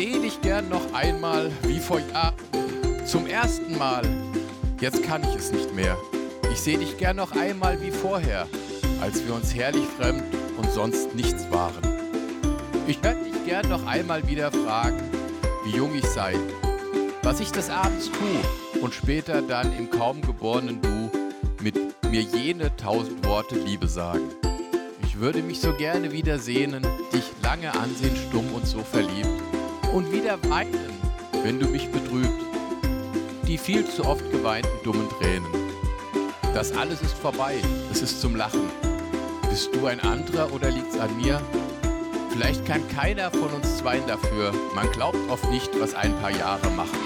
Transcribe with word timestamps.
sehe 0.00 0.18
dich 0.18 0.40
gern 0.40 0.70
noch 0.70 0.94
einmal 0.94 1.50
wie 1.64 1.78
vor 1.78 2.00
Jahren. 2.00 2.34
Zum 3.04 3.26
ersten 3.26 3.76
Mal. 3.76 4.00
Jetzt 4.80 5.02
kann 5.02 5.22
ich 5.24 5.36
es 5.36 5.52
nicht 5.52 5.74
mehr. 5.74 5.94
Ich 6.50 6.58
sehe 6.58 6.78
dich 6.78 6.96
gern 6.96 7.16
noch 7.16 7.32
einmal 7.32 7.82
wie 7.82 7.90
vorher, 7.90 8.48
als 9.02 9.22
wir 9.26 9.34
uns 9.34 9.54
herrlich 9.54 9.84
fremd 9.98 10.22
und 10.56 10.72
sonst 10.72 11.14
nichts 11.14 11.50
waren. 11.50 11.82
Ich 12.86 13.02
werde 13.02 13.24
dich 13.24 13.44
gern 13.44 13.68
noch 13.68 13.86
einmal 13.86 14.26
wieder 14.26 14.50
fragen, 14.50 15.02
wie 15.66 15.76
jung 15.76 15.94
ich 15.94 16.06
sei, 16.06 16.34
was 17.22 17.40
ich 17.40 17.52
des 17.52 17.68
Abends 17.68 18.06
tue 18.10 18.80
und 18.80 18.94
später 18.94 19.42
dann 19.42 19.76
im 19.76 19.90
kaum 19.90 20.22
geborenen 20.22 20.80
Du 20.80 21.10
mit 21.62 21.74
mir 22.10 22.22
jene 22.22 22.74
tausend 22.78 23.26
Worte 23.26 23.56
Liebe 23.58 23.86
sagen. 23.86 24.30
Ich 25.04 25.20
würde 25.20 25.42
mich 25.42 25.60
so 25.60 25.74
gerne 25.74 26.10
wieder 26.10 26.38
sehnen, 26.38 26.86
dich 27.12 27.24
lange 27.42 27.74
ansehen, 27.74 28.16
stumm 28.16 28.50
und 28.54 28.66
so 28.66 28.78
verliebt 28.78 29.49
und 29.92 30.12
wieder 30.12 30.38
weinen, 30.48 30.90
wenn 31.42 31.58
du 31.58 31.66
mich 31.66 31.90
betrübt. 31.90 32.28
Die 33.46 33.58
viel 33.58 33.84
zu 33.84 34.04
oft 34.04 34.30
geweinten 34.30 34.68
dummen 34.84 35.08
Tränen. 35.18 35.46
Das 36.54 36.72
alles 36.72 37.02
ist 37.02 37.14
vorbei, 37.14 37.56
es 37.90 38.02
ist 38.02 38.20
zum 38.20 38.36
Lachen. 38.36 38.70
Bist 39.48 39.74
du 39.74 39.86
ein 39.86 40.00
anderer 40.00 40.52
oder 40.52 40.70
liegt's 40.70 40.98
an 40.98 41.16
mir? 41.16 41.40
Vielleicht 42.30 42.64
kann 42.64 42.86
keiner 42.88 43.30
von 43.30 43.50
uns 43.50 43.78
zweien 43.78 44.06
dafür. 44.06 44.52
Man 44.74 44.90
glaubt 44.92 45.18
oft 45.28 45.48
nicht, 45.50 45.70
was 45.80 45.94
ein 45.94 46.16
paar 46.20 46.30
Jahre 46.30 46.70
machen. 46.70 46.98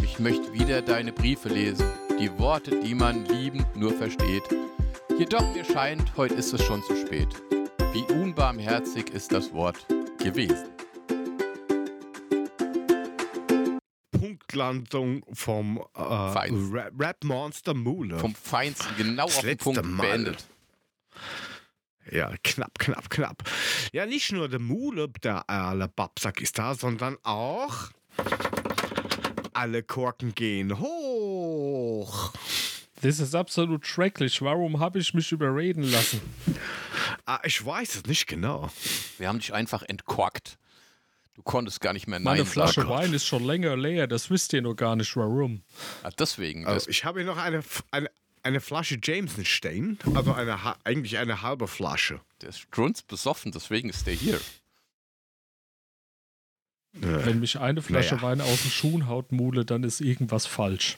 Ich 0.00 0.18
möchte 0.20 0.52
wieder 0.52 0.82
deine 0.82 1.12
Briefe 1.12 1.48
lesen, 1.48 1.90
die 2.20 2.38
Worte, 2.38 2.80
die 2.80 2.94
man 2.94 3.24
liebend 3.26 3.66
nur 3.76 3.92
versteht. 3.92 4.44
Jedoch 5.18 5.52
mir 5.52 5.64
scheint, 5.64 6.16
heute 6.16 6.34
ist 6.34 6.52
es 6.52 6.62
schon 6.62 6.82
zu 6.84 6.94
spät. 6.96 7.28
Wie 7.92 8.12
unbarmherzig 8.12 9.10
ist 9.10 9.32
das 9.32 9.52
Wort 9.52 9.86
gewesen. 10.18 10.75
Punktlandung 14.56 15.22
vom 15.32 15.78
äh, 15.94 16.32
Feinsten. 16.32 16.72
Rap, 16.72 16.92
Rap 16.98 17.24
Monster 17.24 17.74
Mule. 17.74 18.18
Vom 18.18 18.34
Feinsten 18.34 18.96
genau 18.96 19.26
Das 19.26 19.36
auf 19.38 19.42
den 19.42 19.58
Punkt 19.58 19.84
Mal. 19.84 20.06
beendet. 20.08 20.46
Ja, 22.10 22.32
knapp, 22.42 22.78
knapp, 22.78 23.10
knapp. 23.10 23.42
Ja, 23.92 24.06
nicht 24.06 24.32
nur 24.32 24.48
der 24.48 24.60
Mule, 24.60 25.08
der 25.22 25.48
alle 25.50 25.88
Babsack 25.88 26.40
ist 26.40 26.58
da, 26.58 26.74
sondern 26.74 27.16
auch 27.22 27.90
alle 29.52 29.82
Korken 29.82 30.34
gehen 30.34 30.78
hoch. 30.78 32.32
Das 33.02 33.20
ist 33.20 33.34
absolut 33.34 33.86
schrecklich. 33.86 34.40
Warum 34.40 34.80
habe 34.80 34.98
ich 35.00 35.12
mich 35.14 35.32
überreden 35.32 35.82
lassen? 35.82 36.20
Ah, 37.26 37.40
ich 37.44 37.64
weiß 37.64 37.96
es 37.96 38.06
nicht 38.06 38.26
genau. 38.26 38.70
Wir 39.18 39.28
haben 39.28 39.38
dich 39.38 39.52
einfach 39.52 39.82
entkorkt. 39.82 40.58
Du 41.36 41.42
konntest 41.42 41.80
gar 41.82 41.92
nicht 41.92 42.06
mehr 42.08 42.18
Meine 42.18 42.38
Nein 42.40 42.46
Flasche 42.46 42.80
sagen. 42.80 42.88
Wein 42.90 43.12
ist 43.12 43.26
schon 43.26 43.44
länger 43.44 43.76
leer. 43.76 44.06
Das 44.06 44.30
wisst 44.30 44.52
ihr 44.54 44.62
noch 44.62 44.74
gar 44.74 44.96
nicht, 44.96 45.14
warum. 45.16 45.62
Ah, 46.02 46.10
deswegen. 46.18 46.66
Also 46.66 46.88
ich 46.88 47.04
habe 47.04 47.20
hier 47.20 47.26
noch 47.26 47.36
eine, 47.36 47.62
eine, 47.90 48.10
eine 48.42 48.60
Flasche 48.62 48.98
Jameson 49.02 49.44
stehen. 49.44 49.98
Also 50.14 50.32
eine, 50.32 50.58
eigentlich 50.84 51.18
eine 51.18 51.42
halbe 51.42 51.68
Flasche. 51.68 52.20
der 52.40 52.48
ist 52.48 52.60
strunzbesoffen, 52.60 53.52
deswegen 53.52 53.90
ist 53.90 54.06
der 54.06 54.14
hier. 54.14 54.36
Äh, 56.94 57.00
Wenn 57.26 57.40
mich 57.40 57.58
eine 57.58 57.82
Flasche 57.82 58.14
Naja. 58.16 58.28
Wein 58.28 58.40
aus 58.40 58.62
den 58.62 58.70
Schuhen 58.70 59.06
haut, 59.06 59.30
Mule, 59.32 59.66
dann 59.66 59.82
ist 59.84 60.00
irgendwas 60.00 60.46
falsch. 60.46 60.96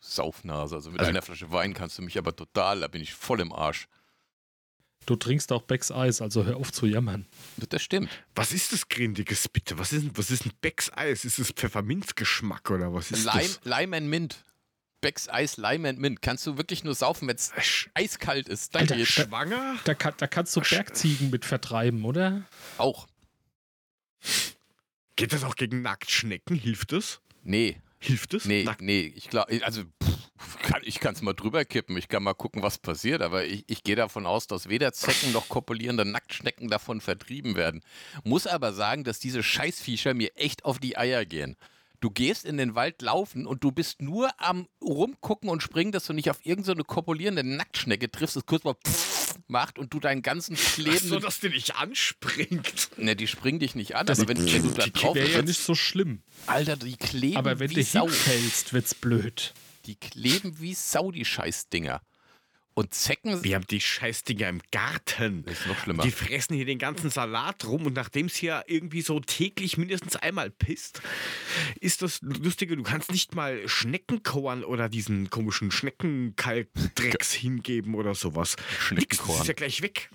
Saufnase. 0.00 0.74
Also 0.76 0.90
mit 0.90 1.00
Also- 1.00 1.08
einer 1.08 1.22
Flasche 1.22 1.50
Wein 1.50 1.72
kannst 1.72 1.96
du 1.96 2.02
mich 2.02 2.18
aber 2.18 2.36
total, 2.36 2.80
da 2.80 2.88
bin 2.88 3.00
ich 3.00 3.14
voll 3.14 3.40
im 3.40 3.52
Arsch. 3.52 3.88
Du 5.06 5.14
trinkst 5.16 5.52
auch 5.52 5.62
Becks 5.62 5.90
Eis, 5.92 6.20
also 6.20 6.44
hör 6.44 6.56
auf 6.56 6.72
zu 6.72 6.84
jammern. 6.86 7.26
Das 7.68 7.80
stimmt. 7.82 8.10
was 8.34 8.52
ist 8.52 8.72
das 8.72 8.88
Grindiges 8.88 9.48
bitte? 9.48 9.78
Was 9.78 9.92
ist, 9.92 10.02
denn- 10.04 10.16
was 10.16 10.30
ist 10.30 10.44
ein 10.46 10.52
Becks 10.60 10.90
Eis? 10.92 11.24
Ist 11.24 11.38
es 11.38 11.50
Pfefferminzgeschmack 11.52 12.70
oder 12.70 12.92
was 12.92 13.10
ist 13.12 13.24
Lime, 13.24 13.40
das? 13.42 13.60
Lime 13.64 13.96
and 13.96 14.08
Mint. 14.08 14.44
Becks 15.00 15.28
Eis, 15.28 15.56
Lime 15.58 15.88
and 15.88 15.98
Mint. 16.00 16.22
Kannst 16.22 16.44
du 16.46 16.56
wirklich 16.56 16.82
nur 16.82 16.94
saufen, 16.96 17.28
wenn 17.28 17.36
es 17.36 17.52
Sch 17.60 17.88
eiskalt 17.94 18.48
ist. 18.48 18.74
Danke 18.74 18.94
Alter, 18.94 19.06
Schwanger? 19.06 19.76
Da, 19.84 19.94
kann, 19.94 20.14
da 20.16 20.26
kannst 20.26 20.56
du 20.56 20.60
Bergziegen 20.60 21.30
mit 21.30 21.44
vertreiben, 21.44 22.04
oder? 22.04 22.42
auch. 22.78 23.06
Geht 25.14 25.32
das 25.32 25.44
auch 25.44 25.54
gegen 25.54 25.82
Nacktschnecken? 25.82 26.56
Hilft 26.56 26.92
das? 26.92 27.20
Nee, 27.42 27.80
Hilft 27.98 28.34
das? 28.34 28.44
nee, 28.44 28.64
Nackt 28.64 28.82
nee. 28.82 29.12
Ich 29.16 29.30
glaube, 29.30 29.60
also 29.64 29.82
pff, 30.02 30.15
kann, 30.62 30.80
ich 30.84 31.00
kann 31.00 31.14
es 31.14 31.22
mal 31.22 31.32
drüber 31.34 31.64
kippen. 31.64 31.96
Ich 31.96 32.08
kann 32.08 32.22
mal 32.22 32.34
gucken, 32.34 32.62
was 32.62 32.78
passiert. 32.78 33.22
Aber 33.22 33.44
ich, 33.44 33.64
ich 33.68 33.82
gehe 33.84 33.96
davon 33.96 34.26
aus, 34.26 34.46
dass 34.46 34.68
weder 34.68 34.92
Zecken 34.92 35.32
noch 35.32 35.48
kopulierende 35.48 36.04
Nacktschnecken 36.04 36.68
davon 36.68 37.00
vertrieben 37.00 37.56
werden. 37.56 37.82
Muss 38.24 38.46
aber 38.46 38.72
sagen, 38.72 39.04
dass 39.04 39.18
diese 39.18 39.42
Scheißviecher 39.42 40.14
mir 40.14 40.36
echt 40.36 40.64
auf 40.64 40.78
die 40.78 40.96
Eier 40.96 41.24
gehen. 41.24 41.56
Du 42.00 42.10
gehst 42.10 42.44
in 42.44 42.58
den 42.58 42.74
Wald 42.74 43.00
laufen 43.00 43.46
und 43.46 43.64
du 43.64 43.72
bist 43.72 44.02
nur 44.02 44.30
am 44.38 44.68
rumgucken 44.82 45.48
und 45.48 45.62
springen, 45.62 45.92
dass 45.92 46.04
du 46.04 46.12
nicht 46.12 46.28
auf 46.30 46.44
irgendeine 46.44 46.78
so 46.80 46.84
kopulierende 46.84 47.42
Nacktschnecke 47.42 48.10
triffst, 48.10 48.36
das 48.36 48.44
kurz 48.44 48.64
mal 48.64 48.74
macht 49.48 49.78
und 49.78 49.94
du 49.94 50.00
deinen 50.00 50.20
ganzen 50.22 50.56
Ach 50.60 50.74
klebenden 50.74 51.08
so, 51.08 51.18
dass 51.20 51.40
der 51.40 51.50
nicht 51.50 51.76
anspringt. 51.76 52.90
Ne, 52.98 53.16
die 53.16 53.26
springen 53.26 53.58
dich 53.60 53.74
nicht 53.74 53.96
an, 53.96 54.06
Das- 54.06 54.20
aber 54.20 54.28
wenn, 54.28 54.38
wenn 54.52 54.62
du 54.62 54.70
da 54.70 54.84
die 54.84 54.92
drauf 54.92 55.14
Wäre 55.14 55.28
ja 55.30 55.42
nicht 55.42 55.60
so 55.60 55.74
schlimm. 55.74 56.22
Alter, 56.46 56.76
die 56.76 56.96
kleben 56.96 57.36
Aber 57.36 57.58
wenn 57.58 57.70
wie 57.70 57.74
du 57.74 57.82
Sau. 57.84 58.04
hinfällst, 58.06 58.72
wird's 58.72 58.94
blöd. 58.94 59.54
Die 59.86 59.96
kleben 59.96 60.60
wie 60.60 60.74
Sau, 60.74 61.10
die 61.10 61.24
Scheißdinger. 61.24 62.02
Und 62.78 62.92
Zecken 62.92 63.42
Wir 63.42 63.54
haben 63.54 63.66
die 63.66 63.80
Scheißdinger 63.80 64.50
im 64.50 64.60
Garten. 64.70 65.44
Das 65.46 65.60
ist 65.60 65.66
noch 65.66 65.78
schlimmer. 65.78 66.02
Die 66.02 66.10
fressen 66.10 66.54
hier 66.54 66.66
den 66.66 66.78
ganzen 66.78 67.08
Salat 67.08 67.64
rum 67.64 67.86
und 67.86 67.94
nachdem 67.94 68.26
es 68.26 68.36
hier 68.36 68.64
irgendwie 68.66 69.00
so 69.00 69.18
täglich 69.18 69.78
mindestens 69.78 70.16
einmal 70.16 70.50
pisst, 70.50 71.00
ist 71.80 72.02
das 72.02 72.20
Lustige, 72.20 72.76
du 72.76 72.82
kannst 72.82 73.10
nicht 73.10 73.34
mal 73.34 73.66
Schneckenkorn 73.66 74.62
oder 74.62 74.90
diesen 74.90 75.30
komischen 75.30 75.70
Schneckenkalkdrecks 75.70 77.32
hingeben 77.32 77.94
oder 77.94 78.14
sowas. 78.14 78.56
Nix, 78.90 79.16
das 79.26 79.40
ist 79.40 79.48
ja 79.48 79.54
gleich 79.54 79.80
weg. 79.80 80.10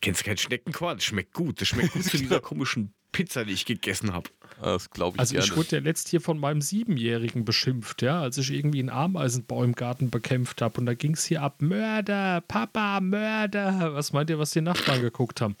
Kennst 0.00 0.20
du 0.20 0.26
kein 0.26 0.38
Schneckenkorn? 0.38 0.98
Das 0.98 1.04
schmeckt 1.04 1.34
gut. 1.34 1.60
Das 1.60 1.66
schmeckt 1.66 1.92
gut 1.92 2.04
zu 2.04 2.16
dieser 2.18 2.40
komischen 2.40 2.94
Pizza, 3.10 3.44
die 3.44 3.54
ich 3.54 3.64
gegessen 3.66 4.12
habe. 4.12 4.30
Das 4.62 4.90
glaube 4.90 5.16
ich 5.16 5.20
Also 5.20 5.34
gerne. 5.34 5.46
ich 5.46 5.56
wurde 5.56 5.76
ja 5.76 5.82
letzt 5.82 6.08
hier 6.08 6.20
von 6.20 6.38
meinem 6.38 6.60
Siebenjährigen 6.60 7.44
beschimpft, 7.44 8.02
ja, 8.02 8.20
als 8.20 8.38
ich 8.38 8.50
irgendwie 8.50 8.80
einen 8.80 8.90
Ameisenbau 8.90 9.64
im 9.64 9.74
Garten 9.74 10.10
bekämpft 10.10 10.62
habe. 10.62 10.80
Und 10.80 10.86
da 10.86 10.94
ging 10.94 11.14
es 11.14 11.24
hier 11.24 11.42
ab, 11.42 11.62
Mörder, 11.62 12.42
Papa, 12.46 13.00
Mörder. 13.00 13.94
Was 13.94 14.12
meint 14.12 14.30
ihr, 14.30 14.38
was 14.38 14.50
die 14.50 14.60
Nachbarn 14.60 15.00
geguckt 15.00 15.40
haben? 15.40 15.56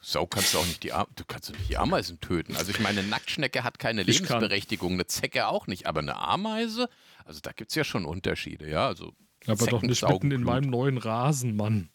Sau 0.00 0.26
kannst 0.26 0.52
du 0.52 0.58
auch 0.58 0.66
nicht 0.66 0.82
die 0.82 0.90
du 0.90 1.24
kannst 1.26 1.48
doch 1.48 1.56
nicht 1.56 1.70
die 1.70 1.78
Ameisen 1.78 2.20
töten. 2.20 2.56
Also 2.56 2.70
ich 2.70 2.80
meine, 2.80 3.00
eine 3.00 3.08
Nacktschnecke 3.08 3.64
hat 3.64 3.78
keine. 3.78 4.02
Lebensberechtigung, 4.02 4.92
eine 4.92 5.06
Zecke 5.06 5.46
auch 5.48 5.66
nicht, 5.66 5.86
aber 5.86 6.00
eine 6.00 6.16
Ameise, 6.16 6.90
also 7.24 7.40
da 7.40 7.52
gibt 7.52 7.70
es 7.70 7.74
ja 7.74 7.84
schon 7.84 8.04
Unterschiede, 8.04 8.68
ja. 8.68 8.86
Also 8.86 9.14
Aber 9.46 9.56
doch 9.56 9.80
Zecken 9.80 9.88
nicht 9.88 10.00
saugen 10.00 10.28
mitten 10.28 10.42
in 10.42 10.46
meinem 10.46 10.68
neuen 10.68 10.98
Rasen, 10.98 11.56
Mann. 11.56 11.88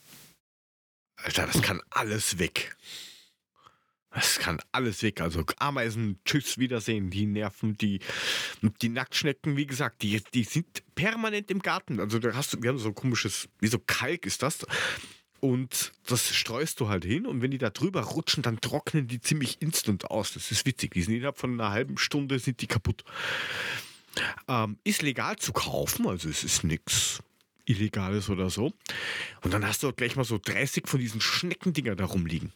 Alter, 1.17 1.45
das 1.45 1.61
kann 1.61 1.81
alles 1.91 2.39
weg. 2.39 2.75
Das 4.12 4.40
kann 4.40 4.59
alles 4.72 5.03
weg. 5.03 5.22
Also 5.22 5.44
Ameisen, 5.58 6.20
tschüss, 6.25 6.58
Wiedersehen, 6.58 7.09
die 7.12 7.25
nerven, 7.25 7.78
die, 7.78 8.00
die 8.81 8.90
Nacktschnecken, 8.90 9.56
wie 9.56 9.68
gesagt, 9.68 10.02
die, 10.02 10.22
die 10.34 10.44
sind 10.44 10.84
permanent 10.96 11.52
im 11.52 11.59
Garten. 11.59 12.00
Also 12.00 12.18
da 12.18 12.34
hast 12.34 12.53
du, 12.53 12.64
wir 12.64 12.70
haben 12.70 12.80
so 12.80 12.90
ein 12.90 12.96
komisches, 12.96 13.47
wie 13.59 13.68
so 13.68 13.78
Kalk 13.80 14.25
ist 14.25 14.42
das. 14.42 14.66
Und 15.42 15.94
das 16.08 16.36
streust 16.36 16.80
du 16.80 16.90
halt 16.90 17.06
hin 17.06 17.25
und 17.25 17.42
wenn 17.42 17.52
die 17.52 17.58
da 17.58 17.70
drüber 17.70 18.02
rutschen, 18.02 18.44
dann 18.44 18.59
trocknen 18.59 19.08
die 19.08 19.22
ziemlich 19.22 19.62
instant 19.62 20.06
aus. 20.12 20.34
Das 20.34 20.52
ist 20.52 20.66
witzig. 20.66 20.94
Die 20.94 21.02
sind 21.02 21.14
innerhalb 21.14 21.38
von 21.38 21.53
einer 21.53 21.72
halben 21.72 21.97
Stunde 21.97 22.40
sind 22.40 22.62
die 22.62 22.68
kaputt. 22.68 23.03
Ähm, 24.47 24.78
ist 24.84 25.02
legal 25.02 25.38
zu 25.38 25.53
kaufen, 25.53 26.08
also 26.08 26.28
es 26.28 26.44
ist 26.44 26.64
nichts 26.64 27.20
Illegales 27.66 28.30
oder 28.30 28.50
so. 28.50 28.74
Und 29.44 29.53
dann 29.53 29.66
hast 29.66 29.84
du 29.84 29.94
gleich 29.94 30.16
mal 30.16 30.26
so 30.26 30.40
30 30.44 30.88
von 30.88 31.00
diesen 31.00 31.22
Schneckendinger 31.22 31.96
da 31.96 32.05
rumliegen. 32.05 32.52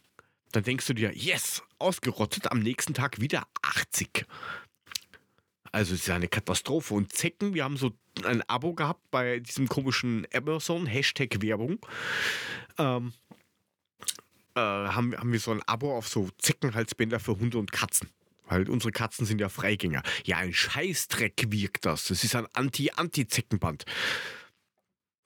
Dann 0.54 0.62
denkst 0.62 0.86
du 0.86 0.94
dir, 0.94 1.12
yes, 1.12 1.64
ausgerottet, 1.80 2.52
am 2.52 2.60
nächsten 2.60 2.94
Tag 2.94 3.20
wieder 3.20 3.42
80. 3.62 4.24
Also 5.72 5.94
es 5.94 6.02
ist 6.02 6.06
ja 6.06 6.14
eine 6.14 6.28
Katastrophe. 6.28 6.94
Und 6.94 7.12
Zecken, 7.12 7.54
wir 7.54 7.64
haben 7.64 7.76
so 7.76 7.90
ein 8.24 8.40
Abo 8.42 8.72
gehabt 8.72 9.00
bei 9.10 9.40
diesem 9.40 9.66
komischen 9.66 10.28
Amazon, 10.32 10.86
Hashtag 10.86 11.42
Werbung. 11.42 11.84
Ähm, 12.78 13.12
äh, 14.54 14.60
haben, 14.60 15.16
haben 15.16 15.32
wir 15.32 15.40
so 15.40 15.50
ein 15.50 15.62
Abo 15.62 15.96
auf 15.96 16.06
so 16.06 16.28
Zeckenhalsbänder 16.38 17.18
für 17.18 17.36
Hunde 17.36 17.58
und 17.58 17.72
Katzen. 17.72 18.08
Weil 18.46 18.70
unsere 18.70 18.92
Katzen 18.92 19.26
sind 19.26 19.40
ja 19.40 19.48
Freigänger. 19.48 20.04
Ja, 20.24 20.36
ein 20.36 20.52
Scheißdreck 20.52 21.46
wirkt 21.48 21.84
das. 21.84 22.04
Das 22.04 22.22
ist 22.22 22.36
ein 22.36 22.46
Anti-Anti-Zeckenband. 22.52 23.86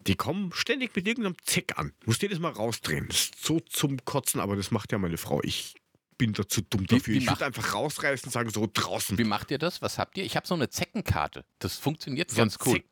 Die 0.08 0.16
kommen 0.16 0.52
ständig 0.54 0.96
mit 0.96 1.06
irgendeinem 1.06 1.36
Zeck 1.44 1.78
an. 1.78 1.92
Muss 2.06 2.20
jedes 2.20 2.38
Mal 2.38 2.50
rausdrehen. 2.52 3.06
Das 3.08 3.16
ist 3.24 3.44
so 3.44 3.60
zum 3.60 4.04
Kotzen, 4.04 4.40
aber 4.40 4.56
das 4.56 4.70
macht 4.70 4.90
ja 4.92 4.98
meine 4.98 5.18
Frau. 5.18 5.40
Ich 5.42 5.74
bin 6.16 6.32
dazu 6.32 6.62
dumm 6.62 6.82
Wie- 6.82 6.86
dafür. 6.86 7.14
wie 7.14 7.18
ich 7.18 7.26
macht- 7.26 7.36
würde 7.40 7.46
einfach 7.46 7.74
rausreißen 7.74 8.26
und 8.26 8.32
sagen, 8.32 8.50
so 8.50 8.68
draußen. 8.72 9.16
wie 9.18 9.24
macht 9.24 9.50
ihr 9.50 9.58
das? 9.58 9.82
Was 9.82 9.98
habt 9.98 10.16
ihr? 10.18 10.24
Ich 10.24 10.34
habe 10.36 10.46
so 10.46 10.54
eine 10.54 10.68
Zeckenkarte. 10.70 11.44
Das 11.60 11.76
funktioniert 11.76 12.30
So 12.30 12.38
ganz 12.38 12.56
cool. 12.66 12.76
Zeck- 12.78 12.84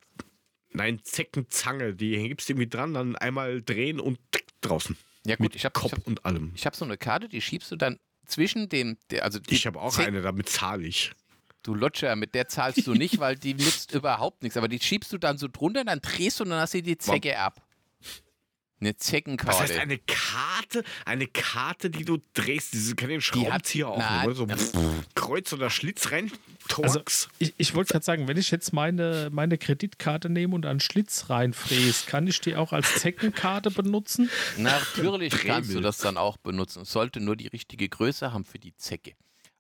Nein, 0.73 1.01
Zeckenzange. 1.03 1.95
Die 1.95 2.29
gibst 2.29 2.49
du 2.49 2.53
irgendwie 2.53 2.69
dran, 2.69 2.93
dann 2.95 3.17
einmal 3.17 3.63
drehen 3.63 3.99
und 3.99 4.19
tick, 4.31 4.47
draußen. 4.61 4.97
Ja 5.25 5.37
gut, 5.37 5.45
Mit 5.45 5.57
ich 5.57 5.65
habe 5.65 5.73
Kopf 5.73 5.93
ich 5.93 5.99
hab, 5.99 6.07
und 6.07 6.25
allem. 6.27 6.53
ich 6.55 6.67
hab 6.67 6.77
so 6.77 6.85
eine 6.85 6.99
Karte, 6.99 7.29
die 7.29 7.41
schiebst 7.41 7.71
du 7.73 7.77
dann 7.77 7.99
zwischen 8.27 8.69
dem, 8.69 8.99
also 9.21 9.41
Ich 9.49 9.67
habe 9.67 9.81
auch 9.81 9.93
Zeck- 9.97 10.07
eine, 10.07 10.21
damit 10.23 10.49
zahle 10.51 10.87
ich. 10.87 11.13
Du 11.67 11.75
Lutscher, 11.75 12.15
mit 12.17 12.35
der 12.35 12.47
zahlst 12.49 12.87
du 12.87 12.95
nicht, 12.95 13.19
weil 13.19 13.35
die 13.37 13.55
nützt 13.55 13.93
überhaupt 13.93 14.43
nichts. 14.43 14.57
Aber 14.57 14.69
die 14.69 14.79
schiebst 14.81 15.13
du 15.13 15.19
dann 15.19 15.37
so 15.37 15.49
drunter, 15.49 15.85
dann 15.85 16.01
drehst 16.01 16.39
du 16.39 16.45
und 16.45 16.51
dann 16.51 16.61
hast 16.61 16.75
du 16.75 16.83
die 16.83 16.97
Zecke 16.97 17.39
ab. 17.39 17.61
Eine 18.79 18.91
Was 18.91 18.99
Zeckenkarte. 19.07 19.59
heißt 19.59 19.79
eine 19.79 19.97
Karte? 19.99 20.85
Eine 21.07 21.27
Karte, 21.27 21.89
die 21.89 22.05
du 22.05 22.19
drehst. 22.35 22.75
Diese 22.75 22.95
kann 22.95 23.09
den 23.09 23.21
Die 23.21 23.25
hat- 23.51 23.67
Schraubenzieher 23.67 23.89
aufnehmen. 23.89 24.39
oder? 24.39 24.59
So 24.59 24.95
Kreuz 25.15 25.51
oder 25.55 25.71
Schlitz 25.71 26.13
rein. 26.13 26.31
Also, 26.83 27.01
ich, 27.39 27.55
ich 27.57 27.75
wollte 27.75 27.93
gerade 27.95 28.05
sagen, 28.05 28.29
wenn 28.29 28.37
ich 28.37 28.51
jetzt 28.51 28.75
meine, 28.75 29.31
meine 29.33 29.57
Kreditkarte 29.57 30.29
nehme 30.29 30.55
und 30.55 30.67
einen 30.67 30.81
Schlitz 30.81 31.31
reinfräse, 31.31 32.05
kann 32.07 32.27
ich 32.27 32.39
die 32.43 32.55
auch 32.55 32.73
als 32.75 32.97
Zeckenkarte 32.97 33.71
benutzen? 33.71 34.29
Natürlich 34.59 35.33
kannst 35.33 35.73
du 35.73 35.81
das 35.81 35.97
dann 35.99 36.19
auch 36.19 36.37
benutzen. 36.37 36.83
Es 36.83 36.93
sollte 36.93 37.21
nur 37.21 37.35
die 37.35 37.47
richtige 37.47 37.89
Größe 37.89 38.33
haben 38.33 38.45
für 38.45 38.59
die 38.59 38.77
Zecke. 38.77 39.13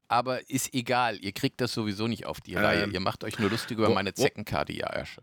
Aber 0.08 0.48
ist 0.48 0.72
egal, 0.74 1.18
ihr 1.24 1.32
kriegt 1.32 1.60
das 1.60 1.72
sowieso 1.72 2.06
nicht 2.06 2.26
auf 2.26 2.40
die 2.40 2.52
Ähm, 2.54 2.58
Reihe. 2.64 2.86
Ihr 2.86 3.00
macht 3.00 3.24
euch 3.24 3.38
nur 3.38 3.50
lustig 3.50 3.78
über 3.78 3.88
wo- 3.88 3.94
meine 3.94 4.10
wo- 4.16 4.22
Zeckenkarte, 4.22 4.72
ja, 4.72 4.86
Ersche. 4.86 5.22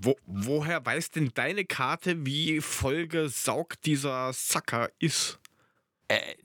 Wo, 0.00 0.16
woher 0.26 0.84
weiß 0.86 1.10
denn 1.10 1.30
deine 1.34 1.64
Karte, 1.64 2.24
wie 2.24 2.60
vollgesaugt 2.60 3.84
dieser 3.84 4.32
Sacker 4.32 4.90
ist? 4.98 5.40
Äh, 6.10 6.36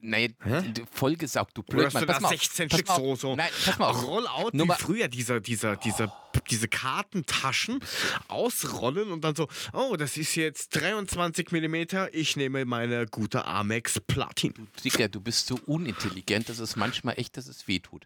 Hä? 0.44 0.62
d- 0.74 0.84
vollgesaugt, 0.92 1.58
du 1.58 1.64
hast 1.86 1.96
du 1.96 2.06
Pass 2.06 2.16
da 2.16 2.20
mal 2.20 2.28
auf, 2.28 2.32
16 2.32 2.68
pass 2.68 2.78
Stück 2.80 2.88
mal 2.90 2.96
so, 2.98 3.16
so 3.16 3.36
Nein, 3.38 3.50
pass 3.64 3.80
mal 3.80 3.88
auf. 3.92 4.04
Rollout 4.06 4.52
wie 4.54 4.72
früher, 4.78 5.08
dieser, 5.08 5.40
dieser, 5.40 5.78
dieser, 5.78 6.14
diese 6.50 6.68
Kartentaschen 6.68 7.80
ausrollen 8.28 9.12
und 9.14 9.24
dann 9.24 9.36
so, 9.36 9.48
oh, 9.72 9.96
das 9.96 10.18
ist 10.18 10.36
jetzt 10.36 10.76
23 10.76 11.52
mm, 11.52 11.76
ich 12.12 12.36
nehme 12.36 12.66
meine 12.66 13.06
gute 13.06 13.46
Amex 13.46 14.02
Platin. 14.02 14.68
Dicker, 14.84 15.08
du 15.08 15.22
bist 15.22 15.48
so 15.48 15.56
unintelligent, 15.66 16.50
dass 16.50 16.60
es 16.60 16.76
manchmal 16.76 17.18
echt, 17.18 17.38
dass 17.38 17.48
es 17.48 17.66
wehtut. 17.68 18.06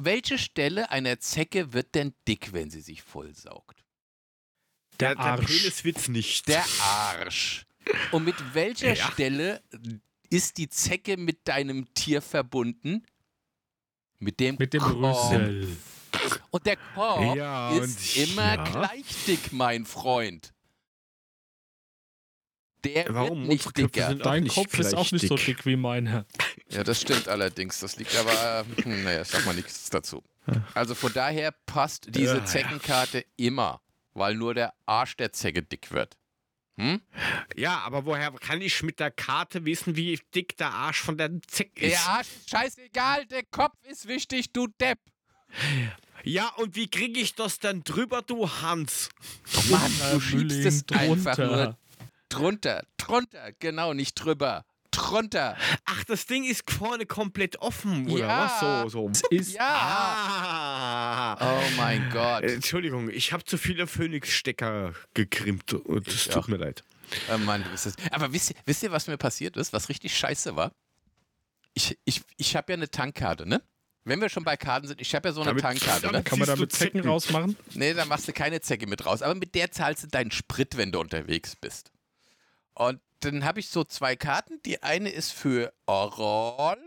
Welche 0.00 0.38
Stelle 0.38 0.90
einer 0.90 1.18
Zecke 1.18 1.72
wird 1.72 1.96
denn 1.96 2.14
dick, 2.28 2.52
wenn 2.52 2.70
sie 2.70 2.80
sich 2.80 3.02
vollsaugt? 3.02 3.84
Der 5.00 5.16
der, 5.16 5.24
der 5.24 5.24
Arsch. 5.32 5.46
Penis 5.46 5.82
wird's 5.84 6.06
nicht. 6.06 6.46
Der 6.46 6.64
Arsch. 6.80 7.66
Und 8.12 8.24
mit 8.24 8.36
welcher 8.54 8.94
Ja. 8.94 9.10
Stelle 9.10 9.62
ist 10.32 10.56
die 10.58 10.68
Zecke 10.68 11.16
mit 11.16 11.46
deinem 11.46 11.92
Tier 11.94 12.22
verbunden? 12.22 13.04
Mit 14.18 14.40
dem, 14.40 14.56
Mit 14.58 14.72
dem 14.72 14.80
Korb. 14.82 15.02
Rüssel. 15.32 15.76
Und 16.50 16.66
der 16.66 16.76
Korb 16.94 17.36
Ja, 17.36 17.70
ist 17.76 18.16
immer 18.16 18.54
ja. 18.54 18.64
gleich 18.64 19.24
dick, 19.26 19.52
mein 19.52 19.84
Freund. 19.84 20.52
Der 22.84 23.06
Warum? 23.14 23.40
wird 23.40 23.48
nicht 23.48 23.76
dicker. 23.76 24.14
Dein 24.14 24.44
nicht 24.44 24.54
Kopf 24.54 24.78
ist 24.78 24.94
auch 24.94 25.10
nicht 25.12 25.28
so 25.28 25.36
dick. 25.36 25.46
dick 25.46 25.66
wie 25.66 25.76
meiner. 25.76 26.26
Ja, 26.68 26.82
das 26.82 27.00
stimmt 27.00 27.28
allerdings. 27.28 27.78
Das 27.80 27.96
liegt 27.96 28.16
aber, 28.16 28.64
hm, 28.82 29.04
naja, 29.04 29.24
sag 29.24 29.44
mal 29.46 29.54
nichts 29.54 29.88
dazu. 29.90 30.22
Also 30.74 30.94
von 30.94 31.12
daher 31.12 31.52
passt 31.66 32.06
diese 32.14 32.38
ja. 32.38 32.44
Zeckenkarte 32.44 33.24
immer, 33.36 33.80
weil 34.14 34.34
nur 34.34 34.54
der 34.54 34.74
Arsch 34.86 35.16
der 35.16 35.32
Zecke 35.32 35.62
dick 35.62 35.92
wird. 35.92 36.16
Hm? 36.82 37.00
Ja, 37.54 37.78
aber 37.78 38.06
woher 38.06 38.32
kann 38.32 38.60
ich 38.60 38.82
mit 38.82 38.98
der 38.98 39.12
Karte 39.12 39.64
wissen, 39.64 39.94
wie 39.94 40.18
dick 40.34 40.56
der 40.56 40.72
Arsch 40.72 41.00
von 41.00 41.16
der 41.16 41.30
Zecke 41.46 41.86
ist? 41.86 41.92
Der 41.92 42.12
Arsch 42.12 42.26
ist 42.26 42.50
scheißegal, 42.50 43.26
der 43.26 43.44
Kopf 43.44 43.76
ist 43.84 44.08
wichtig, 44.08 44.52
du 44.52 44.66
Depp. 44.66 44.98
Ja, 46.24 46.48
und 46.56 46.74
wie 46.74 46.88
kriege 46.88 47.20
ich 47.20 47.36
das 47.36 47.60
denn 47.60 47.84
drüber, 47.84 48.22
du 48.22 48.48
Hans? 48.48 49.10
Mann, 49.70 49.92
du 50.12 50.20
schiebst 50.20 50.58
es 50.64 50.84
einfach 50.88 51.36
drunter. 51.36 51.56
nur 51.56 51.78
drunter, 52.28 52.84
drunter, 52.96 53.52
genau, 53.60 53.94
nicht 53.94 54.14
drüber, 54.14 54.64
drunter. 54.92 55.56
Ach, 55.84 56.04
das 56.04 56.26
Ding 56.26 56.44
ist 56.44 56.70
vorne 56.70 57.04
komplett 57.06 57.56
offen, 57.60 58.08
oder 58.08 58.26
Ja. 58.26 58.44
was? 58.84 58.92
So, 58.92 59.10
so. 59.10 59.26
Ist 59.30 59.54
Ja. 59.54 59.66
Ah. 59.66 61.36
Oh 61.40 61.62
mein 61.76 62.08
Gott. 62.10 62.44
Äh, 62.44 62.54
Entschuldigung, 62.54 63.10
ich 63.10 63.32
habe 63.32 63.44
zu 63.44 63.58
viele 63.58 63.86
Phoenix-Stecker 63.86 64.92
gekrimpt 65.14 65.74
und 65.74 66.06
es 66.08 66.24
tut 66.24 66.36
auch. 66.36 66.48
mir 66.48 66.56
leid. 66.58 66.84
Oh 67.34 67.38
Mann, 67.38 67.62
du 67.64 67.70
bist 67.70 67.86
das. 67.86 67.94
Aber 68.10 68.32
wisst 68.32 68.50
ihr, 68.50 68.56
wisst 68.64 68.82
ihr, 68.82 68.92
was 68.92 69.06
mir 69.06 69.16
passiert 69.18 69.56
ist, 69.56 69.72
was 69.72 69.88
richtig 69.88 70.16
scheiße 70.16 70.56
war? 70.56 70.72
Ich, 71.74 71.98
ich, 72.04 72.22
ich 72.36 72.54
habe 72.56 72.72
ja 72.72 72.76
eine 72.76 72.90
Tankkarte, 72.90 73.46
ne? 73.48 73.62
Wenn 74.04 74.20
wir 74.20 74.28
schon 74.28 74.42
bei 74.44 74.56
Karten 74.56 74.88
sind, 74.88 75.00
ich 75.00 75.14
habe 75.14 75.28
ja 75.28 75.32
so 75.32 75.42
eine 75.42 75.50
Damit- 75.50 75.62
Tankkarte, 75.62 76.10
ne? 76.10 76.22
Kann 76.22 76.38
man 76.38 76.46
du 76.48 76.54
damit 76.54 76.72
Zecken 76.72 76.98
Zecken? 76.98 77.08
rausmachen? 77.08 77.56
Nee, 77.74 77.94
da 77.94 78.04
machst 78.04 78.26
du 78.28 78.32
keine 78.32 78.60
Zecke 78.60 78.86
mit 78.86 79.06
raus. 79.06 79.22
Aber 79.22 79.34
mit 79.34 79.54
der 79.54 79.70
zahlst 79.70 80.02
du 80.04 80.06
deinen 80.08 80.30
Sprit, 80.32 80.76
wenn 80.76 80.90
du 80.92 81.00
unterwegs 81.00 81.54
bist. 81.56 81.92
Und 82.74 83.00
dann 83.24 83.44
habe 83.44 83.60
ich 83.60 83.68
so 83.68 83.84
zwei 83.84 84.16
Karten. 84.16 84.60
Die 84.64 84.82
eine 84.82 85.10
ist 85.10 85.32
für 85.32 85.72
Oral 85.86 86.78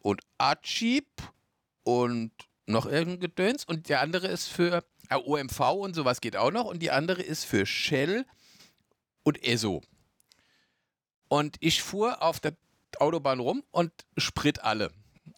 und 0.00 0.20
Archib 0.38 1.06
und 1.82 2.32
noch 2.66 2.86
irgendein 2.86 3.20
Gedöns. 3.20 3.64
Und 3.64 3.88
die 3.88 3.94
andere 3.94 4.28
ist 4.28 4.48
für 4.48 4.84
äh, 5.10 5.16
OMV 5.16 5.60
und 5.60 5.94
sowas 5.94 6.20
geht 6.20 6.36
auch 6.36 6.50
noch. 6.50 6.64
Und 6.64 6.80
die 6.80 6.90
andere 6.90 7.22
ist 7.22 7.44
für 7.44 7.66
Shell 7.66 8.26
und 9.22 9.42
ESO. 9.42 9.82
Und 11.28 11.56
ich 11.60 11.82
fuhr 11.82 12.22
auf 12.22 12.40
der 12.40 12.56
Autobahn 12.98 13.40
rum 13.40 13.62
und 13.70 13.92
Sprit 14.16 14.60
alle. 14.60 14.90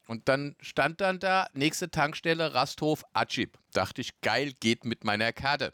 Und 0.06 0.28
dann 0.28 0.56
stand 0.60 1.00
dann 1.00 1.20
da, 1.20 1.48
nächste 1.52 1.90
Tankstelle, 1.90 2.54
Rasthof, 2.54 3.04
Atschib. 3.12 3.58
Dachte 3.72 4.00
ich, 4.00 4.20
geil, 4.20 4.52
geht 4.58 4.84
mit 4.84 5.04
meiner 5.04 5.32
Karte. 5.32 5.72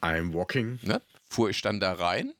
I'm 0.00 0.34
walking. 0.34 0.78
Ne? 0.82 1.00
Fuhr 1.24 1.50
ich 1.50 1.62
dann 1.62 1.80
da 1.80 1.92
rein. 1.94 2.34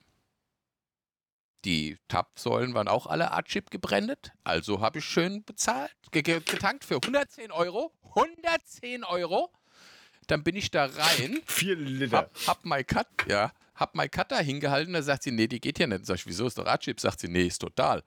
Die 1.64 1.97
Tapsäulen 2.09 2.75
waren 2.75 2.88
auch 2.88 3.06
alle 3.06 3.32
Atschib 3.32 3.70
gebrandet. 3.70 4.32
Also 4.43 4.81
habe 4.81 4.99
ich 4.99 5.05
schön 5.05 5.44
bezahlt, 5.44 5.94
ge 6.11 6.23
ge 6.23 6.41
getankt 6.41 6.85
für 6.85 6.97
110 6.97 7.53
Euro. 7.53 7.93
110 8.17 9.05
Euro. 9.05 9.50
Dann 10.26 10.43
bin 10.43 10.56
ich 10.56 10.70
da 10.70 10.87
rein. 10.87 11.41
Vier 11.47 11.76
Liter. 11.76 12.19
hab, 12.19 12.47
hab 12.47 12.64
mein 12.64 12.87
Cut, 12.87 13.06
ja, 13.29 13.53
hab 13.75 13.94
mein 13.94 14.11
Cutter 14.11 14.38
hingehalten, 14.38 14.93
da 14.94 15.03
sagt 15.03 15.23
sie, 15.23 15.31
nee, 15.31 15.47
die 15.47 15.61
geht 15.61 15.79
ja 15.79 15.87
nicht. 15.87 16.06
Sag 16.06 16.17
ich, 16.17 16.26
wieso 16.26 16.47
ist 16.47 16.59
doch 16.59 16.67
Atschib? 16.67 17.00
Sagt 17.00 17.20
sie, 17.20 17.29
nee, 17.29 17.47
ist 17.47 17.59
total. 17.59 18.03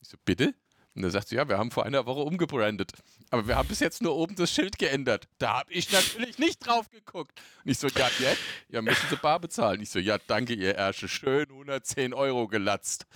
Ich 0.00 0.08
so, 0.08 0.16
bitte? 0.24 0.54
Und 0.96 1.02
dann 1.02 1.10
sagt 1.10 1.28
sie, 1.28 1.36
ja, 1.36 1.46
wir 1.48 1.58
haben 1.58 1.70
vor 1.70 1.84
einer 1.84 2.06
Woche 2.06 2.20
umgebrandet. 2.20 2.92
Aber 3.30 3.46
wir 3.46 3.56
haben 3.56 3.68
bis 3.68 3.80
jetzt 3.80 4.02
nur 4.02 4.16
oben 4.16 4.34
das 4.34 4.50
Schild 4.50 4.78
geändert. 4.78 5.28
Da 5.38 5.58
habe 5.58 5.72
ich 5.72 5.92
natürlich 5.92 6.38
nicht 6.38 6.66
drauf 6.66 6.88
geguckt. 6.90 7.38
Und 7.64 7.70
ich 7.70 7.78
so, 7.78 7.88
ja, 7.88 8.08
jetzt? 8.18 8.40
Ja, 8.70 8.80
müssen 8.82 9.06
Sie 9.10 9.16
bar 9.16 9.38
bezahlen. 9.38 9.82
Ich 9.82 9.90
so, 9.90 9.98
ja, 9.98 10.16
danke, 10.26 10.54
ihr 10.54 10.74
Ärsche. 10.74 11.06
Schön 11.08 11.50
110 11.50 12.14
Euro 12.14 12.48
gelatzt. 12.48 13.06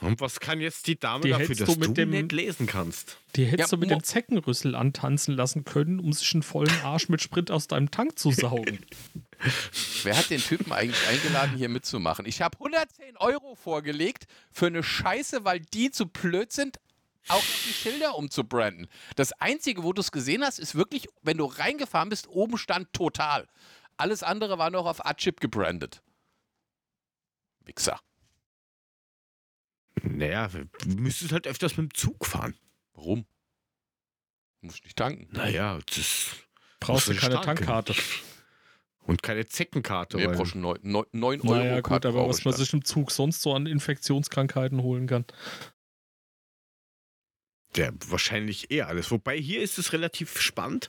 Und 0.00 0.20
was 0.20 0.40
kann 0.40 0.60
jetzt 0.60 0.88
die 0.88 0.98
Dame 0.98 1.22
Die 1.22 1.30
dafür, 1.30 1.54
dass 1.54 1.68
du 1.68 1.74
du, 1.74 1.88
mit 1.88 1.96
dem- 1.96 2.10
nicht 2.10 2.32
lesen 2.32 2.66
kannst? 2.66 3.18
Die 3.36 3.44
hättest 3.44 3.70
Ja, 3.70 3.76
du 3.76 3.80
mit 3.80 3.90
dem 3.90 4.02
Zeckenrüssel 4.02 4.74
antanzen 4.74 5.36
lassen 5.36 5.64
können, 5.64 6.00
um 6.00 6.12
sich 6.12 6.32
einen 6.34 6.42
vollen 6.42 6.74
Arsch 6.82 7.08
mit 7.08 7.22
Sprit 7.22 7.52
aus 7.52 7.68
deinem 7.68 7.92
Tank 7.92 8.18
zu 8.18 8.32
saugen. 8.32 8.80
Wer 10.02 10.16
hat 10.16 10.30
den 10.30 10.40
Typen 10.40 10.72
eigentlich 10.72 11.06
eingeladen, 11.08 11.56
hier 11.56 11.68
mitzumachen? 11.68 12.26
Ich 12.26 12.42
habe 12.42 12.56
110 12.58 13.16
Euro 13.16 13.54
vorgelegt 13.54 14.26
für 14.50 14.66
eine 14.66 14.82
Scheiße, 14.82 15.44
weil 15.44 15.60
die 15.60 15.90
zu 15.90 16.06
blöd 16.06 16.52
sind, 16.52 16.78
auch 17.28 17.36
noch 17.36 17.62
die 17.66 17.72
Schilder 17.72 18.16
umzubranden. 18.16 18.88
Das 19.16 19.32
Einzige, 19.32 19.82
wo 19.82 19.92
du 19.92 20.00
es 20.00 20.12
gesehen 20.12 20.44
hast, 20.44 20.58
ist 20.58 20.74
wirklich, 20.74 21.08
wenn 21.22 21.38
du 21.38 21.44
reingefahren 21.44 22.08
bist, 22.08 22.28
oben 22.28 22.58
stand 22.58 22.92
total. 22.92 23.48
Alles 23.96 24.22
andere 24.22 24.58
war 24.58 24.70
noch 24.70 24.86
auf 24.86 25.04
Atchip 25.04 25.40
gebrandet. 25.40 26.02
Wichser. 27.64 28.00
Naja, 30.02 30.48
du 30.48 30.66
müsstest 30.86 31.32
halt 31.32 31.46
öfters 31.46 31.76
mit 31.76 31.92
dem 31.92 31.94
Zug 31.94 32.26
fahren. 32.26 32.56
Warum? 32.94 33.24
Muss 34.60 34.76
ich 34.76 34.84
nicht 34.84 34.96
tanken. 34.96 35.28
Naja, 35.30 35.78
das 35.86 36.30
Brauchst 36.80 37.08
du 37.08 37.14
keine. 37.14 37.40
Tankkarte. 37.40 37.94
Und 39.04 39.22
keine 39.22 39.44
Zeckenkarte. 39.46 40.16
Nee, 40.16 40.26
weil- 40.28 40.36
brauchst 40.36 40.54
du 40.54 40.58
9, 40.58 40.78
9 40.82 41.40
Euro. 41.42 41.54
Naja, 41.56 41.76
gut, 41.76 41.84
Karte 41.84 42.08
aber 42.08 42.28
was 42.28 42.44
man 42.44 42.54
sich 42.54 42.72
im 42.72 42.84
Zug 42.84 43.10
sonst 43.10 43.42
so 43.42 43.52
an 43.52 43.66
Infektionskrankheiten 43.66 44.80
holen 44.82 45.06
kann. 45.06 45.24
Ja, 47.76 47.90
wahrscheinlich 48.06 48.70
eher 48.70 48.88
alles. 48.88 49.10
Wobei 49.10 49.38
hier 49.38 49.62
ist 49.62 49.78
es 49.78 49.92
relativ 49.92 50.40
spannend. 50.40 50.88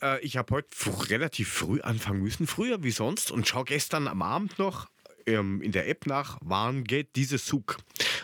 Äh, 0.00 0.20
ich 0.24 0.36
habe 0.36 0.54
heute 0.54 0.68
fr- 0.74 1.10
relativ 1.10 1.48
früh 1.52 1.80
anfangen 1.80 2.22
müssen, 2.22 2.46
früher 2.46 2.82
wie 2.84 2.92
sonst, 2.92 3.30
und 3.32 3.48
schau 3.48 3.64
gestern 3.64 4.06
am 4.06 4.22
Abend 4.22 4.58
noch 4.58 4.88
ähm, 5.26 5.60
in 5.60 5.72
der 5.72 5.88
App 5.88 6.06
nach, 6.06 6.38
wann 6.42 6.84
geht 6.84 7.16
dieser 7.16 7.38
Zug. 7.38 7.78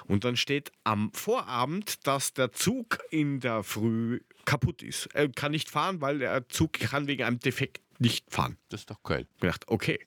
Und 0.07 0.25
dann 0.25 0.37
steht 0.37 0.71
am 0.85 1.13
Vorabend, 1.13 2.07
dass 2.07 2.33
der 2.33 2.53
Zug 2.53 2.99
in 3.11 3.41
der 3.41 3.63
Früh 3.65 4.21
kaputt 4.45 4.83
ist. 4.83 5.07
Er 5.15 5.29
kann 5.31 5.53
nicht 5.53 5.69
fahren, 5.71 6.01
weil 6.01 6.19
der 6.21 6.49
Zug 6.49 6.75
kann 6.75 7.07
wegen 7.07 7.25
einem 7.25 7.39
Defekt 7.41 7.81
nicht 8.01 8.33
fahren. 8.33 8.57
Das 8.69 8.81
ist 8.81 8.91
doch 8.91 9.03
geil. 9.03 9.27
Ich 9.35 9.41
gedacht, 9.41 9.69
okay, 9.69 9.99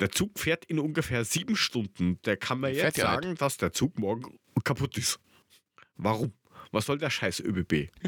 der 0.00 0.10
Zug 0.10 0.38
fährt 0.38 0.64
in 0.66 0.78
ungefähr 0.78 1.24
sieben 1.24 1.56
Stunden. 1.56 2.20
Der 2.22 2.36
kann 2.36 2.60
mir 2.60 2.74
Fährt 2.74 2.96
jetzt 2.96 3.00
sagen, 3.00 3.34
dass 3.36 3.56
der 3.56 3.72
Zug 3.72 3.98
morgen 3.98 4.38
kaputt 4.64 4.96
ist. 4.98 5.18
Warum? 5.96 6.32
Was 6.70 6.86
soll 6.86 6.98
der 6.98 7.10
scheiß 7.10 7.40
ÖBB? 7.40 7.90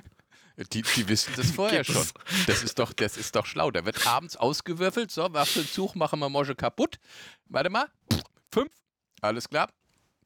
Die, 0.72 0.82
die 0.82 1.08
wissen 1.08 1.32
das 1.36 1.52
vorher 1.52 1.84
schon. 1.84 2.06
das? 2.46 2.62
Ist 2.62 2.78
doch, 2.78 2.92
das 2.92 3.16
ist 3.16 3.34
doch 3.34 3.46
schlau. 3.46 3.70
Da 3.70 3.86
wird 3.86 4.06
abends 4.06 4.36
ausgewürfelt. 4.36 5.10
So, 5.10 5.26
was 5.32 5.52
für 5.52 5.60
ein 5.60 5.66
Zug 5.66 5.96
machen 5.96 6.18
wir 6.18 6.28
morgen 6.28 6.54
kaputt? 6.54 6.98
Warte 7.46 7.70
mal. 7.70 7.88
Fünf. 8.52 8.70
Alles 9.22 9.48
klar. 9.48 9.72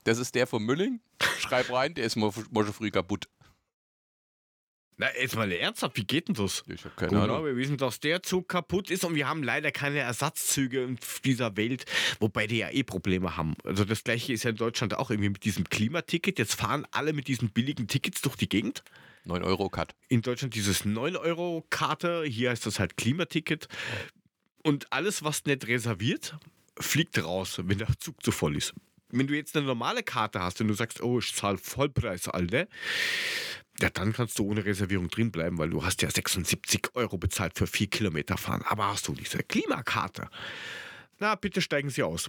Das 0.02 0.18
ist 0.18 0.34
der 0.34 0.48
von 0.48 0.64
Mülling. 0.64 1.00
Schreib 1.38 1.70
rein, 1.70 1.94
der 1.94 2.04
ist 2.04 2.16
morgen 2.16 2.72
früh 2.72 2.90
kaputt. 2.90 3.28
Na, 4.96 5.08
jetzt 5.20 5.34
mal 5.34 5.50
ernsthaft, 5.50 5.96
wie 5.96 6.04
geht 6.04 6.28
denn 6.28 6.36
das? 6.36 6.62
Ich 6.68 6.84
habe 6.84 6.94
keine 6.94 7.10
Genau, 7.10 7.22
Ahnung. 7.24 7.46
wir 7.46 7.56
wissen, 7.56 7.76
dass 7.76 7.98
der 7.98 8.22
Zug 8.22 8.48
kaputt 8.48 8.90
ist 8.90 9.04
und 9.04 9.16
wir 9.16 9.28
haben 9.28 9.42
leider 9.42 9.72
keine 9.72 9.98
Ersatzzüge 9.98 10.84
in 10.84 10.98
dieser 11.24 11.56
Welt, 11.56 11.84
wobei 12.20 12.46
die 12.46 12.58
ja 12.58 12.70
eh 12.70 12.84
Probleme 12.84 13.36
haben. 13.36 13.54
Also 13.64 13.84
das 13.84 14.04
gleiche 14.04 14.32
ist 14.32 14.44
ja 14.44 14.50
in 14.50 14.56
Deutschland 14.56 14.94
auch 14.94 15.10
irgendwie 15.10 15.30
mit 15.30 15.44
diesem 15.44 15.68
Klimaticket. 15.68 16.38
Jetzt 16.38 16.54
fahren 16.54 16.86
alle 16.92 17.12
mit 17.12 17.26
diesen 17.26 17.50
billigen 17.50 17.88
Tickets 17.88 18.20
durch 18.22 18.36
die 18.36 18.48
Gegend. 18.48 18.84
9 19.24 19.42
Euro 19.42 19.68
Cut. 19.68 19.94
In 20.08 20.22
Deutschland 20.22 20.54
dieses 20.54 20.84
9-Euro-Karte, 20.84 22.24
hier 22.24 22.50
heißt 22.50 22.66
das 22.66 22.78
halt 22.78 22.96
Klimaticket. 22.96 23.68
Und 24.62 24.92
alles, 24.92 25.24
was 25.24 25.44
nicht 25.44 25.66
reserviert, 25.66 26.36
fliegt 26.78 27.22
raus, 27.22 27.60
wenn 27.64 27.78
der 27.78 27.88
Zug 27.98 28.22
zu 28.22 28.30
voll 28.30 28.56
ist. 28.56 28.74
Wenn 29.16 29.26
du 29.26 29.34
jetzt 29.34 29.56
eine 29.56 29.66
normale 29.66 30.02
Karte 30.02 30.40
hast 30.40 30.60
und 30.60 30.68
du 30.68 30.74
sagst, 30.74 31.02
oh, 31.02 31.18
ich 31.20 31.34
zahle 31.34 31.58
Vollpreis, 31.58 32.28
Alter, 32.28 32.66
ja, 33.80 33.90
dann 33.90 34.12
kannst 34.12 34.38
du 34.38 34.44
ohne 34.44 34.64
Reservierung 34.64 35.08
drin 35.08 35.30
bleiben, 35.30 35.58
weil 35.58 35.70
du 35.70 35.84
hast 35.84 36.02
ja 36.02 36.10
76 36.10 36.94
Euro 36.94 37.16
bezahlt 37.18 37.56
für 37.56 37.66
vier 37.66 37.88
Kilometer 37.88 38.36
fahren. 38.36 38.62
Aber 38.68 38.86
hast 38.86 39.08
du 39.08 39.12
diese 39.14 39.38
Klimakarte? 39.38 40.28
Na, 41.18 41.34
bitte 41.36 41.60
steigen 41.60 41.90
Sie 41.90 42.02
aus. 42.02 42.28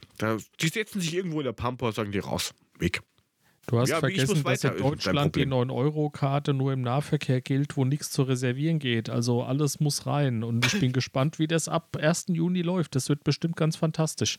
Die 0.61 0.67
setzen 0.67 1.01
sich 1.01 1.13
irgendwo 1.13 1.39
in 1.39 1.45
der 1.45 1.53
Pampa 1.53 1.87
und 1.87 1.95
sagen 1.95 2.11
die 2.11 2.19
raus. 2.19 2.53
Weg. 2.77 3.01
Du 3.67 3.79
hast 3.79 3.89
Ja, 3.89 3.99
vergessen, 3.99 4.43
dass 4.43 4.63
in 4.63 4.77
Deutschland 4.77 5.35
die 5.35 5.43
Problem. 5.45 5.69
9-Euro-Karte 5.69 6.53
nur 6.53 6.71
im 6.73 6.81
Nahverkehr 6.81 7.41
gilt, 7.41 7.77
wo 7.77 7.85
nichts 7.85 8.11
zu 8.11 8.23
reservieren 8.23 8.77
geht. 8.77 9.09
Also 9.09 9.43
alles 9.43 9.79
muss 9.79 10.05
rein. 10.05 10.43
Und 10.43 10.65
ich 10.65 10.79
bin 10.79 10.91
gespannt, 10.93 11.39
wie 11.39 11.47
das 11.47 11.67
ab 11.67 11.97
1. 11.99 12.25
Juni 12.29 12.61
läuft. 12.61 12.95
Das 12.95 13.09
wird 13.09 13.23
bestimmt 13.23 13.55
ganz 13.55 13.75
fantastisch. 13.75 14.37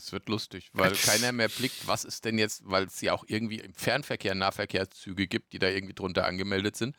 Das 0.00 0.12
wird 0.12 0.30
lustig, 0.30 0.70
weil 0.72 0.94
keiner 0.94 1.30
mehr 1.30 1.50
blickt, 1.50 1.86
was 1.86 2.04
ist 2.06 2.24
denn 2.24 2.38
jetzt, 2.38 2.62
weil 2.64 2.84
es 2.84 3.02
ja 3.02 3.12
auch 3.12 3.24
irgendwie 3.26 3.58
im 3.58 3.74
Fernverkehr 3.74 4.34
Nahverkehrszüge 4.34 5.26
gibt, 5.26 5.52
die 5.52 5.58
da 5.58 5.68
irgendwie 5.68 5.92
drunter 5.92 6.24
angemeldet 6.24 6.74
sind. 6.74 6.96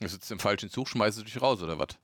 Du 0.00 0.08
sitzt 0.08 0.32
im 0.32 0.40
falschen 0.40 0.68
Zug, 0.68 0.88
schmeißt 0.88 1.18
du 1.18 1.22
dich 1.22 1.40
raus 1.40 1.62
oder 1.62 1.78
was? 1.78 1.96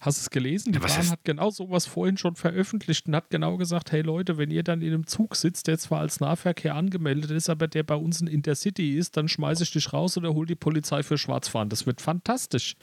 Hast 0.00 0.18
du 0.18 0.22
es 0.22 0.30
gelesen? 0.30 0.72
Die 0.72 0.78
Ja, 0.78 0.86
Bahn 0.86 1.10
hat 1.10 1.24
genau 1.24 1.50
sowas 1.50 1.84
vorhin 1.84 2.16
schon 2.16 2.36
veröffentlicht 2.36 3.06
und 3.06 3.14
hat 3.14 3.28
genau 3.28 3.58
gesagt, 3.58 3.92
hey 3.92 4.00
Leute, 4.00 4.38
wenn 4.38 4.50
ihr 4.50 4.62
dann 4.62 4.80
in 4.80 4.94
einem 4.94 5.06
Zug 5.06 5.36
sitzt, 5.36 5.66
der 5.66 5.78
zwar 5.78 6.00
als 6.00 6.20
Nahverkehr 6.20 6.74
angemeldet 6.74 7.30
ist, 7.32 7.50
aber 7.50 7.68
der 7.68 7.82
bei 7.82 7.96
uns 7.96 8.22
ein 8.22 8.26
Intercity 8.26 8.96
ist, 8.96 9.18
dann 9.18 9.28
schmeiße 9.28 9.62
ich 9.62 9.72
dich 9.72 9.92
raus 9.92 10.16
oder 10.16 10.32
hol 10.32 10.46
die 10.46 10.54
Polizei 10.56 11.02
für 11.02 11.18
Schwarzfahren. 11.18 11.68
Das 11.68 11.84
wird 11.84 12.00
fantastisch. 12.00 12.76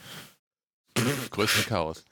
Größten 1.32 1.66
Chaos. 1.66 2.06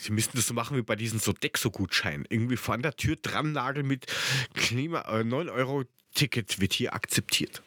Sie 0.00 0.12
müssten 0.12 0.36
das 0.36 0.46
so 0.46 0.54
machen 0.54 0.76
wie 0.76 0.82
bei 0.82 0.96
diesen 0.96 1.20
Sodexo-Gutscheinen. 1.20 2.26
Irgendwie 2.28 2.56
vor 2.56 2.74
an 2.74 2.82
der 2.82 2.96
Tür 2.96 3.16
dran 3.16 3.52
nageln 3.52 3.86
mit 3.86 4.06
Klima, 4.54 5.02
äh, 5.02 5.22
9-Euro-Ticket 5.22 6.60
wird 6.60 6.72
hier 6.72 6.94
akzeptiert. 6.94 7.62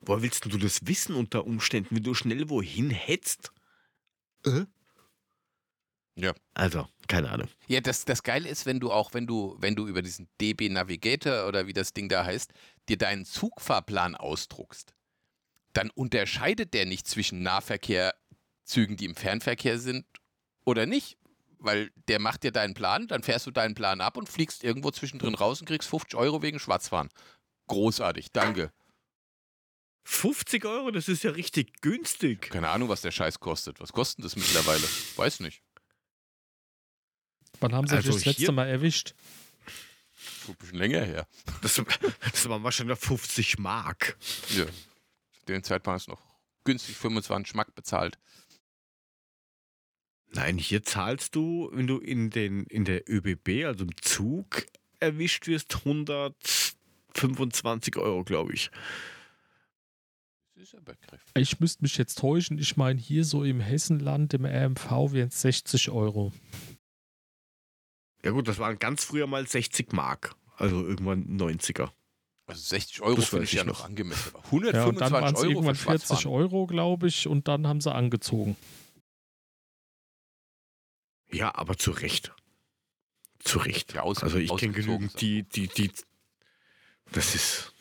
Woher 0.00 0.22
willst 0.22 0.44
du 0.44 0.58
das 0.58 0.86
wissen 0.86 1.14
unter 1.14 1.46
Umständen, 1.46 1.96
wenn 1.96 2.02
du 2.02 2.14
schnell 2.14 2.48
wohin 2.48 2.90
hetzt? 2.90 3.52
Äh? 4.44 4.64
Ja. 6.14 6.34
Also, 6.54 6.88
keine 7.06 7.30
Ahnung. 7.30 7.48
Ja, 7.68 7.80
das, 7.80 8.04
das 8.04 8.22
Geile 8.22 8.48
ist, 8.48 8.66
wenn 8.66 8.80
du 8.80 8.90
auch, 8.90 9.14
wenn 9.14 9.26
du, 9.26 9.56
wenn 9.60 9.76
du 9.76 9.86
über 9.86 10.02
diesen 10.02 10.28
DB 10.40 10.68
Navigator 10.68 11.46
oder 11.46 11.66
wie 11.66 11.72
das 11.72 11.92
Ding 11.92 12.08
da 12.08 12.24
heißt, 12.24 12.52
dir 12.88 12.98
deinen 12.98 13.24
Zugfahrplan 13.24 14.14
ausdruckst, 14.14 14.94
dann 15.72 15.90
unterscheidet 15.90 16.74
der 16.74 16.86
nicht 16.86 17.06
zwischen 17.06 17.42
Nahverkehrzügen, 17.42 18.96
die 18.96 19.04
im 19.04 19.14
Fernverkehr 19.14 19.78
sind 19.78 20.06
oder 20.68 20.86
nicht. 20.86 21.16
Weil 21.60 21.90
der 22.06 22.20
macht 22.20 22.44
dir 22.44 22.52
deinen 22.52 22.74
Plan, 22.74 23.08
dann 23.08 23.24
fährst 23.24 23.44
du 23.46 23.50
deinen 23.50 23.74
Plan 23.74 24.00
ab 24.00 24.16
und 24.16 24.28
fliegst 24.28 24.62
irgendwo 24.62 24.92
zwischendrin 24.92 25.34
raus 25.34 25.60
und 25.60 25.66
kriegst 25.66 25.88
50 25.88 26.14
Euro 26.16 26.40
wegen 26.40 26.60
Schwarzfahren. 26.60 27.08
Großartig, 27.66 28.30
danke. 28.30 28.72
50 30.04 30.64
Euro, 30.64 30.92
das 30.92 31.08
ist 31.08 31.24
ja 31.24 31.32
richtig 31.32 31.80
günstig. 31.80 32.50
Keine 32.50 32.68
Ahnung, 32.68 32.88
was 32.88 33.00
der 33.02 33.10
Scheiß 33.10 33.40
kostet. 33.40 33.80
Was 33.80 33.92
kostet 33.92 34.24
das 34.24 34.36
mittlerweile? 34.36 34.84
Weiß 35.16 35.40
nicht. 35.40 35.60
Wann 37.60 37.74
haben 37.74 37.88
sie 37.88 37.96
Also 37.96 38.12
das 38.12 38.24
letzte 38.24 38.40
hier- 38.42 38.52
Mal 38.52 38.68
erwischt? 38.68 39.14
Ein 40.46 40.54
bisschen 40.56 40.78
länger 40.78 41.04
her. 41.04 41.26
Das, 41.60 41.74
das 42.32 42.48
waren 42.48 42.62
wahrscheinlich 42.62 42.98
50 42.98 43.58
Mark. 43.58 44.16
Ja. 44.56 44.64
Dem 45.48 45.62
Zeitpunkt 45.62 45.96
hast 45.96 46.06
du 46.06 46.12
noch 46.12 46.22
günstig 46.64 46.96
25 46.96 47.50
Schmack 47.50 47.74
bezahlt. 47.74 48.16
Nein, 50.32 50.58
hier 50.58 50.82
zahlst 50.82 51.34
du, 51.34 51.70
wenn 51.72 51.86
du 51.86 51.98
in, 51.98 52.30
den, 52.30 52.64
in 52.64 52.84
der 52.84 53.08
ÖBB, 53.08 53.64
also 53.64 53.84
im 53.84 53.96
Zug, 54.00 54.66
erwischt 55.00 55.46
wirst, 55.46 55.76
125 55.76 57.96
Euro, 57.96 58.24
glaube 58.24 58.52
ich. 58.52 58.70
Ich 61.34 61.60
müsste 61.60 61.82
mich 61.82 61.96
jetzt 61.96 62.18
täuschen. 62.18 62.58
Ich 62.58 62.76
meine, 62.76 63.00
hier 63.00 63.24
so 63.24 63.44
im 63.44 63.60
Hessenland, 63.60 64.34
im 64.34 64.44
RMV, 64.44 65.12
wären 65.12 65.28
es 65.28 65.40
60 65.40 65.90
Euro. 65.90 66.32
Ja 68.24 68.32
gut, 68.32 68.48
das 68.48 68.58
waren 68.58 68.78
ganz 68.78 69.04
früher 69.04 69.26
mal 69.26 69.46
60 69.46 69.92
Mark. 69.92 70.34
Also 70.56 70.84
irgendwann 70.84 71.38
90er. 71.38 71.90
Also 72.46 72.60
60 72.60 73.02
Euro 73.02 73.20
finde 73.20 73.42
weiß 73.42 73.48
ich 73.50 73.54
ja 73.54 73.62
ich 73.62 73.68
noch 73.68 73.84
angemessen. 73.84 74.32
Aber 74.34 74.74
Ja, 74.74 74.86
und 74.86 75.00
dann 75.00 75.12
125 75.12 75.12
waren 75.12 75.34
es 75.34 75.40
Euro 75.40 75.50
irgendwann 75.50 75.74
für 75.76 75.90
40 75.90 76.08
Schwarzfahren. 76.08 76.34
Euro, 76.34 76.66
glaube 76.66 77.06
ich, 77.06 77.28
und 77.28 77.46
dann 77.46 77.66
haben 77.66 77.80
sie 77.80 77.94
angezogen. 77.94 78.56
Ja, 81.30 81.54
aber 81.54 81.76
zu 81.76 81.90
Recht. 81.90 82.32
Zu 83.40 83.58
Recht. 83.58 83.92
Ja, 83.94 84.02
aus- 84.02 84.22
also 84.22 84.38
ich 84.38 84.54
kenne 84.56 84.72
genügend, 84.72 85.20
die, 85.20 85.42
die, 85.44 85.68
die. 85.68 85.90
Das 87.12 87.34
ist. 87.34 87.72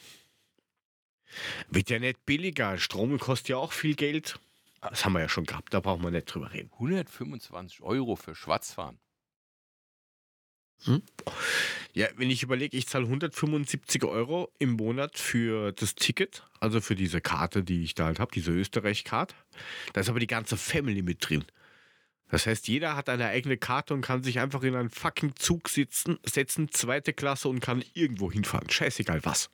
Wird 1.69 1.89
ja 1.89 1.99
nicht 1.99 2.25
billiger. 2.25 2.77
Strom 2.77 3.17
kostet 3.19 3.49
ja 3.49 3.57
auch 3.57 3.71
viel 3.71 3.95
Geld. 3.95 4.39
Das 4.81 5.05
haben 5.05 5.13
wir 5.13 5.19
ja 5.21 5.29
schon 5.29 5.45
gehabt, 5.45 5.73
da 5.73 5.79
brauchen 5.79 6.03
wir 6.03 6.11
nicht 6.11 6.25
drüber 6.33 6.53
reden. 6.53 6.69
125 6.73 7.81
Euro 7.81 8.15
für 8.15 8.35
Schwarzfahren. 8.35 8.99
Ja, 11.93 12.07
wenn 12.15 12.29
ich 12.29 12.43
überlege, 12.43 12.77
ich 12.77 12.87
zahle 12.87 13.05
175 13.05 14.03
Euro 14.03 14.51
im 14.59 14.71
Monat 14.73 15.17
für 15.17 15.71
das 15.71 15.95
Ticket, 15.95 16.43
also 16.59 16.79
für 16.81 16.95
diese 16.95 17.19
Karte, 17.19 17.63
die 17.63 17.83
ich 17.83 17.95
da 17.95 18.05
halt 18.05 18.19
habe, 18.19 18.31
diese 18.31 18.51
Österreich-Card. 18.51 19.33
Da 19.93 20.01
ist 20.01 20.09
aber 20.09 20.19
die 20.19 20.27
ganze 20.27 20.55
Family 20.55 21.01
mit 21.01 21.27
drin. 21.27 21.45
Das 22.29 22.45
heißt, 22.45 22.67
jeder 22.67 22.95
hat 22.95 23.09
eine 23.09 23.27
eigene 23.27 23.57
Karte 23.57 23.93
und 23.93 24.01
kann 24.01 24.23
sich 24.23 24.39
einfach 24.39 24.63
in 24.63 24.75
einen 24.75 24.89
fucking 24.89 25.35
Zug 25.35 25.69
sitzen, 25.69 26.17
setzen, 26.23 26.69
zweite 26.71 27.13
Klasse 27.13 27.47
und 27.47 27.59
kann 27.59 27.83
irgendwo 27.93 28.31
hinfahren. 28.31 28.69
Scheißegal 28.69 29.23
was. 29.23 29.49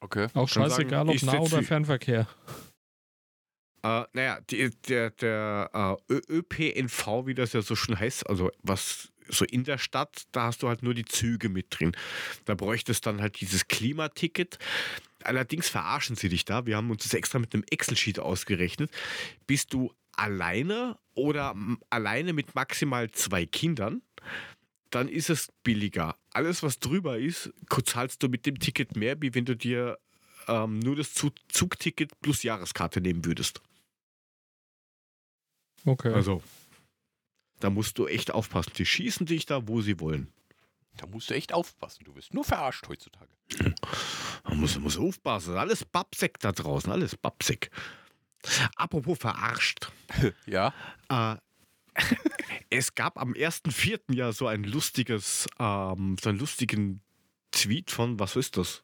Okay. 0.00 0.26
Auch 0.34 0.48
scheißegal, 0.48 1.06
sagen, 1.06 1.10
ob 1.10 1.22
Nah- 1.22 1.38
oder 1.38 1.62
Fernverkehr. 1.62 2.26
Äh, 3.84 4.04
naja, 4.12 4.40
die, 4.50 4.70
der, 4.88 5.10
der 5.10 5.98
äh, 6.08 6.14
ÖPNV, 6.28 7.26
wie 7.26 7.34
das 7.34 7.52
ja 7.52 7.62
so 7.62 7.76
schon 7.76 7.98
heißt, 7.98 8.28
also 8.28 8.50
was 8.62 9.12
so 9.28 9.44
in 9.44 9.64
der 9.64 9.78
Stadt, 9.78 10.24
da 10.32 10.44
hast 10.44 10.62
du 10.62 10.68
halt 10.68 10.82
nur 10.82 10.94
die 10.94 11.04
Züge 11.04 11.48
mit 11.48 11.66
drin. 11.70 11.92
Da 12.44 12.54
bräuchtest 12.54 13.06
dann 13.06 13.20
halt 13.20 13.40
dieses 13.40 13.68
Klimaticket. 13.68 14.58
Allerdings 15.22 15.68
verarschen 15.68 16.16
sie 16.16 16.28
dich 16.28 16.44
da. 16.44 16.66
Wir 16.66 16.76
haben 16.76 16.90
uns 16.90 17.04
das 17.04 17.14
extra 17.14 17.38
mit 17.38 17.54
einem 17.54 17.64
Excel-Sheet 17.70 18.18
ausgerechnet. 18.18 18.90
Bist 19.46 19.72
du 19.72 19.92
alleine 20.22 20.96
oder 21.14 21.54
alleine 21.90 22.32
mit 22.32 22.54
maximal 22.54 23.10
zwei 23.10 23.44
Kindern, 23.44 24.02
dann 24.90 25.08
ist 25.08 25.30
es 25.30 25.52
billiger. 25.64 26.16
Alles, 26.30 26.62
was 26.62 26.78
drüber 26.78 27.18
ist, 27.18 27.52
zahlst 27.84 28.22
du 28.22 28.28
mit 28.28 28.46
dem 28.46 28.58
Ticket 28.60 28.94
mehr, 28.94 29.20
wie 29.20 29.34
wenn 29.34 29.44
du 29.44 29.56
dir 29.56 29.98
ähm, 30.46 30.78
nur 30.78 30.94
das 30.94 31.12
Zug 31.12 31.34
Zugticket 31.48 32.20
plus 32.20 32.44
Jahreskarte 32.44 33.00
nehmen 33.00 33.24
würdest. 33.24 33.60
Okay. 35.84 36.12
Also, 36.12 36.40
da 37.58 37.70
musst 37.70 37.98
du 37.98 38.06
echt 38.06 38.30
aufpassen. 38.30 38.72
Die 38.76 38.86
schießen 38.86 39.26
dich 39.26 39.46
da, 39.46 39.66
wo 39.66 39.80
sie 39.80 39.98
wollen. 39.98 40.32
Da 40.98 41.06
musst 41.06 41.30
du 41.30 41.34
echt 41.34 41.52
aufpassen. 41.52 42.04
Du 42.04 42.14
wirst 42.14 42.32
nur 42.32 42.44
verarscht 42.44 42.86
heutzutage. 42.88 43.30
Man 44.44 44.60
muss, 44.60 44.78
muss 44.78 44.98
aufpassen. 44.98 45.56
Alles 45.56 45.84
Babsek 45.84 46.38
da 46.38 46.52
draußen, 46.52 46.92
alles 46.92 47.16
Babsek. 47.16 47.70
Apropos 48.76 49.18
verarscht. 49.18 49.90
Ja. 50.46 50.74
Äh, 51.08 51.36
es 52.70 52.94
gab 52.94 53.18
am 53.18 53.32
1.4. 53.32 54.14
ja 54.14 54.32
so 54.32 54.46
ein 54.46 54.64
lustiges, 54.64 55.46
ähm, 55.58 56.16
so 56.20 56.30
einen 56.30 56.38
lustigen 56.38 57.00
Tweet 57.50 57.90
von, 57.90 58.18
was 58.18 58.36
ist 58.36 58.56
das? 58.56 58.82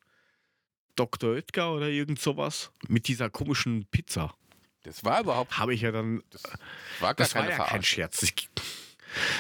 Dr. 0.97 1.31
Oetker 1.31 1.73
oder 1.73 1.89
irgend 1.89 2.19
sowas? 2.19 2.71
Mit 2.89 3.09
dieser 3.09 3.31
komischen 3.31 3.87
Pizza. 3.87 4.35
Das 4.83 5.05
war 5.05 5.21
überhaupt. 5.21 5.59
Habe 5.59 5.75
ich 5.75 5.83
ja 5.83 5.93
dann 5.93 6.23
Das 6.31 6.43
war 7.01 7.15
gar 7.15 7.27
Das 7.27 7.35
war 7.35 7.49
ja 7.49 7.65
kein. 7.65 7.83
Scherz. 7.83 8.23
Ich, 8.23 8.51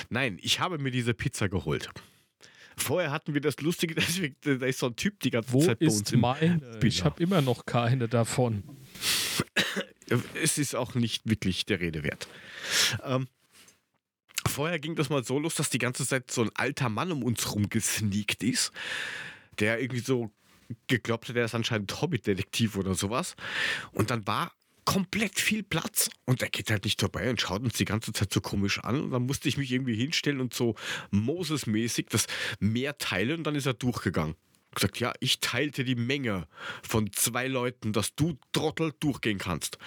nein, 0.09 0.39
ich 0.41 0.61
habe 0.61 0.79
mir 0.79 0.91
diese 0.91 1.15
Pizza 1.15 1.49
geholt. 1.49 1.91
Vorher 2.77 3.11
hatten 3.11 3.35
wir 3.35 3.41
das 3.41 3.61
Lustige, 3.61 3.95
deswegen, 3.97 4.37
da 4.43 4.67
ist 4.67 4.79
so 4.79 4.87
ein 4.87 4.97
Typ 4.97 5.21
die 5.21 5.31
ganze 5.31 5.53
Wo 5.53 5.61
Zeit 5.61 5.81
bei 5.81 5.87
uns 5.87 6.03
ist 6.03 6.13
im 6.13 6.21
meine? 6.21 6.61
Ich 6.83 7.05
habe 7.05 7.23
immer 7.23 7.43
noch 7.43 7.67
keine 7.67 8.09
davon. 8.09 8.63
Es 10.35 10.59
ist 10.59 10.75
auch 10.75 10.95
nicht 10.95 11.29
wirklich 11.29 11.67
der 11.67 11.81
Rede 11.81 12.03
wert. 12.03 12.29
Ähm, 13.05 13.29
vorher 14.47 14.79
ging 14.79 14.97
das 14.97 15.11
mal 15.11 15.25
so 15.25 15.39
los, 15.39 15.55
dass 15.55 15.71
die 15.71 15.79
ganze 15.79 16.07
Zeit 16.07 16.31
so 16.31 16.43
ein 16.43 16.51
alter 16.55 16.89
Mann 16.89 17.13
um 17.13 17.23
uns 17.23 17.55
rum 17.55 17.69
gesneakt 17.69 18.43
ist. 18.43 18.73
der 19.59 19.81
irgendwie 19.81 20.01
so 20.01 20.31
geglaubt 20.87 21.29
hat, 21.29 21.37
er 21.37 21.47
ist 21.47 21.55
anscheinend 21.55 22.01
Hobbydetektiv 22.01 22.77
oder 22.77 22.95
sowas. 22.95 23.35
Und 23.93 24.11
dann 24.11 24.27
war 24.27 24.53
komplett 24.85 25.39
viel 25.39 25.63
Platz 25.63 26.09
und 26.25 26.41
er 26.41 26.49
geht 26.49 26.71
halt 26.71 26.85
nicht 26.85 27.01
vorbei 27.01 27.29
und 27.29 27.41
schaut 27.41 27.63
uns 27.63 27.75
die 27.75 27.85
ganze 27.85 28.13
Zeit 28.13 28.33
so 28.33 28.41
komisch 28.41 28.79
an. 28.79 29.03
Und 29.03 29.11
dann 29.11 29.27
musste 29.27 29.49
ich 29.49 29.59
mich 29.59 29.71
irgendwie 29.71 29.95
hinstellen 29.95 30.41
und 30.41 30.55
so 30.55 30.77
Moses-mäßig 31.11 32.07
das 32.09 32.27
Meer 32.59 32.97
teilen 32.97 33.39
und 33.39 33.45
dann 33.45 33.55
ist 33.55 33.67
er 33.67 33.75
durchgegangen. 33.75 34.35
Gesagt, 34.75 35.01
ja, 35.01 35.13
ich 35.21 35.41
teilte 35.41 35.83
die 35.85 35.95
Menge 35.95 36.47
von 36.83 37.13
zwei 37.13 37.49
Leuten, 37.49 37.93
dass 37.93 38.15
du 38.15 38.39
Trottel 38.53 38.93
durchgehen 39.01 39.39
kannst. 39.39 39.79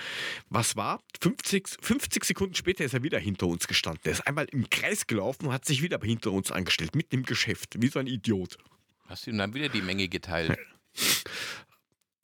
Was 0.49 0.75
war? 0.75 1.01
50, 1.21 1.77
50 1.81 2.25
Sekunden 2.25 2.55
später 2.55 2.83
ist 2.83 2.93
er 2.93 3.03
wieder 3.03 3.19
hinter 3.19 3.47
uns 3.47 3.67
gestanden. 3.67 4.01
Er 4.05 4.13
ist 4.13 4.27
einmal 4.27 4.47
im 4.51 4.69
Kreis 4.69 5.07
gelaufen 5.07 5.47
und 5.47 5.53
hat 5.53 5.65
sich 5.65 5.81
wieder 5.81 5.99
hinter 6.01 6.31
uns 6.31 6.51
angestellt, 6.51 6.95
mitten 6.95 7.15
im 7.15 7.23
Geschäft, 7.23 7.81
wie 7.81 7.87
so 7.87 7.99
ein 7.99 8.07
Idiot. 8.07 8.57
Hast 9.07 9.27
du 9.27 9.31
ihm 9.31 9.37
dann 9.37 9.53
wieder 9.53 9.69
die 9.69 9.81
Menge 9.81 10.07
geteilt? 10.07 10.57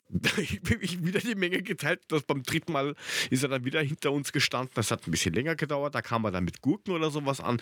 ich 0.38 0.62
bin 0.62 0.78
ich 0.80 1.04
wieder 1.04 1.20
die 1.20 1.34
Menge 1.34 1.62
geteilt. 1.62 2.00
Das 2.08 2.22
beim 2.22 2.42
dritten 2.42 2.72
Mal 2.72 2.94
ist 3.30 3.42
er 3.42 3.48
dann 3.48 3.64
wieder 3.64 3.82
hinter 3.82 4.12
uns 4.12 4.32
gestanden. 4.32 4.72
Das 4.74 4.90
hat 4.90 5.06
ein 5.06 5.10
bisschen 5.10 5.34
länger 5.34 5.54
gedauert. 5.54 5.94
Da 5.94 6.02
kam 6.02 6.24
er 6.24 6.30
dann 6.30 6.44
mit 6.44 6.62
Gurken 6.62 6.94
oder 6.94 7.10
sowas 7.10 7.40
an. 7.40 7.60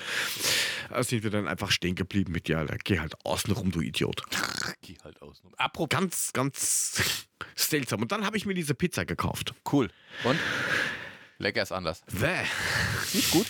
Da 0.88 1.03
sind 1.03 1.25
wir 1.25 1.31
dann 1.31 1.49
einfach 1.49 1.71
stehen 1.71 1.95
geblieben 1.95 2.33
mit, 2.33 2.49
ja, 2.49 2.65
geh 2.85 3.00
halt 3.00 3.15
außen 3.25 3.53
rum, 3.53 3.71
du 3.73 3.81
Idiot. 3.81 4.23
Geh 4.83 4.97
halt 5.03 5.21
außen. 5.23 5.50
Apropos. 5.57 5.88
Ganz, 5.97 6.33
ganz 6.33 7.26
seltsam. 7.55 8.03
Und 8.03 8.12
dann 8.12 8.25
habe 8.25 8.37
ich 8.37 8.47
mir 8.47 8.55
diese 8.55 8.75
Pizza 8.75 9.05
gekauft. 9.05 9.55
Cool. 9.71 9.91
Und? 10.25 10.38
Lecker 11.38 11.62
ist 11.62 11.73
anders. 11.73 12.03
Bäh. 12.12 12.45
Nicht 13.12 13.31
gut? 13.31 13.47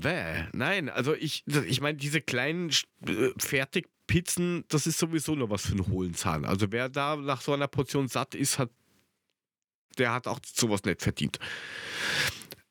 Bäh. 0.00 0.44
Nein, 0.52 0.88
also 0.88 1.14
ich, 1.14 1.44
ich 1.46 1.80
meine, 1.80 1.98
diese 1.98 2.20
kleinen 2.20 2.70
äh, 3.06 3.30
Fertigpizzen, 3.38 4.64
das 4.68 4.86
ist 4.86 4.98
sowieso 4.98 5.34
nur 5.34 5.50
was 5.50 5.66
für 5.66 5.72
einen 5.72 5.86
hohlen 5.88 6.14
Zahn. 6.14 6.44
Also 6.44 6.72
wer 6.72 6.88
da 6.88 7.16
nach 7.16 7.40
so 7.40 7.52
einer 7.52 7.68
Portion 7.68 8.08
satt 8.08 8.34
ist, 8.34 8.58
hat, 8.58 8.70
der 9.98 10.12
hat 10.12 10.26
auch 10.26 10.40
sowas 10.44 10.84
nicht 10.84 11.02
verdient. 11.02 11.38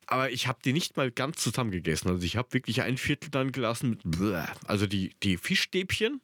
Aber 0.08 0.30
ich 0.30 0.48
habe 0.48 0.60
die 0.64 0.74
nicht 0.74 0.98
mal 0.98 1.12
ganz 1.12 1.42
zusammen 1.42 1.72
gegessen. 1.72 2.10
Also 2.10 2.24
ich 2.24 2.38
habe 2.38 2.54
wirklich 2.54 2.82
ein 2.82 2.98
Viertel 2.98 3.32
dann 3.32 3.52
gelassen 3.52 3.92
mit 3.92 4.02
Bäh. 4.04 4.46
Also 4.68 4.86
die, 4.86 5.16
die 5.24 5.38
Fischstäbchen 5.38 6.22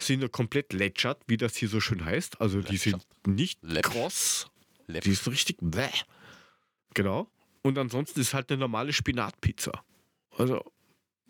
sind 0.00 0.20
nur 0.20 0.30
komplett 0.30 0.72
lätschert, 0.72 1.22
wie 1.26 1.36
das 1.36 1.56
hier 1.56 1.68
so 1.68 1.80
schön 1.80 2.04
heißt. 2.04 2.40
Also 2.40 2.60
die 2.60 2.76
sind 2.76 3.04
nicht 3.26 3.60
kross. 3.82 4.50
Die 4.88 5.10
ist 5.10 5.28
richtig 5.28 5.58
bäh. 5.60 5.88
Genau. 6.94 7.30
Und 7.62 7.76
ansonsten 7.78 8.20
ist 8.20 8.32
halt 8.32 8.50
eine 8.50 8.60
normale 8.60 8.92
Spinatpizza. 8.92 9.84
Also 10.38 10.64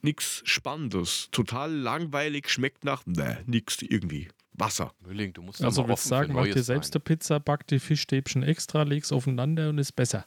nichts 0.03 0.43
Spannendes. 0.45 1.29
Total 1.33 1.73
langweilig, 1.73 2.49
schmeckt 2.49 2.85
nach 2.85 3.03
bäh, 3.07 3.39
nix 3.47 3.83
irgendwie. 3.83 4.29
Wasser. 4.53 4.93
Mülling, 5.01 5.33
du 5.33 5.43
musst 5.43 5.63
Also 5.63 5.85
offen 5.85 6.09
sagen, 6.09 6.33
mach 6.35 6.45
dir 6.45 6.63
selbst 6.63 6.95
eine 6.95 7.01
Pizza, 7.01 7.39
back 7.39 7.67
die 7.69 7.79
Fischstäbchen 7.79 8.43
extra, 8.43 8.83
leg's 8.83 9.13
aufeinander 9.13 9.69
und 9.69 9.79
ist 9.79 9.93
besser. 9.93 10.27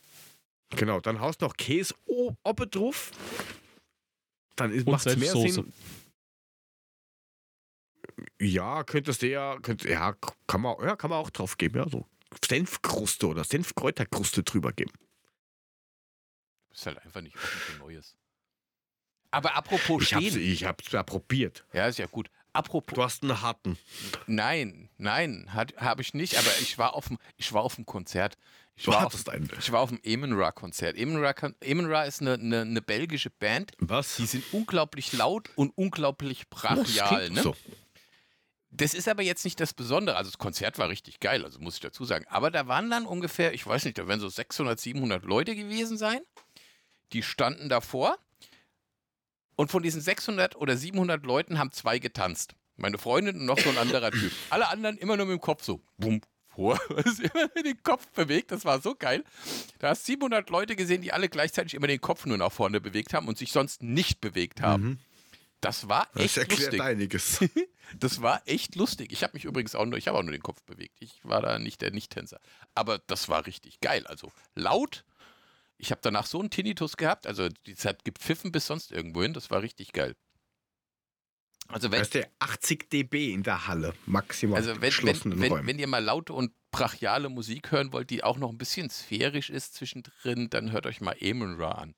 Genau, 0.70 1.02
dann 1.02 1.20
haust 1.20 1.42
noch 1.42 1.58
Käse 1.58 1.94
oben 2.06 2.70
drauf. 2.72 3.12
Dann 4.56 4.72
Und 4.72 4.88
macht 4.88 5.06
es 5.06 5.18
mehr. 5.18 5.34
Sinn. 5.34 5.74
Ja, 8.40 8.84
könntest 8.84 9.22
du 9.22 9.30
ja, 9.30 9.58
könnt, 9.62 9.84
ja, 9.84 10.16
kann 10.48 10.62
man, 10.62 10.76
ja, 10.82 10.96
kann 10.96 11.10
man 11.10 11.20
auch 11.20 11.30
drauf 11.30 11.58
geben, 11.58 11.78
ja, 11.78 11.90
so 11.90 12.06
Senfkruste 12.46 13.28
oder 13.28 13.44
Senfkräuterkruste 13.44 14.44
drüber 14.44 14.72
geben. 14.72 14.92
Du 14.94 16.70
bist 16.70 16.86
halt 16.86 17.00
einfach 17.00 17.22
nicht 17.22 17.36
offen 17.36 17.60
für 17.60 17.80
Neues. 17.80 18.16
Aber 19.32 19.56
apropos 19.56 20.04
Ich 20.04 20.14
hab's, 20.14 20.26
stehen. 20.28 20.42
ich 20.42 20.66
hab's 20.66 20.92
ja 20.92 21.04
probiert. 21.04 21.66
Ja, 21.74 21.88
ist 21.88 22.00
ja 22.00 22.06
gut. 22.08 22.30
Apropos. 22.54 22.96
Du 22.96 23.04
hast 23.04 23.24
einen 23.24 23.42
harten. 23.42 23.78
Nein, 24.28 24.90
nein, 24.98 25.50
habe 25.54 26.02
ich 26.02 26.14
nicht, 26.14 26.38
aber 26.38 26.50
ich 26.60 26.78
war 26.78 26.96
auf 26.96 27.08
dem, 27.08 27.18
ich 27.38 27.54
war 27.54 27.62
auf 27.64 27.76
dem 27.76 27.86
Konzert. 27.86 28.38
Ich 28.76 28.84
Du 28.86 28.92
war 28.92 28.98
auf, 29.00 29.04
hattest 29.14 29.30
einen. 29.30 29.50
ich 29.58 29.72
war 29.72 29.80
auf 29.80 29.90
dem 29.90 30.00
Emenra-Konzert. 30.04 30.98
Emenra, 30.98 32.04
ist 32.04 32.22
eine, 32.22 32.34
eine, 32.34 32.62
eine 32.62 32.82
belgische 32.82 33.30
Band. 33.30 33.72
Was? 33.80 34.18
Die 34.18 34.26
sind 34.26 34.44
unglaublich 34.52 35.14
laut 35.14 35.50
und 35.56 35.72
unglaublich 35.78 36.50
brachial. 36.50 37.20
klingt 37.20 37.36
Ne? 37.36 37.42
So. 37.44 37.56
Das 38.72 38.94
ist 38.94 39.08
aber 39.08 39.22
jetzt 39.22 39.44
nicht 39.46 39.60
das 39.60 39.74
Besondere. 39.74 40.16
Also 40.18 40.32
das 40.32 40.38
Konzert 40.38 40.78
war 40.78 40.90
richtig 40.90 41.20
geil, 41.20 41.44
also 41.44 41.60
muss 41.60 41.76
ich 41.76 41.82
dazu 41.82 42.06
sagen. 42.06 42.26
Aber 42.30 42.52
da 42.52 42.68
waren 42.68 42.90
dann 42.90 43.06
ungefähr, 43.06 43.54
ich 43.54 43.66
weiß 43.68 43.86
nicht, 43.86 43.98
da 43.98 44.08
werden 44.08 44.20
so 44.22 44.30
600, 44.30 44.80
700 44.80 45.24
Leute 45.26 45.56
gewesen 45.56 45.98
sein. 45.98 46.22
Die 47.14 47.24
standen 47.24 47.70
davor. 47.70 48.18
Und 49.62 49.70
von 49.70 49.84
diesen 49.84 50.02
600 50.02 50.56
oder 50.56 50.76
700 50.76 51.24
Leuten 51.24 51.60
haben 51.60 51.72
zwei 51.72 52.00
getanzt. 52.00 52.56
Meine 52.78 52.98
Freundin 52.98 53.36
und 53.42 53.46
noch 53.46 53.60
so 53.60 53.70
ein 53.70 53.78
anderer 53.78 54.10
Typ. 54.10 54.32
Alle 54.50 54.68
anderen 54.70 54.98
immer 54.98 55.18
nur 55.18 55.28
mit 55.28 55.38
dem 55.38 55.40
Kopf 55.42 55.64
so, 55.64 55.84
bumm, 56.00 56.20
vor. 56.50 56.80
Immer 56.90 57.48
mit 57.54 57.66
dem 57.68 57.84
Kopf 57.84 58.08
bewegt. 58.10 58.52
Das 58.52 58.66
war 58.66 58.82
so 58.82 58.96
geil. 58.96 59.24
Da 59.78 59.90
hast 59.90 60.08
700 60.08 60.50
Leute 60.50 60.76
gesehen, 60.76 61.04
die 61.04 61.14
alle 61.14 61.30
gleichzeitig 61.30 61.76
immer 61.76 61.86
den 61.86 62.02
Kopf 62.02 62.26
nur 62.26 62.38
nach 62.40 62.52
vorne 62.52 62.82
bewegt 62.82 63.14
haben 63.14 63.28
und 63.28 63.38
sich 63.38 63.52
sonst 63.52 63.84
nicht 63.84 64.20
bewegt 64.20 64.62
haben. 64.62 64.84
Mhm. 64.84 65.00
Das 65.62 65.88
war 65.88 66.08
Das 66.16 66.24
echt 66.24 66.38
erklärt 66.38 66.62
lustig. 66.62 66.82
einiges. 66.82 67.40
Das 68.00 68.22
war 68.22 68.42
echt 68.46 68.76
lustig. 68.76 69.12
Ich 69.12 69.22
habe 69.22 69.34
mich 69.34 69.44
übrigens 69.46 69.76
auch 69.76 69.86
nur, 69.86 69.98
ich 70.00 70.08
habe 70.08 70.18
auch 70.18 70.24
nur 70.24 70.32
den 70.32 70.42
Kopf 70.42 70.64
bewegt. 70.64 70.96
Ich 71.02 71.20
war 71.24 71.42
da 71.42 71.60
nicht 71.60 71.82
der 71.82 71.92
Nicht-Tänzer. 71.92 72.40
Aber 72.74 73.00
das 73.00 73.28
war 73.30 73.46
richtig 73.46 73.80
geil. 73.82 74.08
Also 74.08 74.32
laut. 74.56 75.04
Ich 75.82 75.90
habe 75.90 76.02
danach 76.04 76.28
so 76.28 76.40
einen 76.40 76.52
Tinnitus 76.52 76.96
gehabt. 76.96 77.26
Also 77.26 77.50
die 77.66 77.76
Zeit 77.76 78.06
gepfiffen 78.06 78.52
bis 78.52 78.68
sonst 78.68 78.92
irgendwo 78.92 79.24
hin. 79.24 79.34
Das 79.34 79.50
war 79.50 79.64
richtig 79.64 79.94
geil. 79.94 80.16
Also 81.68 81.92
wenn, 81.92 82.02
ist 82.02 82.14
der 82.14 82.30
80 82.40 82.90
dB 82.90 83.34
in 83.34 83.42
der 83.42 83.68
Halle. 83.68 83.96
Maximal. 84.06 84.58
also 84.58 84.74
wenn, 84.76 84.82
geschlossenen 84.82 85.38
wenn, 85.38 85.44
wenn, 85.44 85.52
Räumen. 85.52 85.68
wenn 85.68 85.80
ihr 85.80 85.88
mal 85.88 86.04
laute 86.04 86.34
und 86.34 86.52
brachiale 86.70 87.30
Musik 87.30 87.72
hören 87.72 87.92
wollt, 87.94 88.12
die 88.12 88.24
auch 88.24 88.38
noch 88.38 88.50
ein 88.50 88.60
bisschen 88.60 88.90
sphärisch 88.92 89.50
ist 89.50 89.74
zwischendrin, 89.74 90.50
dann 90.50 90.72
hört 90.72 90.86
euch 90.86 91.02
mal 91.02 91.16
Eamon 91.20 91.60
Ra 91.60 91.72
an. 91.72 91.96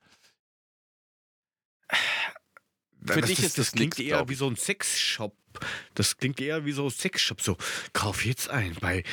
Für 3.06 3.20
das, 3.20 3.30
dich 3.30 3.38
das, 3.38 3.48
ist 3.48 3.58
das 3.58 3.66
das 3.66 3.72
klingt 3.74 3.98
nix, 3.98 4.10
eher 4.10 4.30
wie 4.30 4.36
so 4.36 4.48
ein 4.48 4.56
Sexshop. 4.56 5.36
Das 5.94 6.18
klingt 6.18 6.40
eher 6.40 6.64
wie 6.66 6.72
so 6.72 6.86
ein 6.86 6.90
Sexshop. 6.90 7.42
So, 7.42 7.58
kauf 7.92 8.26
jetzt 8.26 8.50
ein 8.50 8.76
bei 8.80 9.04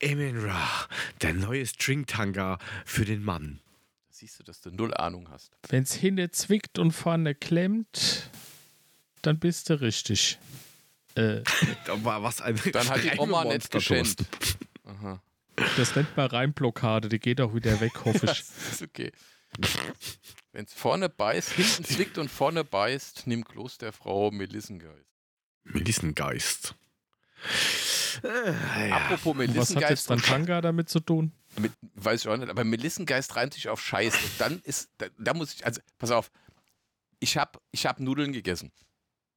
Emin 0.00 0.38
Ra, 0.46 0.88
der 1.20 1.34
neue 1.34 1.66
Stringtanga 1.66 2.58
für 2.86 3.04
den 3.04 3.22
Mann. 3.22 3.60
Siehst 4.16 4.38
du, 4.38 4.44
dass 4.44 4.60
du 4.60 4.70
null 4.70 4.94
Ahnung 4.94 5.28
hast. 5.28 5.50
Wenn's 5.68 5.92
hinten 5.92 6.32
zwickt 6.32 6.78
und 6.78 6.92
vorne 6.92 7.34
klemmt, 7.34 8.30
dann 9.22 9.40
bist 9.40 9.70
du 9.70 9.80
richtig. 9.80 10.38
Äh, 11.16 11.42
Da 11.84 12.04
war 12.04 12.22
was 12.22 12.40
ein 12.40 12.54
Dann 12.70 12.88
hat 12.90 13.02
die 13.02 13.18
Oma 13.18 13.44
nicht 13.44 13.72
geschenkt. 13.72 14.24
Aha. 14.84 15.20
das 15.76 15.96
nennt 15.96 16.16
man 16.16 16.28
Reimblockade, 16.28 17.08
die 17.08 17.18
geht 17.18 17.40
auch 17.40 17.56
wieder 17.56 17.80
weg, 17.80 18.04
hoffe 18.04 18.26
ich. 18.26 18.44
Das 18.44 18.72
ist 18.74 18.82
okay. 18.82 19.10
Wenn 20.52 20.64
es 20.64 20.72
vorne 20.72 21.08
beißt, 21.08 21.50
hinten 21.50 21.84
zwickt 21.84 22.16
und 22.16 22.30
vorne 22.30 22.62
beißt, 22.62 23.26
nimm 23.26 23.44
Klosterfrau 23.44 24.30
Melissengeist. 24.30 25.10
Melissengeist. 25.64 26.76
Äh, 28.22 28.88
ja. 28.90 28.96
Apropos 28.96 29.34
Und 29.34 29.38
was 29.38 29.40
hat 29.40 29.54
Melissengeist, 29.54 29.90
jetzt 29.90 30.10
dann 30.10 30.22
Tanga 30.22 30.60
damit 30.60 30.88
zu 30.88 31.00
tun? 31.00 31.32
Mit, 31.58 31.72
weiß 31.94 32.22
ich 32.22 32.28
auch 32.28 32.36
nicht, 32.36 32.48
aber 32.48 32.64
Melissengeist 32.64 33.36
reimt 33.36 33.54
sich 33.54 33.68
auf 33.68 33.80
Scheiß. 33.80 34.14
Und 34.14 34.30
dann 34.38 34.60
ist, 34.64 34.90
da, 34.98 35.06
da 35.18 35.34
muss 35.34 35.54
ich, 35.54 35.66
also, 35.66 35.80
pass 35.98 36.10
auf, 36.10 36.30
ich 37.20 37.36
habe 37.36 37.58
ich 37.70 37.86
hab 37.86 38.00
Nudeln 38.00 38.32
gegessen. 38.32 38.72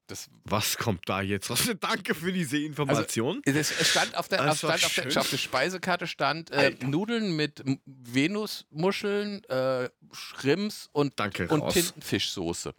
Das, 0.07 0.29
Was 0.45 0.77
kommt 0.77 1.01
da 1.07 1.21
jetzt 1.21 1.49
raus? 1.49 1.69
Danke 1.81 2.15
für 2.15 2.31
diese 2.31 2.57
Information. 2.57 3.41
es 3.43 3.71
es 3.71 3.89
stand 3.89 4.15
auf 4.15 4.29
der, 4.29 4.39
auf, 4.51 4.63
war 4.63 4.77
stand 4.77 4.85
auf 4.85 4.93
der, 4.93 5.21
auf 5.21 5.29
der 5.29 5.37
Speisekarte 5.37 6.07
stand 6.07 6.49
äh. 6.51 6.73
Nudeln 6.85 7.35
mit 7.35 7.61
Venusmuscheln, 7.85 9.43
äh, 9.45 9.89
Shrimps 10.13 10.89
und 10.93 11.19
Danke, 11.19 11.49
und 11.49 11.61
raus. 11.61 11.73
Tintenfischsoße. 11.73 12.73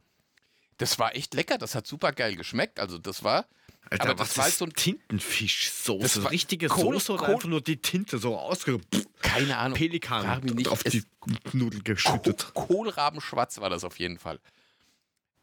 Das 0.78 0.98
war 0.98 1.14
echt 1.14 1.34
lecker, 1.34 1.58
das 1.58 1.74
hat 1.74 1.86
super 1.86 2.12
geil 2.12 2.36
geschmeckt. 2.36 2.78
Also 2.80 2.98
das 2.98 3.22
war, 3.24 3.46
Alter, 3.90 4.04
aber 4.10 4.14
das 4.14 4.30
was 4.30 4.38
war 4.38 4.48
ist 4.48 4.58
so 4.58 4.64
ein- 4.64 4.72
Tintenfischsoße? 4.72 6.02
Das 6.02 6.22
war 6.22 6.30
richtige 6.30 6.68
Kohl- 6.68 6.94
Soße 6.94 7.16
Kohl- 7.16 7.26
einfach 7.34 7.48
nur 7.48 7.60
die 7.60 7.76
Tinte 7.82 8.18
so 8.18 8.36
ausge... 8.38 8.80
keine 9.20 9.58
Ahnung, 9.58 9.76
Pelikan 9.76 10.44
nicht. 10.44 10.68
auf 10.68 10.82
die 10.84 11.04
Nudeln 11.52 11.84
geschüttet. 11.84 12.50
Kohl- 12.54 12.66
Kohlrabenschwarz 12.84 13.58
war 13.60 13.70
das 13.70 13.84
auf 13.84 13.98
jeden 13.98 14.18
Fall. 14.18 14.40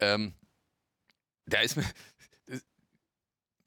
Ähm, 0.00 0.32
da 1.46 1.60
ist 1.60 1.76
mir. 1.76 1.84
es- 2.46 2.64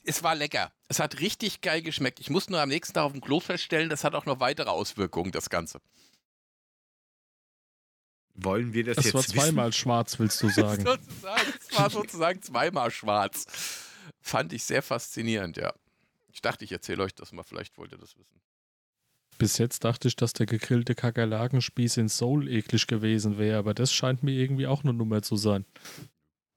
Es 0.04 0.24
war 0.24 0.34
lecker. 0.36 0.72
Es 0.88 1.00
hat 1.00 1.20
richtig 1.20 1.62
geil 1.62 1.82
geschmeckt. 1.84 2.20
Ich 2.20 2.30
muss 2.32 2.50
nur 2.50 2.60
am 2.62 2.70
nächsten 2.70 2.94
Tag 2.96 3.04
auf 3.04 3.12
dem 3.12 3.22
Klo 3.22 3.40
feststellen, 3.40 3.90
das 3.90 4.04
hat 4.04 4.16
auch 4.16 4.26
noch 4.26 4.40
weitere 4.40 4.70
Auswirkungen, 4.70 5.32
das 5.32 5.50
Ganze. 5.52 5.82
Wollen 8.44 8.74
wir 8.74 8.84
das, 8.84 8.98
Das 8.98 9.06
jetzt 9.06 9.14
war 9.16 9.24
wissen? 9.24 9.34
zweimal 9.36 9.74
schwarz, 9.74 10.20
willst 10.20 10.42
du 10.42 10.50
sagen. 10.50 10.84
sozusagen, 10.86 11.54
es 11.70 11.78
war 11.78 11.90
sozusagen 11.90 12.42
zweimal 12.42 12.92
schwarz. 12.92 13.46
Fand 14.22 14.54
ich 14.54 14.64
sehr 14.64 14.82
faszinierend, 14.82 15.58
ja. 15.58 15.74
Ich 16.32 16.42
dachte, 16.42 16.64
ich 16.66 16.72
erzähle 16.72 17.04
euch 17.04 17.16
das 17.16 17.32
mal, 17.32 17.44
vielleicht 17.44 17.78
wollt 17.78 17.92
ihr 17.92 17.98
das 17.98 18.18
wissen. 18.18 18.40
Bis 19.38 19.58
jetzt 19.58 19.84
dachte 19.86 20.08
ich, 20.10 20.16
dass 20.16 20.34
der 20.34 20.46
gegrillte 20.46 20.96
Kakerlakenspieß 20.96 21.98
in 21.98 22.10
Soul 22.10 22.50
eklig 22.50 22.88
gewesen 22.88 23.38
wäre, 23.38 23.58
aber 23.58 23.74
das 23.74 23.94
scheint 23.94 24.22
mir 24.22 24.32
irgendwie 24.34 24.68
auch 24.68 24.84
eine 24.84 24.94
Nummer 24.94 25.22
zu 25.22 25.38
sein. 25.38 25.66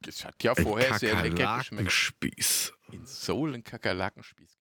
Es 0.06 0.24
hat 0.24 0.42
ja 0.42 0.52
Ein 0.52 0.64
vorher 0.64 0.98
sehr 0.98 1.14
lecker 1.22 1.58
geschmeckt. 1.58 1.88
Kakerlakenspieß. 1.88 2.72
In 2.90 3.06
Soul 3.06 3.54
ein 3.54 3.62
Kakerlakenspieß. 3.64 4.58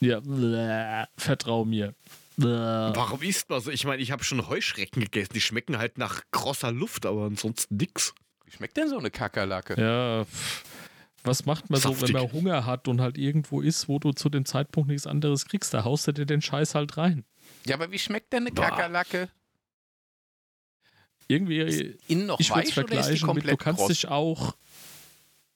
Ja, 0.00 0.18
bläh, 0.20 1.04
vertrau 1.16 1.64
mir. 1.64 1.94
Bläh. 2.40 2.92
Warum 2.96 3.22
isst 3.22 3.48
man 3.48 3.60
so? 3.60 3.70
Ich 3.70 3.84
meine, 3.84 4.02
ich 4.02 4.10
habe 4.10 4.24
schon 4.24 4.48
Heuschrecken 4.48 5.02
gegessen. 5.02 5.32
Die 5.34 5.40
schmecken 5.40 5.78
halt 5.78 5.98
nach 5.98 6.22
krosser 6.32 6.72
Luft, 6.72 7.06
aber 7.06 7.24
ansonsten 7.24 7.76
nix. 7.76 8.14
Wie 8.44 8.50
schmeckt 8.52 8.76
denn 8.76 8.88
so 8.88 8.98
eine 8.98 9.10
Kakerlake? 9.10 9.80
Ja, 9.80 10.24
pff. 10.24 10.64
was 11.22 11.46
macht 11.46 11.70
man 11.70 11.80
so, 11.80 11.90
Saftig. 11.90 12.14
wenn 12.14 12.22
man 12.22 12.32
Hunger 12.32 12.66
hat 12.66 12.88
und 12.88 13.00
halt 13.00 13.16
irgendwo 13.18 13.60
ist, 13.60 13.88
wo 13.88 13.98
du 13.98 14.12
zu 14.12 14.28
dem 14.28 14.44
Zeitpunkt 14.44 14.88
nichts 14.90 15.06
anderes 15.06 15.46
kriegst? 15.46 15.72
Da 15.72 15.84
haust 15.84 16.08
du 16.08 16.12
dir 16.12 16.26
den 16.26 16.42
Scheiß 16.42 16.74
halt 16.74 16.96
rein. 16.96 17.24
Ja, 17.66 17.76
aber 17.76 17.90
wie 17.92 17.98
schmeckt 17.98 18.32
denn 18.32 18.44
eine 18.44 18.52
Boah. 18.52 18.64
Kakerlake? 18.68 19.28
Irgendwie, 21.28 21.96
Innen 22.08 22.26
noch 22.26 22.40
ich 22.40 22.50
weich 22.50 22.56
oder 22.56 22.62
ist 22.62 22.68
die 22.68 22.72
vergleichen 22.72 23.12
mit, 23.12 23.20
du 23.20 23.26
komplett 23.26 23.58
kannst 23.60 23.78
kross? 23.80 23.88
dich 23.88 24.08
auch, 24.08 24.56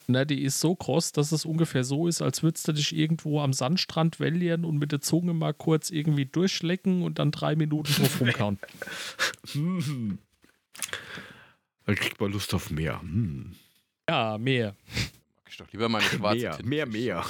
na, 0.06 0.24
die 0.24 0.42
ist 0.42 0.60
so 0.60 0.74
kross, 0.74 1.12
dass 1.12 1.32
es 1.32 1.44
ungefähr 1.44 1.84
so 1.84 2.06
ist, 2.06 2.22
als 2.22 2.42
würdest 2.42 2.68
du 2.68 2.72
dich 2.72 2.94
irgendwo 2.94 3.40
am 3.40 3.52
Sandstrand 3.52 4.20
wällieren 4.20 4.64
und 4.64 4.78
mit 4.78 4.92
der 4.92 5.00
Zunge 5.00 5.34
mal 5.34 5.54
kurz 5.54 5.90
irgendwie 5.90 6.26
durchlecken 6.26 7.02
und 7.02 7.18
dann 7.18 7.30
drei 7.30 7.56
Minuten 7.56 7.92
drauf 7.92 8.20
rumkauen. 8.20 8.58
Hm. 9.52 10.18
Dann 11.86 11.94
kriegt 11.94 12.20
man 12.20 12.32
Lust 12.32 12.54
auf 12.54 12.70
mehr. 12.70 13.00
Hm. 13.00 13.54
Ja, 14.08 14.38
mehr. 14.38 14.74
Mag 15.36 15.50
ich 15.50 15.56
doch 15.56 15.72
lieber 15.72 15.88
meine 15.88 16.04
schwarze 16.08 16.38
Mehr, 16.38 16.56
Tinte. 16.56 16.68
mehr, 16.68 16.86
mehr. 16.86 17.24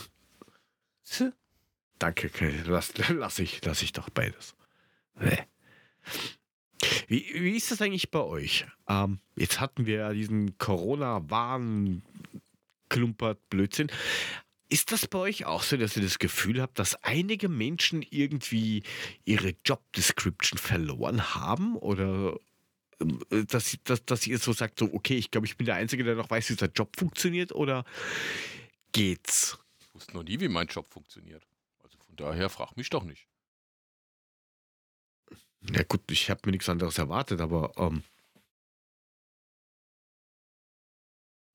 Danke, 1.99 2.31
lass, 2.67 2.93
lass, 3.09 3.39
ich, 3.39 3.65
lass 3.65 3.83
ich 3.83 3.93
doch 3.93 4.11
beides. 4.11 4.55
Wie, 7.07 7.25
wie 7.35 7.57
ist 7.57 7.71
das 7.71 7.81
eigentlich 7.81 8.11
bei 8.11 8.21
euch? 8.21 8.67
Ähm, 8.89 9.21
jetzt 9.37 9.61
hatten 9.61 9.87
wir 9.87 9.97
ja 9.97 10.13
diesen 10.13 10.59
Corona-Warn-Klumpert 12.89 13.49
Blödsinn. 13.51 13.89
Ist 14.69 14.93
das 14.93 15.07
bei 15.07 15.19
euch 15.19 15.45
auch 15.45 15.63
so, 15.63 15.77
dass 15.77 15.97
ihr 15.97 16.03
das 16.03 16.19
Gefühl 16.19 16.61
habt, 16.61 16.79
dass 16.79 16.97
einige 17.05 17.49
Menschen 17.49 18.03
irgendwie 18.03 18.83
ihre 19.25 19.55
Job 19.65 19.81
Description 19.93 20.59
verloren 20.59 21.35
haben? 21.35 21.77
Oder 21.77 22.39
ähm, 23.01 23.21
dass, 23.49 23.77
dass, 23.85 24.05
dass 24.05 24.27
ihr 24.27 24.39
so 24.39 24.53
sagt, 24.53 24.79
so, 24.79 24.93
okay, 24.93 25.17
ich 25.17 25.31
glaube, 25.31 25.47
ich 25.47 25.57
bin 25.57 25.67
der 25.67 25.77
Einzige, 25.77 26.03
der 26.03 26.17
noch 26.17 26.31
weiß, 26.31 26.49
wie 26.49 26.55
dieser 26.55 26.73
Job 26.73 26.97
funktioniert? 26.97 27.53
Oder 27.53 27.85
geht's? 28.93 29.59
Ich 29.81 29.95
wusste 29.95 30.15
noch 30.15 30.25
nie, 30.25 30.41
wie 30.41 30.49
mein 30.49 30.67
Job 30.67 30.93
funktioniert. 30.93 31.47
Also 31.83 31.99
von 31.99 32.17
daher 32.17 32.49
frag 32.49 32.77
mich 32.77 32.91
doch 32.91 33.05
nicht. 33.05 33.29
Ja 35.73 35.83
gut, 35.83 36.11
ich 36.11 36.31
habe 36.31 36.41
mir 36.45 36.53
nichts 36.53 36.69
anderes 36.69 36.99
erwartet, 36.99 37.41
aber 37.41 37.73
ähm, 37.77 38.03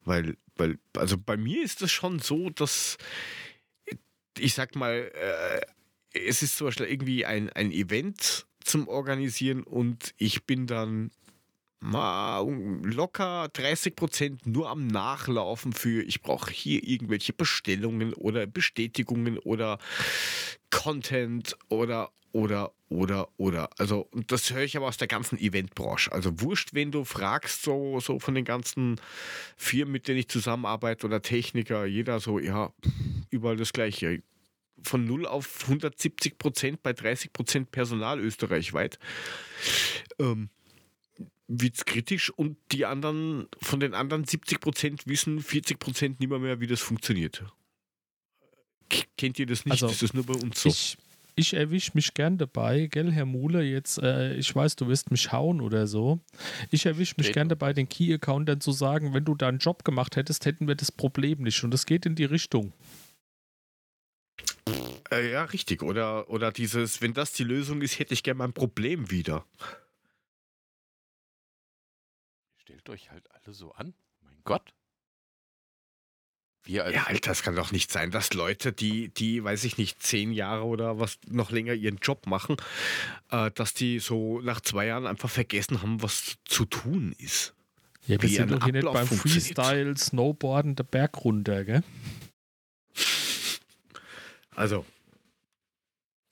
weil, 0.02 0.38
weil, 0.60 0.78
also 0.96 1.18
bei 1.18 1.38
mir 1.38 1.64
ist 1.64 1.82
es 1.82 1.92
schon 1.92 2.20
so, 2.20 2.50
dass 2.50 2.98
ich 4.40 4.54
sag 4.54 4.76
mal, 4.76 5.12
äh, 5.14 5.62
es 6.14 6.42
ist 6.42 6.58
zum 6.58 6.68
Beispiel 6.68 6.88
irgendwie 6.88 7.26
ein, 7.26 7.50
ein 7.50 7.72
Event 7.72 8.46
zum 8.64 8.88
Organisieren 8.88 9.64
und 9.64 10.14
ich 10.18 10.46
bin 10.46 10.68
dann 10.68 11.12
locker 11.82 13.50
30 13.54 13.96
Prozent 13.96 14.46
nur 14.46 14.70
am 14.70 14.88
Nachlaufen 14.88 15.74
für, 15.74 16.04
ich 16.04 16.22
brauche 16.22 16.52
hier 16.52 16.84
irgendwelche 16.86 17.34
Bestellungen 17.34 18.14
oder 18.14 18.46
Bestätigungen 18.48 19.38
oder 19.38 19.80
Content 20.70 21.56
oder, 21.70 22.12
oder, 22.32 22.74
oder, 22.90 23.30
oder. 23.38 23.70
Also, 23.78 24.08
und 24.12 24.32
das 24.32 24.52
höre 24.52 24.64
ich 24.64 24.76
aber 24.76 24.88
aus 24.88 24.98
der 24.98 25.08
ganzen 25.08 25.40
Eventbranche. 25.40 26.12
Also 26.12 26.42
wurscht, 26.42 26.74
wenn 26.74 26.92
du 26.92 27.06
fragst, 27.06 27.64
so, 27.64 28.00
so 28.00 28.20
von 28.20 28.36
den 28.36 28.46
ganzen 28.46 29.00
Firmen, 29.56 29.94
mit 29.94 30.08
denen 30.08 30.20
ich 30.20 30.28
zusammenarbeite 30.28 31.08
oder 31.08 31.22
Techniker, 31.22 31.86
jeder 31.86 32.20
so, 32.20 32.40
ja, 32.40 32.74
überall 33.30 33.58
das 33.58 33.74
Gleiche. 33.74 34.22
Von 34.82 35.06
0 35.06 35.26
auf 35.26 35.64
170 35.64 36.38
Prozent 36.38 36.84
bei 36.84 36.94
30 36.94 37.34
Prozent 37.34 37.72
Personal 37.72 38.20
österreichweit. 38.20 38.98
Ähm, 40.20 40.50
wird's 41.50 41.84
kritisch 41.84 42.30
und 42.30 42.58
die 42.72 42.86
anderen, 42.86 43.48
von 43.60 43.80
den 43.80 43.94
anderen 43.94 44.24
70 44.24 44.62
Prozent 44.62 45.08
wissen 45.08 45.42
40 45.42 45.80
Prozent 45.80 46.20
nicht 46.20 46.30
mehr, 46.30 46.40
mehr, 46.40 46.62
wie 46.62 46.68
das 46.68 46.80
funktioniert. 46.80 47.44
Kennt 49.18 49.38
ihr 49.40 49.46
das 49.46 49.66
nicht? 49.66 49.74
Also, 49.74 49.88
das 49.88 50.02
ist 50.02 50.14
nur 50.14 50.26
bei 50.26 50.34
uns 50.34 50.62
so. 50.62 50.70
Ich, 50.70 50.98
ich 51.36 51.54
erwische 51.54 51.92
mich 51.96 52.14
gern 52.14 52.38
dabei, 52.38 52.88
gell, 52.88 53.12
Herr 53.12 53.26
Muhle, 53.26 53.64
jetzt, 53.64 53.98
äh, 54.00 54.36
ich 54.36 54.56
weiß, 54.56 54.76
du 54.76 54.88
wirst 54.88 55.12
mich 55.12 55.32
hauen 55.32 55.62
oder 55.62 55.88
so. 55.88 56.20
Ich 56.70 56.86
erwische 56.86 57.16
mich 57.18 57.32
gern 57.34 57.50
dabei, 57.50 57.74
den 57.74 57.90
Key-Account 57.90 58.48
dann 58.48 58.62
zu 58.62 58.72
sagen, 58.72 59.14
wenn 59.14 59.26
du 59.26 59.36
deinen 59.36 59.60
Job 59.60 59.84
gemacht 59.84 60.16
hättest, 60.16 60.46
hätten 60.46 60.68
wir 60.68 60.76
das 60.76 60.92
Problem 60.92 61.42
nicht. 61.42 61.64
Und 61.64 61.74
es 61.74 61.86
geht 61.86 62.06
in 62.06 62.16
die 62.16 62.26
Richtung. 62.26 62.74
Äh, 65.12 65.32
ja, 65.32 65.46
richtig. 65.46 65.82
Oder, 65.82 66.30
oder 66.30 66.52
dieses, 66.52 67.02
wenn 67.02 67.14
das 67.14 67.34
die 67.34 67.44
Lösung 67.44 67.82
ist, 67.82 68.00
hätte 68.00 68.14
ich 68.14 68.24
gerne 68.24 68.40
mein 68.40 68.54
Problem 68.54 69.10
wieder. 69.10 69.46
Stellt 72.80 72.90
euch 72.90 73.12
halt 73.12 73.26
alle 73.34 73.54
so 73.54 73.74
an. 73.74 73.94
Mein 74.22 74.38
Gott. 74.46 74.74
Wir 76.64 76.86
als 76.86 76.96
Ja, 76.96 77.04
Alter, 77.08 77.32
das 77.32 77.44
kann 77.44 77.56
doch 77.56 77.74
nicht 77.74 77.92
sein, 77.92 78.10
dass 78.10 78.34
Leute, 78.34 78.72
die, 78.72 79.10
die, 79.10 79.44
weiß 79.44 79.66
ich 79.66 79.78
nicht, 79.78 80.02
zehn 80.02 80.32
Jahre 80.32 80.64
oder 80.64 80.98
was 80.98 81.20
noch 81.28 81.52
länger 81.52 81.74
ihren 81.74 81.98
Job 81.98 82.26
machen, 82.26 82.56
äh, 83.32 83.52
dass 83.52 83.74
die 83.74 84.00
so 84.00 84.40
nach 84.40 84.62
zwei 84.62 84.86
Jahren 84.86 85.08
einfach 85.08 85.30
vergessen 85.30 85.82
haben, 85.82 86.02
was 86.02 86.38
zu 86.46 86.64
tun 86.64 87.14
ist. 87.18 87.54
Ja, 88.08 88.22
wir 88.22 88.30
sind 88.30 88.52
doch 88.52 88.64
hier 88.64 88.72
nicht 88.72 88.86
beim. 88.86 89.08
Freestyle, 89.08 89.98
Snowboarden, 89.98 90.76
der 90.76 90.86
Berg 90.86 91.26
runter, 91.26 91.66
gell? 91.66 91.84
Also, 94.56 94.86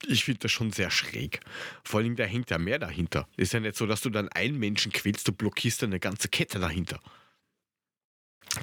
ich 0.06 0.24
finde 0.24 0.40
das 0.40 0.52
schon 0.52 0.70
sehr 0.72 0.90
schräg. 0.90 1.40
Vor 1.84 2.00
allem, 2.00 2.16
da 2.16 2.24
hängt 2.24 2.50
ja 2.50 2.58
mehr 2.58 2.78
dahinter. 2.78 3.28
Ist 3.36 3.52
ja 3.52 3.60
nicht 3.60 3.76
so, 3.76 3.86
dass 3.86 4.00
du 4.00 4.10
dann 4.10 4.28
einen 4.28 4.58
Menschen 4.58 4.92
quälst, 4.92 5.26
du 5.28 5.32
blockierst 5.32 5.82
dann 5.82 5.90
eine 5.90 6.00
ganze 6.00 6.28
Kette 6.28 6.58
dahinter. 6.58 7.00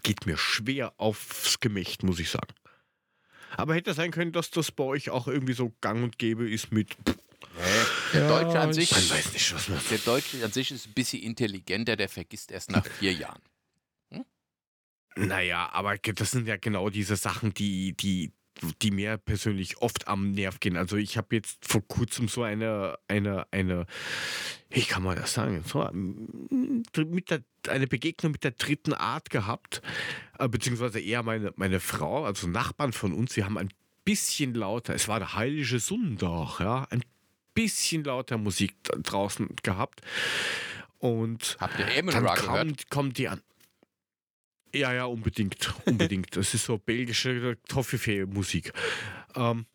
Geht 0.03 0.25
mir 0.25 0.37
schwer 0.37 0.93
aufs 0.97 1.59
Gemächt, 1.59 2.03
muss 2.03 2.19
ich 2.19 2.29
sagen. 2.29 2.53
Aber 3.57 3.75
hätte 3.75 3.93
sein 3.93 4.11
können, 4.11 4.31
dass 4.31 4.49
das 4.51 4.71
bei 4.71 4.83
euch 4.83 5.09
auch 5.09 5.27
irgendwie 5.27 5.53
so 5.53 5.73
gang 5.81 6.03
und 6.03 6.17
gäbe 6.17 6.49
ist 6.49 6.71
mit. 6.71 6.97
der 8.13 8.21
Ja, 8.21 8.27
Deutsche 8.27 8.59
an 8.59 8.73
sich, 8.73 8.91
ich- 8.91 8.97
Man 8.97 9.17
weiß 9.17 9.33
nicht, 9.33 9.53
was 9.53 9.69
man. 9.69 9.79
der 9.89 9.97
Deutsche 9.99 10.43
an 10.43 10.51
sich 10.51 10.71
ist 10.71 10.87
ein 10.87 10.93
bisschen 10.93 11.21
intelligenter, 11.23 11.95
der 11.95 12.09
vergisst 12.09 12.51
erst 12.51 12.71
nach 12.71 12.85
vier 12.85 13.13
Jahren. 13.13 13.41
Naja, 15.17 15.69
aber 15.71 15.97
das 15.97 16.31
sind 16.31 16.45
ja 16.47 16.57
genau 16.57 16.89
diese 16.89 17.15
Sachen, 17.15 17.53
die, 17.53 17.93
die, 17.93 18.33
die 18.81 18.91
mir 18.91 19.17
persönlich 19.17 19.77
oft 19.81 20.07
am 20.07 20.31
Nerv 20.31 20.59
gehen. 20.59 20.77
Also 20.77 20.97
ich 20.97 21.17
habe 21.17 21.35
jetzt 21.35 21.67
vor 21.67 21.81
kurzem 21.87 22.27
so 22.27 22.43
eine, 22.43 22.97
eine, 23.07 23.45
eine, 23.51 23.85
wie 24.69 24.81
kann 24.81 25.03
man 25.03 25.15
das 25.15 25.33
sagen, 25.33 25.63
so 25.65 25.89
mit 25.91 27.29
der, 27.29 27.41
eine 27.67 27.87
Begegnung 27.87 28.31
mit 28.31 28.43
der 28.43 28.51
dritten 28.51 28.93
Art 28.93 29.29
gehabt, 29.29 29.81
äh, 30.39 30.47
beziehungsweise 30.47 30.99
eher 30.99 31.23
meine, 31.23 31.53
meine 31.55 31.79
Frau, 31.79 32.25
also 32.25 32.47
Nachbarn 32.47 32.93
von 32.93 33.13
uns, 33.13 33.33
sie 33.33 33.43
haben 33.43 33.57
ein 33.57 33.69
bisschen 34.03 34.53
lauter, 34.53 34.93
es 34.93 35.07
war 35.07 35.19
der 35.19 35.33
heilige 35.35 35.79
Sonntag, 35.79 36.59
ja, 36.59 36.87
ein 36.89 37.03
bisschen 37.53 38.03
lauter 38.03 38.37
Musik 38.37 38.75
draußen 38.83 39.49
gehabt. 39.63 40.01
Und 40.99 41.57
Habt 41.59 41.79
ihr 41.79 41.87
Amon 41.99 42.13
dann 42.13 42.25
Ra 42.25 42.35
gehört? 42.35 42.59
kommt, 42.59 42.89
kommt 42.89 43.17
die 43.17 43.27
an. 43.27 43.41
Ja, 44.75 44.93
ja, 44.93 45.05
unbedingt. 45.05 45.73
Unbedingt. 45.85 46.35
Das 46.35 46.53
ist 46.53 46.65
so 46.65 46.77
belgische 46.77 47.57
Toffifee-Musik. 47.67 48.73
Ähm, 49.35 49.65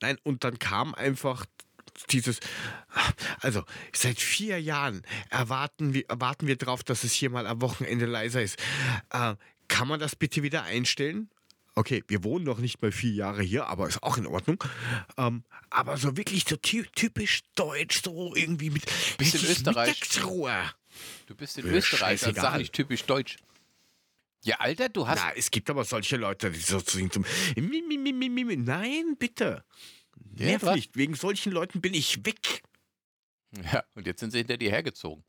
nein, 0.00 0.16
und 0.22 0.44
dann 0.44 0.58
kam 0.58 0.94
einfach 0.94 1.44
dieses. 2.10 2.40
Also, 3.40 3.64
seit 3.94 4.18
vier 4.18 4.60
Jahren 4.60 5.02
erwarten 5.30 5.94
wir, 5.94 6.08
erwarten 6.08 6.46
wir 6.46 6.56
darauf, 6.56 6.82
dass 6.82 7.04
es 7.04 7.12
hier 7.12 7.30
mal 7.30 7.46
am 7.46 7.60
Wochenende 7.60 8.06
leiser 8.06 8.42
ist. 8.42 8.58
Äh, 9.10 9.34
kann 9.68 9.88
man 9.88 10.00
das 10.00 10.16
bitte 10.16 10.42
wieder 10.42 10.62
einstellen? 10.64 11.28
Okay, 11.74 12.04
wir 12.08 12.22
wohnen 12.22 12.44
noch 12.44 12.58
nicht 12.58 12.82
mal 12.82 12.92
vier 12.92 13.12
Jahre 13.12 13.42
hier, 13.42 13.66
aber 13.66 13.88
ist 13.88 14.02
auch 14.02 14.18
in 14.18 14.26
Ordnung. 14.26 14.62
Ähm, 15.16 15.44
aber 15.70 15.96
so 15.96 16.16
wirklich 16.18 16.44
so 16.46 16.56
ty 16.56 16.84
typisch 16.94 17.42
deutsch, 17.54 18.02
so 18.04 18.34
irgendwie 18.34 18.68
mit 18.68 18.84
Bisschen 19.16 19.40
richtig 19.40 19.58
Österreich. 19.58 19.88
Mittagsruhe. 20.00 20.70
Du 21.26 21.34
bist 21.34 21.56
in 21.56 21.66
Ja, 21.66 21.72
Österreich, 21.72 22.26
also 22.26 22.40
sag 22.40 22.58
nicht 22.58 22.74
typisch 22.74 23.04
deutsch. 23.04 23.36
Ja, 24.44 24.56
Alter, 24.56 24.88
du 24.88 25.06
hast. 25.06 25.20
Na, 25.20 25.32
es 25.34 25.50
gibt 25.50 25.70
aber 25.70 25.84
solche 25.84 26.16
Leute, 26.16 26.50
die 26.50 26.58
so 26.58 26.80
zum. 26.80 27.24
Nein, 27.54 29.16
bitte. 29.18 29.64
Ja, 30.34 30.46
Nerv 30.46 30.62
du 30.62 30.74
nicht. 30.74 30.96
Wegen 30.96 31.14
solchen 31.14 31.52
Leuten 31.52 31.80
bin 31.80 31.94
ich 31.94 32.24
weg. 32.24 32.62
Ja, 33.72 33.84
und 33.94 34.06
jetzt 34.06 34.20
sind 34.20 34.30
sie 34.30 34.38
hinter 34.38 34.56
dir 34.56 34.70
hergezogen. 34.70 35.24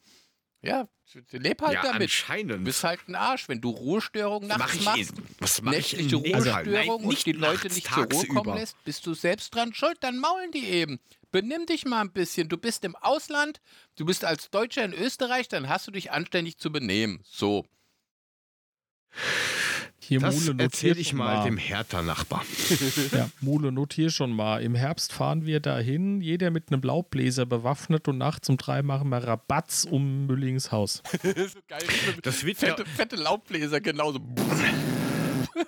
Ja, 0.61 0.87
leb 1.31 1.61
halt 1.61 1.73
ja, 1.73 1.81
damit. 1.81 1.99
Du 1.99 2.03
anscheinend. 2.03 2.63
bist 2.63 2.85
halt 2.85 3.01
ein 3.09 3.15
Arsch, 3.15 3.49
wenn 3.49 3.59
du 3.59 3.69
Ruhestörung 3.69 4.47
mach 4.47 4.59
nachts 4.59 4.75
ich 4.75 4.85
machst. 4.85 5.13
was 5.39 5.61
mache 5.61 5.75
ich 5.75 5.91
nächtliche 5.97 6.15
in 6.15 6.21
Nepal? 6.21 6.41
Nein, 6.41 6.65
Ruhestörung 6.69 7.03
und 7.03 7.25
die 7.25 7.31
Leute 7.33 7.63
nachts, 7.63 7.75
nicht 7.75 7.87
zur 7.93 8.03
Ruhe 8.05 8.07
kommen 8.07 8.35
tagsüber. 8.35 8.55
lässt, 8.55 8.83
bist 8.85 9.05
du 9.05 9.13
selbst 9.13 9.53
dran 9.53 9.73
schuld, 9.73 9.97
dann 9.99 10.19
maulen 10.19 10.51
die 10.51 10.65
eben. 10.65 11.01
Benimm 11.33 11.65
dich 11.65 11.83
mal 11.83 11.99
ein 11.99 12.13
bisschen. 12.13 12.47
Du 12.47 12.57
bist 12.57 12.85
im 12.85 12.95
Ausland, 12.95 13.59
du 13.97 14.05
bist 14.05 14.23
als 14.23 14.51
Deutscher 14.51 14.85
in 14.85 14.93
Österreich, 14.93 15.49
dann 15.49 15.67
hast 15.67 15.85
du 15.85 15.91
dich 15.91 16.11
anständig 16.11 16.57
zu 16.57 16.71
benehmen. 16.71 17.19
So. 17.25 17.65
Hier, 19.99 20.19
Das 20.19 20.35
Mule, 20.47 20.63
erzähle 20.63 20.91
notier 20.91 21.01
ich 21.01 21.07
schon 21.09 21.17
mal 21.19 21.43
dem 21.45 21.57
Hertha-Nachbar. 21.57 22.43
Ja, 23.13 23.29
Mule, 23.39 23.71
notier 23.71 24.09
schon 24.09 24.31
mal. 24.31 24.61
Im 24.61 24.75
Herbst 24.75 25.13
fahren 25.13 25.45
wir 25.45 25.59
dahin, 25.59 26.19
jeder 26.19 26.51
mit 26.51 26.71
einem 26.71 26.81
Laubbläser 26.81 27.45
bewaffnet 27.45 28.07
und 28.07 28.17
nachts 28.17 28.49
um 28.49 28.57
drei 28.57 28.81
machen 28.81 29.09
wir 29.09 29.19
Rabatz 29.19 29.87
um 29.89 30.25
Müllings 30.25 30.71
Haus. 30.71 31.01
so 31.23 31.29
geil. 31.67 31.83
Das 32.21 32.43
wird 32.43 32.61
ja 32.61 32.69
Fette, 32.69 32.85
fette 32.85 33.15
Laubbläser 33.15 33.79
genauso. 33.79 34.19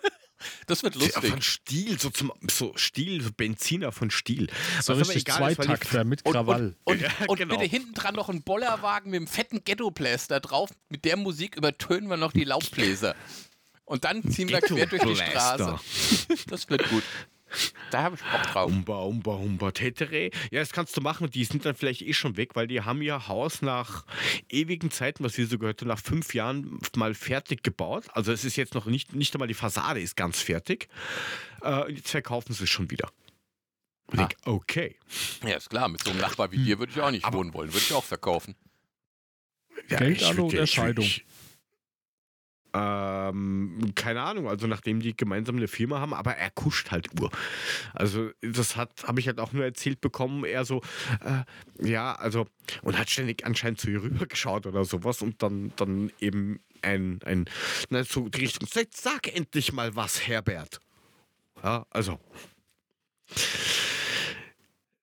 Das 0.68 0.84
wird 0.84 0.96
Ja, 0.96 1.02
lustig. 1.02 1.30
Von 1.32 1.42
Stiel, 1.42 2.00
so 2.00 2.10
zum 2.10 2.32
so 2.52 2.74
Stiel, 2.76 3.22
so 3.22 3.32
Benziner 3.32 3.92
von 3.92 4.12
Stiel. 4.12 4.48
So 4.82 4.94
Was 5.00 5.10
richtig 5.10 5.34
Zweitakter 5.34 6.04
mit 6.04 6.26
Und, 6.26 6.34
Krawall. 6.34 6.76
und, 6.84 6.96
und, 6.96 7.02
Ja, 7.02 7.10
und 7.28 7.38
genau. 7.38 7.56
bitte 7.58 7.70
hinten 7.70 7.94
dran 7.94 8.16
noch 8.16 8.30
ein 8.30 8.44
Bollerwagen 8.44 9.10
mit 9.12 9.20
einem 9.20 9.28
fetten 9.28 9.64
Ghetto-Blaster 9.64 10.42
drauf. 10.42 10.70
Mit 10.90 11.06
der 11.06 11.18
Musik 11.18 11.56
übertönen 11.56 12.10
wir 12.10 12.18
noch 12.18 12.32
die 12.32 12.44
Laubbläser. 12.44 13.16
Und 13.86 14.04
dann 14.04 14.30
ziehen 14.30 14.50
wir 14.50 14.62
quer 14.62 14.86
durch 14.88 15.04
die 15.04 15.16
Straße. 15.16 15.80
Das 16.48 16.70
wird 16.70 16.90
gut. 16.90 17.04
Da 17.92 18.04
habe 18.04 18.16
ich 18.16 18.22
Bock 18.22 18.42
drauf. 18.52 18.72
Humba, 18.72 18.98
humba, 19.04 19.32
humba, 19.38 19.72
tetere. 19.72 20.26
Ja, 20.52 20.60
das 20.60 20.72
kannst 20.72 20.96
du 20.98 21.02
machen. 21.02 21.30
Die 21.30 21.44
sind 21.46 21.66
dann 21.66 21.76
vielleicht 21.76 22.02
eh 22.02 22.14
schon 22.14 22.38
weg, 22.38 22.56
weil 22.56 22.68
die 22.68 22.82
haben 22.82 23.02
ihr 23.02 23.28
Haus 23.28 23.62
nach 23.62 24.06
ewigen 24.50 24.92
Zeiten, 24.92 25.24
was 25.24 25.38
wir 25.38 25.48
so 25.48 25.58
gehört 25.58 25.82
haben, 25.82 25.88
nach 25.90 26.00
fünf 26.00 26.34
Jahren 26.34 26.80
mal 26.96 27.14
fertig 27.14 27.64
gebaut. 27.64 28.06
Also 28.14 28.32
es 28.32 28.44
ist 28.46 28.56
jetzt 28.56 28.74
noch 28.74 28.86
nicht, 28.86 29.14
nicht 29.16 29.34
einmal 29.36 29.48
die 29.48 29.54
Fassade 29.54 30.00
ist 30.02 30.16
ganz 30.16 30.40
fertig. 30.42 30.88
Äh, 31.62 31.84
und 31.86 31.96
jetzt 31.96 32.10
verkaufen 32.12 32.54
sie 32.54 32.64
es 32.64 32.70
schon 32.70 32.90
wieder. 32.92 33.10
Und 34.08 34.20
Ah. 34.20 34.28
ich, 34.30 34.48
okay. 34.48 34.96
Ja, 35.44 35.56
ist 35.58 35.70
klar. 35.70 35.88
Mit 35.88 36.04
so 36.04 36.12
einem 36.12 36.20
Nachbar 36.20 36.52
wie 36.52 36.58
dir 36.64 36.78
würde 36.80 36.92
ich 36.96 37.02
auch 37.02 37.12
nicht 37.12 37.26
Aber- 37.26 37.38
wohnen 37.40 37.54
wollen. 37.54 37.70
Würde 37.74 37.80
ich 37.86 37.94
auch 37.94 38.04
verkaufen. 38.04 38.56
Ja, 39.90 39.98
Geld 39.98 40.18
ich 40.22 40.26
alle 40.26 40.38
würd- 40.40 40.44
oder 40.46 40.64
ich 40.64 40.70
würd- 40.72 40.76
Scheidung? 40.76 41.06
ich- 41.06 41.26
Ähm, 42.78 43.94
keine 43.96 44.22
Ahnung, 44.22 44.50
also 44.50 44.68
nachdem 44.68 45.00
die 45.00 45.16
gemeinsam 45.16 45.56
eine 45.56 45.70
Firma 45.70 46.02
haben, 46.02 46.14
aber 46.14 46.36
er 46.36 46.52
kuscht 46.52 46.92
halt 46.92 47.08
Uhr. 47.22 47.32
Also 47.94 48.32
das 48.42 48.76
hat, 48.76 49.06
habe 49.08 49.22
ich 49.22 49.28
halt 49.28 49.40
auch 49.40 49.54
nur 49.54 49.64
erzählt 49.64 50.02
bekommen, 50.02 50.44
er 50.44 50.66
so, 50.66 50.82
äh, 51.22 51.90
ja, 51.90 52.16
also, 52.16 52.48
und 52.82 52.98
hat 52.98 53.10
ständig 53.10 53.46
anscheinend 53.46 53.80
zu 53.80 53.90
ihr 53.90 54.04
rübergeschaut 54.04 54.66
oder 54.66 54.84
sowas 54.84 55.22
und 55.22 55.42
dann, 55.42 55.72
dann 55.78 56.12
eben 56.20 56.60
ein, 56.82 57.22
ein, 57.24 57.46
na, 57.90 58.04
so 58.04 58.28
die 58.28 58.42
Richtung, 58.42 58.68
sag, 58.70 58.88
sag 58.92 59.34
endlich 59.34 59.72
mal 59.72 59.96
was, 59.96 60.28
Herbert. 60.28 60.82
Ja, 61.64 61.86
also. 61.92 62.20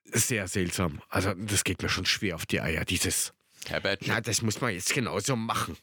Sehr 0.05 0.47
seltsam. 0.47 1.01
Also, 1.09 1.33
das 1.33 1.65
geht 1.65 1.81
mir 1.81 1.89
schon 1.89 2.05
schwer 2.05 2.35
auf 2.35 2.45
die 2.45 2.61
Eier, 2.61 2.85
dieses. 2.85 3.33
Herbert 3.67 4.03
Na, 4.05 4.21
das 4.21 4.43
muss 4.43 4.61
man 4.61 4.75
jetzt 4.75 4.93
genauso 4.93 5.37
machen. 5.37 5.77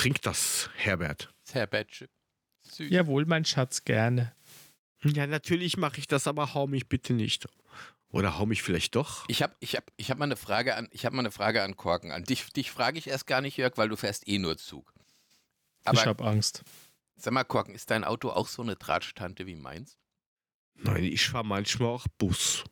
Trink 0.00 0.22
das, 0.22 0.70
Herbert. 0.76 1.32
Herbert 1.52 2.08
Süß. 2.62 2.90
Jawohl, 2.90 3.26
mein 3.26 3.44
Schatz, 3.44 3.84
gerne. 3.84 4.32
Ja, 5.02 5.26
natürlich 5.26 5.76
mache 5.76 5.98
ich 5.98 6.06
das, 6.06 6.26
aber 6.26 6.54
hau 6.54 6.66
mich 6.66 6.88
bitte 6.88 7.12
nicht. 7.12 7.46
Oder 8.10 8.38
hau 8.38 8.46
mich 8.46 8.62
vielleicht 8.62 8.96
doch. 8.96 9.24
Ich 9.28 9.42
habe 9.42 9.54
ich 9.60 9.76
hab, 9.76 9.84
ich 9.96 10.10
hab 10.10 10.18
mal 10.18 10.24
eine 10.24 10.36
Frage 10.36 10.74
an, 10.76 10.88
ich 10.90 11.06
hab 11.06 11.12
mal 11.12 11.20
eine 11.20 11.30
Frage 11.30 11.62
an 11.62 11.76
Korken. 11.76 12.10
An 12.12 12.24
dich, 12.24 12.50
dich 12.52 12.70
frage 12.70 12.98
ich 12.98 13.06
erst 13.08 13.26
gar 13.26 13.40
nicht, 13.40 13.56
Jörg, 13.56 13.76
weil 13.76 13.88
du 13.88 13.96
fährst 13.96 14.26
eh 14.26 14.38
nur 14.38 14.56
Zug. 14.58 14.92
ich 15.82 15.86
Aber 15.88 16.04
habe 16.04 16.24
Angst. 16.24 16.62
sag 17.16 17.32
mal, 17.32 17.44
Korken, 17.44 17.74
ist 17.74 17.90
dein 17.90 18.04
Auto 18.04 18.30
auch 18.30 18.48
so 18.48 18.62
eine 18.62 18.76
Drahtstante 18.76 19.46
wie 19.46 19.54
meins? 19.54 19.96
Nein, 20.74 21.04
ich 21.04 21.28
fahre 21.28 21.44
manchmal 21.44 21.88
auch 21.90 22.06
Bus. 22.18 22.64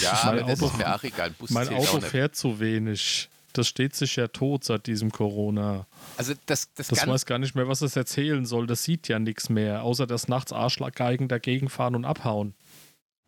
Ja, 0.00 0.12
mein 0.24 0.38
aber 0.38 0.48
das 0.50 0.62
Auto- 0.62 0.72
ist 0.72 0.78
mir 0.78 0.94
auch 0.94 1.02
egal. 1.02 1.30
Bus 1.32 1.50
Mein 1.50 1.68
Auto 1.68 2.00
fährt 2.00 2.36
zu 2.36 2.60
wenig. 2.60 3.28
Das 3.52 3.68
steht 3.68 3.94
sich 3.94 4.16
ja 4.16 4.28
tot 4.28 4.64
seit 4.64 4.86
diesem 4.86 5.10
Corona. 5.10 5.86
Also 6.16 6.34
das, 6.46 6.72
das, 6.74 6.88
Das 6.88 7.06
weiß 7.06 7.26
gar 7.26 7.38
nicht 7.38 7.54
mehr, 7.54 7.68
was 7.68 7.82
es 7.82 7.96
erzählen 7.96 8.44
soll. 8.46 8.66
Das 8.66 8.84
sieht 8.84 9.08
ja 9.08 9.18
nichts 9.18 9.48
mehr, 9.48 9.82
außer 9.82 10.06
dass 10.06 10.28
nachts 10.28 10.52
Arschlaggeigen 10.52 11.28
dagegen 11.28 11.68
fahren 11.68 11.94
und 11.94 12.04
abhauen. 12.04 12.54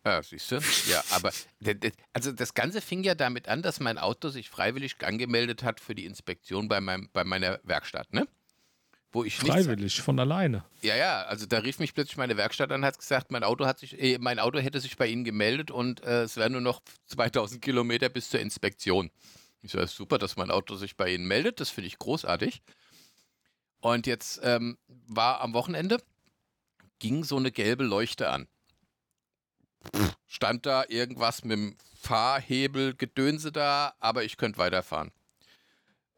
Ja, 0.05 0.21
siehst 0.21 0.51
du? 0.51 0.59
Ja, 0.89 1.01
aber 1.11 1.31
also 2.11 2.33
das 2.33 2.53
Ganze 2.53 2.81
fing 2.81 3.03
ja 3.03 3.15
damit 3.15 3.47
an, 3.47 3.61
dass 3.61 3.79
mein 3.79 3.97
Auto 3.97 4.29
sich 4.29 4.49
freiwillig 4.49 4.95
angemeldet 5.01 5.63
hat 5.63 5.79
für 5.79 5.95
die 5.95 6.05
Inspektion 6.05 6.67
bei, 6.67 6.81
meinem, 6.81 7.09
bei 7.13 7.23
meiner 7.23 7.59
Werkstatt, 7.63 8.13
ne? 8.13 8.27
Wo 9.13 9.23
ich 9.23 9.37
Freiwillig, 9.37 10.01
von 10.01 10.19
alleine. 10.19 10.65
Ja, 10.81 10.95
ja, 10.95 11.21
also 11.25 11.45
da 11.45 11.59
rief 11.59 11.77
mich 11.77 11.93
plötzlich 11.93 12.17
meine 12.17 12.35
Werkstatt 12.35 12.71
an 12.71 12.81
und 12.81 12.85
hat 12.85 12.97
gesagt, 12.97 13.31
mein 13.31 13.43
Auto 13.43 13.67
hat 13.67 13.77
sich, 13.77 14.01
äh, 14.01 14.17
mein 14.17 14.39
Auto 14.39 14.57
hätte 14.57 14.79
sich 14.79 14.97
bei 14.97 15.05
Ihnen 15.05 15.23
gemeldet 15.23 15.69
und 15.69 16.03
äh, 16.03 16.23
es 16.23 16.35
wären 16.35 16.53
nur 16.53 16.61
noch 16.61 16.81
2000 17.05 17.61
Kilometer 17.61 18.09
bis 18.09 18.31
zur 18.31 18.39
Inspektion. 18.39 19.11
Ich 19.63 19.71
so, 19.71 19.79
ist 19.79 19.95
super, 19.95 20.17
dass 20.17 20.35
mein 20.35 20.51
Auto 20.51 20.75
sich 20.75 20.97
bei 20.97 21.13
Ihnen 21.13 21.25
meldet, 21.25 21.59
das 21.61 21.69
finde 21.69 21.87
ich 21.87 21.97
großartig. 21.97 22.61
Und 23.79 24.05
jetzt 24.07 24.39
ähm, 24.43 24.77
war 24.87 25.41
am 25.41 25.53
Wochenende, 25.53 26.01
ging 26.99 27.23
so 27.23 27.37
eine 27.37 27.51
gelbe 27.51 27.83
Leuchte 27.83 28.29
an. 28.29 28.47
Stand 30.27 30.65
da 30.65 30.83
irgendwas 30.87 31.43
mit 31.43 31.57
dem 31.57 31.77
Fahrhebel, 31.99 32.93
Gedönse 32.95 33.51
da, 33.51 33.93
aber 33.99 34.23
ich 34.23 34.37
könnte 34.37 34.57
weiterfahren. 34.57 35.11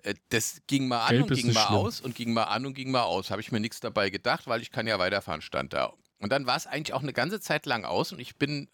Äh, 0.03 0.15
Das 0.29 0.61
ging 0.67 0.87
mal 0.87 1.03
an 1.05 1.09
Gelb 1.15 1.29
und 1.31 1.35
ging 1.35 1.53
mal 1.53 1.65
schlimm. 1.65 1.77
aus 1.77 2.01
und 2.01 2.15
ging 2.15 2.33
mal 2.33 2.43
an 2.45 2.65
und 2.65 2.73
ging 2.73 2.91
mal 2.91 3.03
aus. 3.03 3.29
Habe 3.31 3.41
ich 3.41 3.51
mir 3.51 3.59
nichts 3.59 3.79
dabei 3.79 4.09
gedacht, 4.09 4.47
weil 4.47 4.61
ich 4.61 4.71
kann 4.71 4.87
ja 4.87 4.97
weiterfahren, 4.99 5.41
stand 5.41 5.73
da. 5.73 5.93
Und 6.19 6.31
dann 6.31 6.47
war 6.47 6.55
es 6.57 6.65
eigentlich 6.67 6.93
auch 6.93 7.03
eine 7.03 7.13
ganze 7.13 7.39
Zeit 7.39 7.65
lang 7.65 7.85
aus 7.85 8.11
und 8.11 8.19
ich 8.19 8.37
bin 8.37 8.69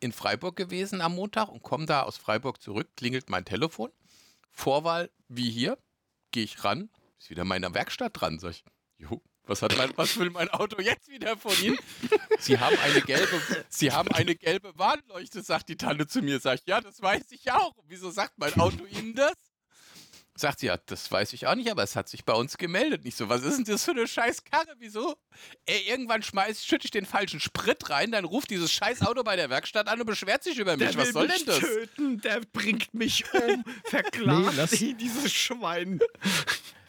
in 0.00 0.12
Freiburg 0.12 0.56
gewesen 0.56 1.00
am 1.00 1.14
Montag 1.14 1.48
und 1.48 1.62
komme 1.62 1.86
da 1.86 2.02
aus 2.02 2.16
Freiburg 2.16 2.60
zurück, 2.60 2.88
klingelt 2.96 3.30
mein 3.30 3.44
Telefon. 3.44 3.90
Vorwahl 4.50 5.10
wie 5.28 5.50
hier, 5.50 5.78
gehe 6.32 6.44
ich 6.44 6.64
ran, 6.64 6.90
ist 7.18 7.30
wieder 7.30 7.44
meine 7.44 7.72
Werkstatt 7.74 8.20
dran, 8.20 8.38
sag 8.38 8.50
ich. 8.50 8.64
Jo, 8.98 9.22
was, 9.44 9.62
hat 9.62 9.76
mein, 9.76 9.92
was 9.96 10.18
will 10.18 10.30
mein 10.30 10.48
Auto 10.50 10.80
jetzt 10.80 11.08
wieder 11.08 11.36
von 11.36 11.52
Ihnen? 11.62 11.78
Sie 12.38 12.58
haben 12.58 12.76
eine 12.78 13.00
gelbe, 13.00 13.40
Sie 13.68 13.92
haben 13.92 14.10
eine 14.10 14.34
gelbe 14.34 14.76
Warnleuchte, 14.76 15.42
sagt 15.42 15.68
die 15.68 15.76
Tante 15.76 16.06
zu 16.06 16.20
mir. 16.20 16.40
Sag 16.40 16.60
ich, 16.60 16.66
ja, 16.66 16.80
das 16.80 17.00
weiß 17.00 17.30
ich 17.30 17.52
auch. 17.52 17.74
Wieso 17.86 18.10
sagt 18.10 18.38
mein 18.38 18.54
Auto 18.58 18.84
Ihnen 18.86 19.14
das? 19.14 19.34
Sagt 20.38 20.60
sie, 20.60 20.66
ja, 20.66 20.76
das 20.84 21.10
weiß 21.10 21.32
ich 21.32 21.46
auch 21.46 21.54
nicht, 21.54 21.70
aber 21.70 21.82
es 21.82 21.96
hat 21.96 22.10
sich 22.10 22.24
bei 22.26 22.34
uns 22.34 22.58
gemeldet. 22.58 23.04
Nicht 23.04 23.16
so, 23.16 23.28
was 23.30 23.42
ist 23.42 23.56
denn 23.56 23.64
das 23.64 23.84
für 23.84 23.92
eine 23.92 24.06
scheiß 24.06 24.44
Karre? 24.44 24.74
Wieso? 24.78 25.16
Ey, 25.64 25.88
irgendwann 25.88 26.22
schmeiß, 26.22 26.64
schütte 26.64 26.84
ich 26.84 26.90
den 26.90 27.06
falschen 27.06 27.40
Sprit 27.40 27.88
rein, 27.88 28.12
dann 28.12 28.26
ruft 28.26 28.50
dieses 28.50 28.70
scheiß 28.70 29.02
Auto 29.02 29.22
bei 29.22 29.36
der 29.36 29.48
Werkstatt 29.48 29.88
an 29.88 29.98
und 29.98 30.06
beschwert 30.06 30.44
sich 30.44 30.58
über 30.58 30.76
mich. 30.76 30.96
was 30.96 31.12
soll 31.12 31.28
denn 31.28 31.46
das? 31.46 31.58
töten, 31.58 32.20
der 32.20 32.42
bringt 32.52 32.92
mich 32.92 33.24
um. 33.32 33.64
Verklagt 33.84 34.72
Nee, 34.80 34.90
ihn, 34.90 34.98
dieses 34.98 35.32
Schwein. 35.32 36.00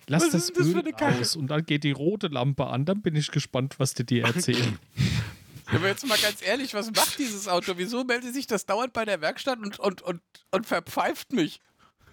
Lass 0.07 0.23
Was 0.23 0.31
das 0.31 0.41
ist 0.43 0.57
denn 0.57 0.73
das 0.73 0.83
für 0.97 1.05
Öl 1.05 1.19
aus 1.21 1.35
und 1.35 1.47
dann 1.47 1.65
geht 1.65 1.83
die 1.83 1.91
rote 1.91 2.27
Lampe 2.27 2.67
an. 2.67 2.85
Dann 2.85 3.01
bin 3.01 3.15
ich 3.15 3.31
gespannt, 3.31 3.75
was 3.77 3.93
die 3.93 4.05
dir 4.05 4.25
erzählen. 4.25 4.79
Aber 5.67 5.87
jetzt 5.87 6.07
mal 6.07 6.17
ganz 6.17 6.41
ehrlich, 6.41 6.73
was 6.73 6.91
macht 6.91 7.19
dieses 7.19 7.47
Auto? 7.47 7.73
Wieso 7.75 8.03
meldet 8.05 8.33
sich 8.33 8.47
das 8.47 8.65
dauernd 8.65 8.93
bei 8.93 9.03
der 9.03 9.19
Werkstatt 9.19 9.59
und, 9.59 9.79
und, 9.79 10.01
und, 10.01 10.21
und 10.51 10.65
verpfeift 10.65 11.33
mich? 11.33 11.59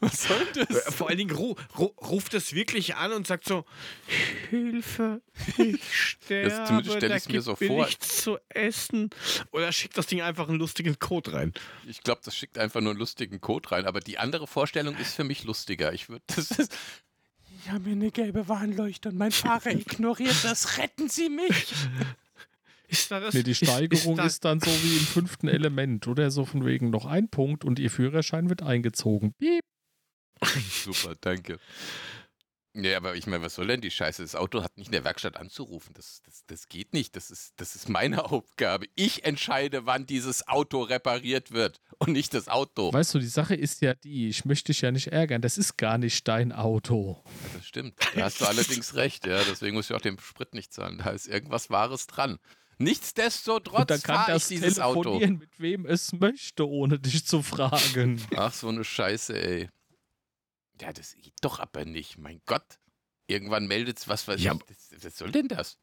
Was 0.04 0.24
soll 0.24 0.42
Äh, 0.56 0.66
das? 0.66 0.94
Vor 0.94 1.08
allen 1.08 1.18
Dingen 1.18 1.30
ru 1.34 1.54
ru 1.78 1.84
ruft 2.00 2.34
es 2.34 2.52
wirklich 2.54 2.96
an 2.96 3.12
und 3.12 3.26
sagt 3.26 3.44
so: 3.46 3.64
Hilfe, 4.50 5.22
ich 5.58 5.82
sterbe. 5.92 6.64
zumindest 6.66 6.96
stell 6.96 7.08
da 7.08 7.16
ich's 7.16 7.28
mir 7.28 7.42
so 7.42 7.56
mir 7.58 7.66
vor. 7.66 7.84
nichts 7.86 8.22
zu 8.22 8.38
essen. 8.48 9.10
Oder 9.52 9.72
schickt 9.72 9.96
das 9.98 10.06
Ding 10.06 10.20
einfach 10.22 10.48
einen 10.48 10.58
lustigen 10.58 10.98
Code 10.98 11.32
rein. 11.32 11.52
Ich 11.88 12.02
glaube, 12.02 12.20
das 12.24 12.36
schickt 12.36 12.58
einfach 12.58 12.80
nur 12.80 12.90
einen 12.90 12.98
lustigen 12.98 13.40
Code 13.40 13.70
rein. 13.72 13.86
Aber 13.86 14.00
die 14.00 14.18
andere 14.18 14.46
Vorstellung 14.46 14.96
ist 14.96 15.14
für 15.14 15.24
mich 15.24 15.44
lustiger. 15.44 15.92
Ich 15.92 16.08
würde, 16.08 16.24
das 16.28 16.50
ist. 16.50 16.76
Ich 17.64 17.70
habe 17.70 17.80
mir 17.88 17.92
eine 17.92 18.10
gelbe 18.10 18.46
Warnleuchte 18.48 19.08
und 19.08 19.16
mein 19.16 19.32
Fahrer 19.32 19.70
ignoriert 19.70 20.36
das. 20.44 20.76
Retten 20.78 21.08
Sie 21.08 21.30
mich! 21.30 21.72
Ist 22.88 23.10
da 23.10 23.18
das? 23.20 23.32
Nee, 23.34 23.42
die 23.42 23.54
Steigerung 23.54 24.16
da- 24.16 24.26
ist, 24.26 24.44
dann 24.44 24.60
so 24.60 24.66
wie 24.70 24.96
im 24.98 25.06
fünften 25.06 25.48
Element 25.48 26.06
oder 26.06 26.30
so 26.30 26.44
von 26.44 26.66
wegen 26.66 26.90
noch 26.90 27.06
ein 27.06 27.28
Punkt 27.30 27.64
und 27.64 27.78
ihr 27.78 27.90
Führerschein 27.90 28.50
wird 28.50 28.62
eingezogen. 28.62 29.32
Piep. 29.38 29.62
Super, 30.84 31.14
danke. 31.20 31.58
Nee, 32.76 32.96
aber 32.96 33.14
ich 33.14 33.28
meine, 33.28 33.44
was 33.44 33.54
soll 33.54 33.68
denn 33.68 33.80
die 33.80 33.90
Scheiße? 33.92 34.20
Das 34.22 34.34
Auto 34.34 34.64
hat 34.64 34.76
nicht 34.76 34.88
in 34.88 34.92
der 34.92 35.04
Werkstatt 35.04 35.36
anzurufen. 35.36 35.94
Das, 35.94 36.22
das, 36.24 36.44
das 36.48 36.68
geht 36.68 36.92
nicht. 36.92 37.14
Das 37.14 37.30
ist, 37.30 37.52
das 37.56 37.76
ist 37.76 37.88
meine 37.88 38.24
Aufgabe. 38.32 38.86
Ich 38.96 39.24
entscheide, 39.24 39.86
wann 39.86 40.06
dieses 40.06 40.48
Auto 40.48 40.82
repariert 40.82 41.52
wird 41.52 41.80
und 41.98 42.12
nicht 42.12 42.34
das 42.34 42.48
Auto. 42.48 42.92
Weißt 42.92 43.14
du, 43.14 43.20
die 43.20 43.28
Sache 43.28 43.54
ist 43.54 43.80
ja 43.80 43.94
die, 43.94 44.28
ich 44.28 44.44
möchte 44.44 44.72
dich 44.72 44.80
ja 44.80 44.90
nicht 44.90 45.06
ärgern, 45.06 45.40
das 45.40 45.56
ist 45.56 45.76
gar 45.76 45.98
nicht 45.98 46.26
dein 46.26 46.50
Auto. 46.50 47.22
Ja, 47.24 47.58
das 47.58 47.66
stimmt. 47.68 47.94
Da 48.16 48.22
hast 48.22 48.40
du 48.40 48.46
allerdings 48.46 48.96
recht, 48.96 49.24
ja. 49.24 49.40
Deswegen 49.44 49.76
muss 49.76 49.88
ich 49.88 49.94
auch 49.94 50.00
den 50.00 50.18
Sprit 50.18 50.52
nicht 50.52 50.72
zahlen. 50.72 50.98
Da 50.98 51.10
ist 51.10 51.28
irgendwas 51.28 51.70
Wahres 51.70 52.08
dran. 52.08 52.40
Nichtsdestotrotz 52.78 54.02
fahre 54.02 54.32
ich 54.32 54.34
das 54.34 54.48
dieses 54.48 54.80
Auto. 54.80 55.20
mit 55.20 55.60
wem 55.60 55.86
es 55.86 56.12
möchte, 56.12 56.68
ohne 56.68 56.98
dich 56.98 57.24
zu 57.24 57.40
fragen. 57.40 58.20
Ach, 58.34 58.52
so 58.52 58.68
eine 58.68 58.82
Scheiße, 58.82 59.40
ey. 59.40 59.68
Ja, 60.80 60.92
das 60.92 61.14
geht 61.16 61.34
doch 61.40 61.60
aber 61.60 61.84
nicht. 61.84 62.18
Mein 62.18 62.40
Gott. 62.46 62.78
Irgendwann 63.26 63.66
meldet's 63.66 64.08
was, 64.08 64.28
was 64.28 64.42
Ja. 64.42 64.54
ich. 64.54 64.60
Das, 64.90 65.04
was 65.04 65.16
soll 65.18 65.30
denn 65.32 65.48
das? 65.48 65.78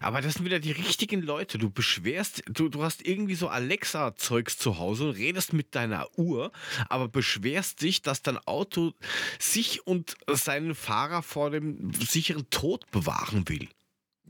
Aber 0.00 0.20
das 0.20 0.34
sind 0.34 0.44
wieder 0.44 0.58
die 0.58 0.72
richtigen 0.72 1.22
Leute. 1.22 1.58
Du 1.58 1.70
beschwerst, 1.70 2.42
du, 2.48 2.68
du 2.68 2.82
hast 2.82 3.06
irgendwie 3.06 3.34
so 3.36 3.48
Alexa-Zeugs 3.48 4.58
zu 4.58 4.78
Hause 4.78 5.04
und 5.10 5.16
redest 5.16 5.52
mit 5.52 5.74
deiner 5.74 6.08
Uhr, 6.18 6.50
aber 6.88 7.08
beschwerst 7.08 7.82
dich, 7.82 8.02
dass 8.02 8.22
dein 8.22 8.38
Auto 8.38 8.92
sich 9.38 9.86
und 9.86 10.16
seinen 10.28 10.74
Fahrer 10.74 11.22
vor 11.22 11.50
dem 11.50 11.92
sicheren 11.92 12.48
Tod 12.50 12.90
bewahren 12.90 13.48
will. 13.48 13.68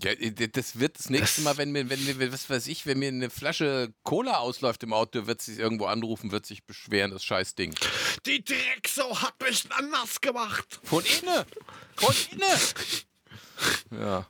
Ja, 0.02 0.12
äh, 0.12 0.48
das 0.48 0.78
wird 0.78 0.98
das 0.98 1.10
nächste 1.10 1.42
Mal, 1.42 1.56
wenn 1.56 1.72
mir, 1.72 1.90
wenn 1.90 2.04
mir, 2.04 2.32
was 2.32 2.48
weiß 2.48 2.68
ich, 2.68 2.86
wenn 2.86 2.98
mir 2.98 3.08
eine 3.08 3.30
Flasche 3.30 3.92
Cola 4.04 4.38
ausläuft 4.38 4.82
im 4.84 4.92
Auto, 4.92 5.26
wird 5.26 5.42
sich 5.42 5.58
irgendwo 5.58 5.86
anrufen, 5.86 6.30
wird 6.30 6.46
sich 6.46 6.64
beschweren, 6.64 7.10
das 7.10 7.24
scheiß 7.24 7.54
Ding. 7.54 7.74
Die 8.26 8.44
Drecksau 8.44 9.20
hat 9.20 9.34
mich 9.42 9.68
nass 9.90 10.20
gemacht. 10.20 10.80
Von 10.84 11.04
innen! 11.04 11.44
Von 11.96 12.14
innen! 12.32 12.58
Ja. 13.90 14.24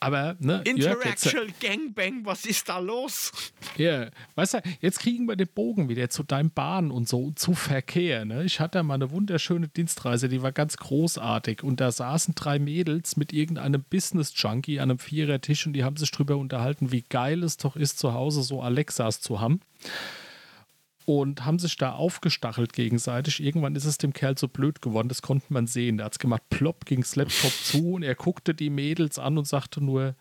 Aber, 0.00 0.36
ne, 0.38 0.62
Jörg, 0.66 1.04
jetzt, 1.04 1.26
Interactual 1.26 1.46
Gangbang, 1.60 2.24
was 2.24 2.44
ist 2.44 2.68
da 2.68 2.78
los? 2.78 3.32
Ja, 3.76 4.08
weißt 4.34 4.54
du, 4.54 4.62
jetzt 4.80 5.00
kriegen 5.00 5.26
wir 5.26 5.36
den 5.36 5.48
Bogen 5.48 5.88
wieder 5.88 6.10
zu 6.10 6.22
deinem 6.22 6.50
Bahn 6.50 6.90
und 6.90 7.08
so, 7.08 7.32
zu 7.32 7.54
Verkehr. 7.54 8.24
Ne? 8.24 8.44
Ich 8.44 8.60
hatte 8.60 8.82
mal 8.82 8.94
eine 8.94 9.10
wunderschöne 9.10 9.68
Dienstreise, 9.68 10.28
die 10.28 10.42
war 10.42 10.52
ganz 10.52 10.76
großartig. 10.76 11.62
Und 11.62 11.80
da 11.80 11.90
saßen 11.90 12.34
drei 12.34 12.58
Mädels 12.58 13.16
mit 13.16 13.32
irgendeinem 13.32 13.82
Business-Junkie 13.82 14.80
an 14.80 14.90
einem 14.90 14.98
Vierertisch 14.98 15.66
und 15.66 15.72
die 15.72 15.84
haben 15.84 15.96
sich 15.96 16.10
drüber 16.10 16.36
unterhalten, 16.36 16.92
wie 16.92 17.02
geil 17.02 17.42
es 17.42 17.56
doch 17.56 17.76
ist, 17.76 17.98
zu 17.98 18.12
Hause 18.12 18.42
so 18.42 18.62
Alexas 18.62 19.20
zu 19.20 19.40
haben. 19.40 19.60
Und 21.06 21.44
haben 21.44 21.58
sich 21.58 21.76
da 21.76 21.92
aufgestachelt 21.92 22.72
gegenseitig. 22.72 23.42
Irgendwann 23.42 23.76
ist 23.76 23.84
es 23.84 23.98
dem 23.98 24.14
Kerl 24.14 24.38
so 24.38 24.48
blöd 24.48 24.80
geworden, 24.80 25.08
das 25.08 25.20
konnte 25.20 25.52
man 25.52 25.66
sehen. 25.66 25.98
Da 25.98 26.04
hat 26.04 26.12
es 26.12 26.18
gemacht, 26.18 26.42
plopp, 26.48 26.86
ging's 26.86 27.14
Laptop 27.14 27.52
zu 27.52 27.92
und 27.92 28.02
er 28.02 28.14
guckte 28.14 28.54
die 28.54 28.70
Mädels 28.70 29.18
an 29.18 29.36
und 29.36 29.46
sagte 29.46 29.84
nur, 29.84 30.14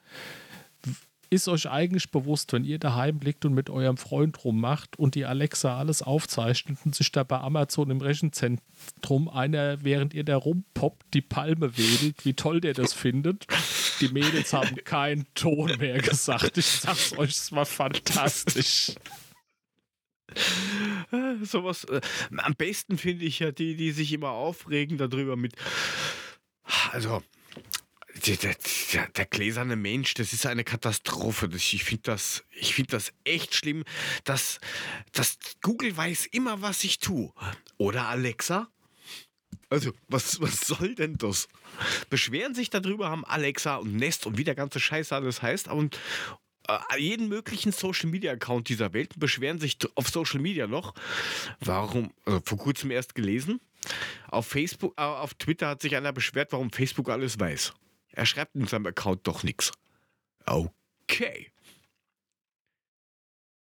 ist 1.34 1.48
euch 1.48 1.68
eigentlich 1.70 2.12
bewusst, 2.12 2.54
wenn 2.54 2.64
ihr 2.64 2.78
daheim 2.78 3.20
liegt 3.22 3.44
und 3.44 3.54
mit 3.54 3.70
eurem 3.70 3.98
Freund 3.98 4.44
rummacht 4.46 5.00
und 5.00 5.16
die 5.16 5.26
Alexa 5.26 5.78
alles 5.78 6.04
aufzeichnet 6.04 6.78
und 6.86 6.94
sich 6.94 7.12
da 7.12 7.24
bei 7.24 7.40
Amazon 7.40 7.90
im 7.90 8.02
Rechenzentrum 8.02 9.30
einer, 9.30 9.84
während 9.84 10.14
ihr 10.14 10.24
da 10.24 10.38
rumpoppt, 10.38 11.14
die 11.14 11.22
Palme 11.22 11.76
wedelt, 11.78 12.24
wie 12.24 12.34
toll 12.34 12.62
der 12.62 12.74
das 12.74 12.94
findet? 12.94 13.48
Die 14.00 14.10
Mädels 14.10 14.54
haben 14.54 14.76
keinen 14.84 15.26
Ton 15.34 15.76
mehr 15.80 16.00
gesagt. 16.00 16.58
Ich 16.58 16.68
sag's 16.68 17.18
euch, 17.18 17.32
es 17.32 17.52
war 17.52 17.66
fantastisch. 17.66 18.94
Äh, 21.12 21.44
Sowas. 21.44 21.84
Äh, 21.86 22.02
am 22.38 22.56
besten 22.56 22.98
finde 22.98 23.26
ich 23.26 23.40
ja 23.40 23.52
die, 23.52 23.76
die 23.76 23.92
sich 23.92 24.14
immer 24.14 24.30
aufregen 24.30 24.98
darüber 24.98 25.36
mit. 25.36 25.54
Also. 26.92 27.24
Der, 28.28 28.38
der, 28.38 29.08
der, 29.08 29.26
gläserne 29.26 29.76
Mensch, 29.76 30.14
das 30.14 30.34
ist 30.34 30.46
eine 30.46 30.64
Katastrophe. 30.64 31.50
Ich 31.56 31.84
finde 31.84 32.04
das, 32.04 32.46
find 32.52 32.94
das 32.94 33.12
echt 33.24 33.56
schlimm, 33.56 33.84
dass, 34.24 34.60
dass 35.14 35.40
Google 35.62 35.98
weiß 35.98 36.28
immer, 36.28 36.62
was 36.62 36.84
ich 36.84 37.00
tue. 37.00 37.34
Oder 37.78 38.08
Alexa? 38.08 38.70
Also, 39.70 39.92
was, 40.08 40.40
was 40.40 40.60
soll 40.62 40.94
denn 40.94 41.18
das? 41.18 41.48
Beschweren 42.12 42.54
sich 42.54 42.70
darüber, 42.70 43.10
haben 43.10 43.26
Alexa 43.26 43.78
und 43.78 43.96
Nest 43.96 44.28
und 44.28 44.38
wie 44.38 44.44
der 44.44 44.54
ganze 44.54 44.80
Scheiß 44.80 45.12
alles 45.12 45.42
heißt. 45.42 45.68
Und 45.68 46.00
jeden 46.98 47.28
möglichen 47.28 47.72
Social 47.72 48.10
Media 48.10 48.32
Account 48.32 48.70
dieser 48.70 48.94
Welt 48.94 49.14
und 49.14 49.20
beschweren 49.20 49.60
sich 49.60 49.78
auf 49.96 50.10
Social 50.10 50.40
Media 50.40 50.68
noch. 50.68 50.94
Warum? 51.60 52.14
Also 52.26 52.42
vor 52.46 52.58
kurzem 52.58 52.92
erst 52.92 53.16
gelesen. 53.16 53.60
Auf 54.30 54.48
Facebook, 54.48 54.94
äh, 54.98 55.02
auf 55.02 55.34
Twitter 55.34 55.68
hat 55.68 55.82
sich 55.82 55.96
einer 55.96 56.14
beschwert, 56.14 56.52
warum 56.52 56.72
Facebook 56.72 57.10
alles 57.10 57.40
weiß. 57.40 57.74
Er 58.12 58.26
schreibt 58.26 58.56
in 58.56 58.68
seinem 58.68 58.86
Account 58.86 59.28
doch 59.28 59.44
nichts. 59.44 59.72
Okay. 60.46 61.52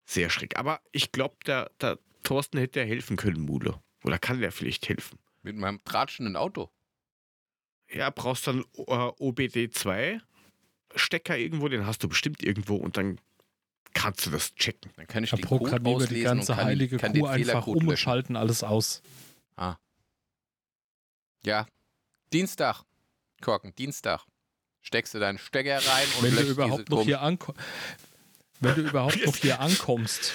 Sehr 0.04 0.30
schräg. 0.30 0.56
Aber 0.56 0.80
ich 0.92 1.10
glaube, 1.10 1.36
der, 1.46 1.70
der 1.80 1.98
Thorsten 2.22 2.58
hätte 2.58 2.84
helfen 2.84 3.16
können, 3.16 3.40
Mule. 3.40 3.80
Oder 4.04 4.18
kann 4.18 4.40
der 4.40 4.52
vielleicht 4.52 4.88
helfen? 4.88 5.18
Mit 5.42 5.56
meinem 5.56 5.82
tratschenden 5.84 6.36
Auto. 6.36 6.70
Ja, 7.88 8.10
brauchst 8.10 8.46
dann 8.46 8.60
äh, 8.76 8.82
OBD2 8.82 10.20
Stecker 10.94 11.36
irgendwo, 11.36 11.68
den 11.68 11.86
hast 11.86 12.02
du 12.02 12.08
bestimmt 12.08 12.42
irgendwo 12.42 12.76
und 12.76 12.96
dann 12.96 13.18
kannst 13.94 14.26
du 14.26 14.30
das 14.30 14.54
checken. 14.54 14.92
Dann 14.96 15.06
kann 15.06 15.24
ich 15.24 15.30
Da 15.30 15.36
den 15.36 15.46
Code 15.46 15.64
programmieren 15.64 16.00
wir 16.00 16.06
die 16.08 16.22
ganze 16.22 16.54
kann, 16.54 16.64
heilige 16.64 16.98
kann 16.98 17.12
Kuh 17.12 17.14
den 17.14 17.24
einfach 17.26 17.36
Fehlercode 17.36 17.76
um 17.76 17.82
und 17.82 17.90
löschen. 17.90 18.02
schalten 18.02 18.36
alles 18.36 18.62
aus. 18.62 19.02
Ah. 19.56 19.76
Ja. 21.44 21.66
Dienstag. 22.32 22.82
Korken, 23.40 23.74
Dienstag. 23.76 24.24
Steckst 24.82 25.14
du 25.14 25.18
deinen 25.18 25.38
Stecker 25.38 25.78
rein 25.78 26.06
und 26.18 26.24
Wenn 26.24 26.30
du 26.30 26.36
löscht 26.40 26.50
überhaupt 26.50 26.88
diese 26.88 26.94
noch 26.94 27.04
hier 27.04 27.20
ankommst. 27.22 27.60
Wenn 28.60 28.74
du 28.74 28.80
überhaupt 28.82 29.26
noch 29.26 29.36
hier 29.36 29.60
ankommst. 29.60 30.32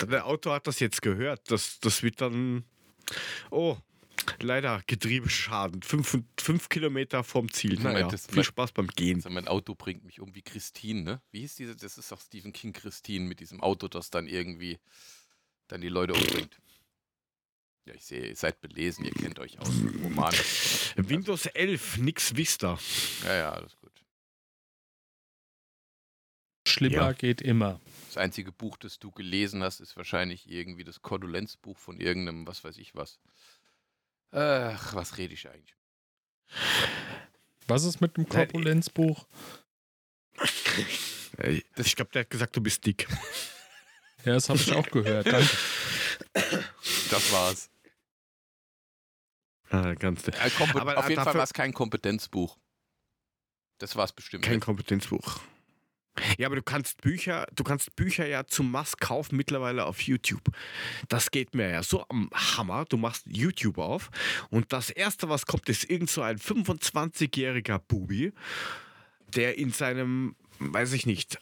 Der 0.00 0.26
Auto 0.26 0.52
hat 0.52 0.66
das 0.66 0.80
jetzt 0.80 1.00
gehört. 1.02 1.50
Das, 1.50 1.80
das 1.80 2.02
wird 2.02 2.20
dann. 2.20 2.64
Oh, 3.50 3.76
leider 4.44 4.82
Getriebeschaden. 4.86 5.82
Fünf, 5.82 6.18
fünf 6.38 6.68
Kilometer 6.68 7.24
vom 7.24 7.50
Ziel. 7.52 7.74
Moment, 7.78 7.94
Naja, 7.94 8.08
das- 8.08 8.26
viel 8.26 8.44
Spaß 8.44 8.72
beim 8.72 8.86
Gehen. 8.88 9.16
Also 9.16 9.30
mein 9.30 9.48
Auto 9.48 9.74
bringt 9.74 10.04
mich 10.04 10.20
um 10.20 10.34
wie 10.34 10.42
Christine, 10.42 11.02
ne? 11.02 11.22
Wie 11.32 11.40
hieß 11.40 11.56
diese? 11.56 11.74
Das 11.76 11.98
ist 11.98 12.12
doch 12.12 12.20
Stephen 12.20 12.52
King 12.52 12.72
Christine 12.72 13.26
mit 13.26 13.40
diesem 13.40 13.60
Auto, 13.60 13.88
das 13.88 14.10
dann 14.10 14.26
irgendwie 14.28 14.78
dann 15.68 15.80
die 15.80 15.88
Leute 15.88 16.12
umbringt. 16.14 16.58
Ja, 17.86 17.94
ich 17.94 18.04
sehe, 18.04 18.28
ihr 18.28 18.36
seid 18.36 18.60
belesen, 18.60 19.04
ihr 19.04 19.10
kennt 19.12 19.38
euch 19.38 19.58
aus. 19.58 19.68
Roman. 20.02 20.32
Windows 20.96 21.46
11, 21.46 21.98
nix 21.98 22.34
Vista. 22.36 22.78
Ja, 23.24 23.34
ja, 23.34 23.52
alles 23.52 23.76
gut. 23.76 23.92
Schlimmer 26.66 26.94
Ja. 26.96 27.12
geht 27.12 27.42
immer. 27.42 27.80
Das 28.06 28.16
einzige 28.16 28.52
Buch, 28.52 28.76
das 28.78 28.98
du 28.98 29.10
gelesen 29.10 29.62
hast, 29.62 29.80
ist 29.80 29.96
wahrscheinlich 29.96 30.48
irgendwie 30.48 30.84
das 30.84 31.02
Kondolenzbuch 31.02 31.76
von 31.78 32.00
irgendeinem, 32.00 32.46
was 32.46 32.64
weiß 32.64 32.78
ich 32.78 32.94
was. 32.94 33.18
Ach, 34.34 34.94
was 34.94 35.16
rede 35.16 35.34
ich 35.34 35.48
eigentlich? 35.48 35.76
Was 37.68 37.84
ist 37.84 38.00
mit 38.00 38.16
dem 38.16 38.28
Korpulenzbuch? 38.28 39.26
Ich 41.76 41.96
glaube, 41.96 42.12
der 42.12 42.20
hat 42.20 42.30
gesagt, 42.30 42.54
du 42.54 42.60
bist 42.60 42.86
dick. 42.86 43.08
Ja, 44.24 44.34
das 44.34 44.48
habe 44.48 44.60
ich 44.60 44.72
auch 44.72 44.86
gehört. 44.86 45.26
Danke. 45.26 45.48
Das 47.10 47.32
war's. 47.32 47.70
Ah, 49.70 49.94
ganz 49.94 50.26
Äh, 50.28 50.50
Aber, 50.74 50.96
auf 50.96 51.08
jeden 51.08 51.22
Fall 51.22 51.34
war 51.34 51.42
es 51.42 51.52
kein 51.52 51.72
Kompetenzbuch. 51.72 52.56
Das 53.78 53.96
war 53.96 54.04
es 54.04 54.12
bestimmt. 54.12 54.44
Kein 54.44 54.54
nicht. 54.54 54.64
Kompetenzbuch. 54.64 55.40
Ja, 56.38 56.46
aber 56.46 56.56
du 56.56 56.62
kannst 56.62 57.00
Bücher, 57.02 57.46
du 57.54 57.64
kannst 57.64 57.94
Bücher 57.96 58.26
ja 58.26 58.46
zum 58.46 58.70
Mass 58.70 58.96
kaufen 58.96 59.36
mittlerweile 59.36 59.84
auf 59.84 60.00
YouTube. 60.02 60.50
Das 61.08 61.30
geht 61.30 61.54
mir 61.54 61.70
ja 61.70 61.82
so 61.82 62.04
am 62.08 62.30
Hammer. 62.32 62.84
Du 62.88 62.96
machst 62.96 63.24
YouTube 63.26 63.78
auf 63.78 64.10
und 64.50 64.72
das 64.72 64.90
erste, 64.90 65.28
was 65.28 65.46
kommt, 65.46 65.68
ist 65.68 65.88
irgend 65.88 66.10
so 66.10 66.22
ein 66.22 66.38
25-jähriger 66.38 67.78
Bubi, 67.78 68.32
der 69.34 69.58
in 69.58 69.70
seinem, 69.70 70.36
weiß 70.58 70.92
ich 70.92 71.06
nicht, 71.06 71.38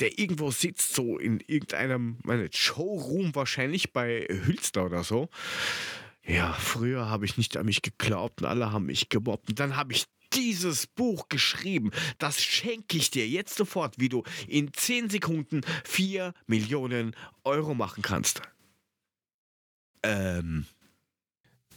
der 0.00 0.18
irgendwo 0.18 0.50
sitzt, 0.50 0.94
so 0.94 1.18
in 1.18 1.40
irgendeinem 1.40 2.18
meine, 2.22 2.48
Showroom 2.52 3.34
wahrscheinlich 3.34 3.92
bei 3.92 4.26
Hülster 4.28 4.86
oder 4.86 5.04
so. 5.04 5.28
Ja, 6.26 6.54
früher 6.54 7.10
habe 7.10 7.26
ich 7.26 7.36
nicht 7.36 7.56
an 7.56 7.66
mich 7.66 7.82
geglaubt 7.82 8.40
und 8.40 8.48
alle 8.48 8.72
haben 8.72 8.86
mich 8.86 9.10
gemobbt. 9.10 9.50
Und 9.50 9.60
dann 9.60 9.76
habe 9.76 9.92
ich 9.92 10.06
dieses 10.34 10.86
Buch 10.86 11.28
geschrieben. 11.28 11.90
Das 12.18 12.42
schenke 12.42 12.96
ich 12.96 13.10
dir 13.10 13.28
jetzt 13.28 13.56
sofort, 13.56 13.98
wie 13.98 14.08
du 14.08 14.22
in 14.48 14.72
10 14.72 15.10
Sekunden 15.10 15.62
4 15.84 16.32
Millionen 16.46 17.14
Euro 17.44 17.74
machen 17.74 18.02
kannst. 18.02 18.42
Ähm, 20.02 20.66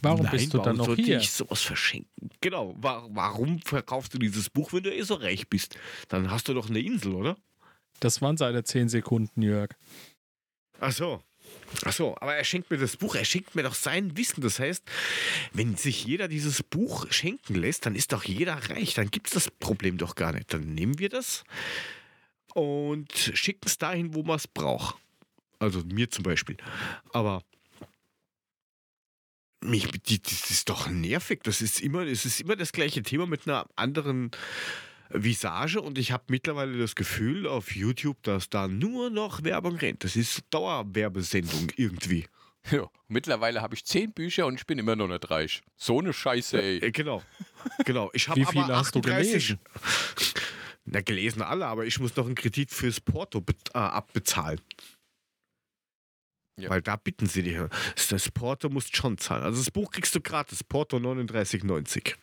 Warum 0.02 0.22
nein, 0.22 0.30
bist 0.30 0.54
du 0.54 0.58
dann 0.58 0.76
noch 0.76 0.94
hier? 0.94 1.18
ich 1.18 1.30
sowas 1.30 1.62
verschenken? 1.62 2.30
Genau, 2.40 2.74
wa 2.78 3.06
warum 3.10 3.60
verkaufst 3.62 4.14
du 4.14 4.18
dieses 4.18 4.48
Buch, 4.48 4.72
wenn 4.72 4.84
du 4.84 4.94
eh 4.94 5.02
so 5.02 5.14
reich 5.14 5.48
bist? 5.48 5.76
Dann 6.08 6.30
hast 6.30 6.48
du 6.48 6.54
doch 6.54 6.68
eine 6.68 6.80
Insel, 6.80 7.14
oder? 7.14 7.36
Das 8.00 8.22
waren 8.22 8.36
seine 8.36 8.62
10 8.62 8.88
Sekunden, 8.88 9.42
Jörg. 9.42 9.70
Ach 10.78 10.92
so. 10.92 11.22
Ach 11.84 11.92
so, 11.92 12.16
aber 12.20 12.34
er 12.34 12.44
schenkt 12.44 12.70
mir 12.70 12.78
das 12.78 12.96
Buch, 12.96 13.14
er 13.14 13.24
schenkt 13.24 13.54
mir 13.54 13.62
doch 13.62 13.74
sein 13.74 14.16
Wissen. 14.16 14.40
Das 14.40 14.58
heißt, 14.58 14.82
wenn 15.52 15.76
sich 15.76 16.04
jeder 16.04 16.28
dieses 16.28 16.62
Buch 16.62 17.06
schenken 17.10 17.54
lässt, 17.54 17.86
dann 17.86 17.94
ist 17.94 18.12
doch 18.12 18.24
jeder 18.24 18.54
reich. 18.70 18.94
Dann 18.94 19.10
gibt 19.10 19.28
es 19.28 19.34
das 19.34 19.50
Problem 19.50 19.98
doch 19.98 20.14
gar 20.14 20.32
nicht. 20.32 20.52
Dann 20.52 20.74
nehmen 20.74 20.98
wir 20.98 21.08
das 21.08 21.44
und 22.54 23.12
schicken 23.12 23.66
es 23.66 23.78
dahin, 23.78 24.14
wo 24.14 24.22
man 24.22 24.36
es 24.36 24.48
braucht. 24.48 24.96
Also 25.58 25.82
mir 25.84 26.10
zum 26.10 26.24
Beispiel. 26.24 26.56
Aber 27.12 27.42
mich, 29.60 29.88
die, 30.06 30.22
das 30.22 30.50
ist 30.50 30.68
doch 30.68 30.88
nervig. 30.88 31.40
Das 31.42 31.60
ist 31.60 31.80
immer, 31.80 32.06
es 32.06 32.24
ist 32.24 32.40
immer 32.40 32.56
das 32.56 32.72
gleiche 32.72 33.02
Thema 33.02 33.26
mit 33.26 33.46
einer 33.46 33.66
anderen 33.76 34.30
Visage 35.10 35.80
und 35.80 35.98
ich 35.98 36.12
habe 36.12 36.24
mittlerweile 36.28 36.78
das 36.78 36.94
Gefühl 36.94 37.46
auf 37.46 37.74
YouTube, 37.74 38.22
dass 38.22 38.50
da 38.50 38.68
nur 38.68 39.10
noch 39.10 39.42
Werbung 39.42 39.76
rennt. 39.76 40.04
Das 40.04 40.16
ist 40.16 40.42
Dauerwerbesendung 40.50 41.72
irgendwie. 41.76 42.26
Ja, 42.70 42.90
mittlerweile 43.08 43.62
habe 43.62 43.74
ich 43.74 43.84
zehn 43.84 44.12
Bücher 44.12 44.46
und 44.46 44.56
ich 44.56 44.66
bin 44.66 44.78
immer 44.78 44.96
noch 44.96 45.08
nicht 45.08 45.30
reich. 45.30 45.62
So 45.76 46.00
eine 46.00 46.12
Scheiße, 46.12 46.60
ey. 46.60 46.78
Äh, 46.78 46.90
genau. 46.90 47.22
Genau. 47.84 48.10
Ich 48.12 48.28
habe 48.28 48.40
Wie 48.40 48.44
viele 48.44 48.76
hast 48.76 48.94
du 48.94 49.00
38 49.00 49.02
gelesen? 49.02 49.58
Na, 50.84 51.00
gelesen 51.00 51.42
alle, 51.42 51.66
aber 51.66 51.86
ich 51.86 51.98
muss 52.00 52.16
noch 52.16 52.26
einen 52.26 52.34
Kredit 52.34 52.70
fürs 52.70 53.00
Porto 53.00 53.44
äh, 53.74 53.78
abbezahlen. 53.78 54.60
Ja. 56.58 56.70
Weil 56.70 56.82
da 56.82 56.96
bitten 56.96 57.26
sie 57.26 57.42
dich. 57.42 57.56
Das 58.10 58.30
Porto 58.30 58.68
musst 58.68 58.96
schon 58.96 59.16
zahlen. 59.16 59.44
Also 59.44 59.58
das 59.58 59.70
Buch 59.70 59.90
kriegst 59.90 60.14
du 60.14 60.20
gratis. 60.20 60.64
Porto 60.64 60.96
39,90. 60.96 62.16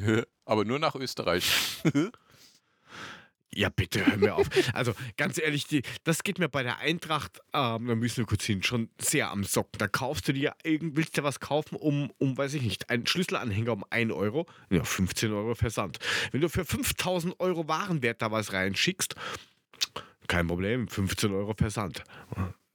Aber 0.44 0.64
nur 0.64 0.78
nach 0.78 0.94
Österreich. 0.94 1.82
Ja, 3.52 3.68
bitte, 3.68 4.06
hör 4.06 4.16
mir 4.16 4.36
auf. 4.36 4.46
Also, 4.74 4.94
ganz 5.16 5.36
ehrlich, 5.36 5.66
die, 5.66 5.82
das 6.04 6.22
geht 6.22 6.38
mir 6.38 6.48
bei 6.48 6.62
der 6.62 6.78
Eintracht, 6.78 7.40
ähm, 7.52 7.88
da 7.88 7.96
müssen 7.96 8.18
wir 8.18 8.24
kurz 8.24 8.44
hin, 8.44 8.62
schon 8.62 8.90
sehr 9.00 9.30
am 9.30 9.42
Socken. 9.42 9.76
Da 9.78 9.88
kaufst 9.88 10.28
du 10.28 10.32
dir, 10.32 10.54
willst 10.62 11.18
du 11.18 11.24
was 11.24 11.40
kaufen 11.40 11.74
um, 11.74 12.12
um, 12.18 12.38
weiß 12.38 12.54
ich 12.54 12.62
nicht, 12.62 12.90
einen 12.90 13.08
Schlüsselanhänger 13.08 13.72
um 13.72 13.84
1 13.90 14.12
Euro, 14.12 14.46
ja, 14.70 14.84
15 14.84 15.32
Euro 15.32 15.56
Versand. 15.56 15.98
Wenn 16.30 16.42
du 16.42 16.48
für 16.48 16.64
5000 16.64 17.40
Euro 17.40 17.66
Warenwert 17.66 18.22
da 18.22 18.30
was 18.30 18.52
reinschickst, 18.52 19.16
kein 20.28 20.46
Problem, 20.46 20.86
15 20.86 21.32
Euro 21.32 21.54
Versand. 21.58 22.04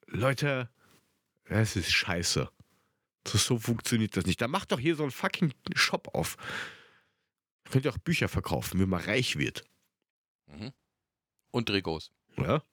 Leute, 0.07 0.69
es 1.45 1.77
ist 1.77 1.93
scheiße. 1.93 2.49
So 3.25 3.57
funktioniert 3.57 4.17
das 4.17 4.25
nicht. 4.25 4.41
Da 4.41 4.49
macht 4.49 4.73
doch 4.73 4.79
hier 4.79 4.95
so 4.95 5.03
einen 5.03 5.11
fucking 5.11 5.53
Shop 5.73 6.09
auf. 6.13 6.35
Könnt 7.69 7.85
ihr 7.85 7.91
auch 7.91 7.97
Bücher 7.97 8.27
verkaufen, 8.27 8.79
wenn 8.79 8.89
man 8.89 9.01
reich 9.01 9.37
wird. 9.37 9.63
Mhm. 10.47 10.71
Und 11.51 11.67
Trikots. 11.67 12.11
Ja. 12.37 12.63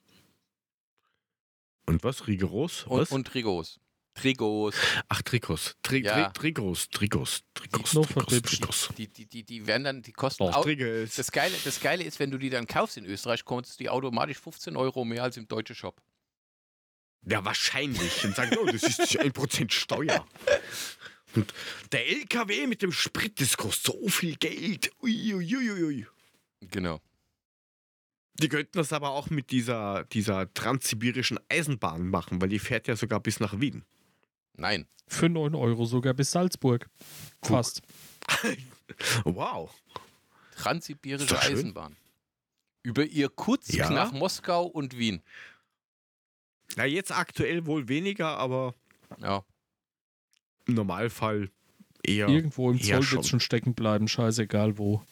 Und 1.86 2.04
was? 2.04 2.26
Rigoros? 2.26 2.84
Und, 2.84 3.00
Was? 3.00 3.10
und 3.10 3.26
Trikots. 3.26 3.80
Trikots. 4.14 4.76
Ach, 5.08 5.22
Trikots. 5.22 5.76
Tri 5.82 6.02
Ja. 6.02 6.28
Tri. 6.30 6.52
Trikots. 6.52 6.88
Noch 7.94 8.06
Trikots. 8.06 8.12
verhübscht. 8.12 8.60
Trikots. 8.60 8.88
Die, 8.96 9.08
die, 9.08 9.26
die, 9.26 9.42
die 9.42 9.66
werden 9.66 9.84
dann, 9.84 10.02
die 10.02 10.12
kosten 10.12 10.42
Auch 10.44 10.56
auch. 10.56 10.66
Das 10.66 11.32
Geile, 11.32 11.56
das 11.64 11.80
Geile 11.80 12.04
ist, 12.04 12.18
wenn 12.18 12.30
du 12.30 12.38
die 12.38 12.50
dann 12.50 12.66
kaufst 12.66 12.96
in 12.98 13.06
Österreich, 13.06 13.44
kostet 13.44 13.80
die 13.80 13.88
automatisch 13.88 14.38
15 14.38 14.76
Euro 14.76 15.04
mehr 15.04 15.22
als 15.22 15.36
im 15.36 15.48
deutschen 15.48 15.74
Shop. 15.76 16.00
Ja, 17.24 17.44
wahrscheinlich. 17.44 18.24
Und 18.24 18.34
sagen, 18.34 18.56
oh, 18.60 18.66
das 18.66 18.82
ist 18.82 19.00
1% 19.00 19.70
Steuer. 19.70 20.26
Und 21.34 21.52
der 21.92 22.08
LKW 22.08 22.66
mit 22.66 22.82
dem 22.82 22.92
Sprit, 22.92 23.40
das 23.40 23.56
kostet 23.56 23.94
so 23.94 24.08
viel 24.08 24.36
Geld. 24.36 24.90
Uiuiuiui. 25.02 26.06
Genau. 26.60 27.00
Die 28.34 28.48
könnten 28.48 28.78
das 28.78 28.92
aber 28.92 29.10
auch 29.10 29.30
mit 29.30 29.50
dieser, 29.50 30.04
dieser 30.04 30.52
transsibirischen 30.54 31.38
Eisenbahn 31.48 32.08
machen, 32.08 32.40
weil 32.40 32.48
die 32.48 32.58
fährt 32.58 32.88
ja 32.88 32.96
sogar 32.96 33.20
bis 33.20 33.40
nach 33.40 33.60
Wien. 33.60 33.84
Nein. 34.54 34.86
Für 35.08 35.28
9 35.28 35.54
Euro 35.54 35.84
sogar 35.84 36.14
bis 36.14 36.30
Salzburg. 36.30 36.88
Fast. 37.42 37.82
Wow. 39.24 39.70
Transsibirische. 40.56 41.38
Eisenbahn. 41.40 41.96
Über 42.82 43.04
Irkutsk 43.06 43.72
Ja. 43.74 43.88
nach 43.88 44.12
Moskau 44.12 44.66
und 44.66 44.98
Wien. 44.98 45.22
Na, 46.76 46.84
jetzt 46.84 47.10
aktuell 47.10 47.64
wohl 47.64 47.88
weniger, 47.88 48.36
aber 48.36 48.74
Ja. 49.18 49.44
Im 50.66 50.74
Normalfall 50.74 51.50
eher. 52.02 52.28
Irgendwo 52.28 52.70
im 52.70 52.78
Ja, 52.78 52.96
Zoll 52.96 53.02
schon. 53.02 53.16
wird 53.18 53.26
schon 53.26 53.40
stecken 53.40 53.74
bleiben, 53.74 54.08
scheißegal 54.08 54.78
wo. 54.78 55.02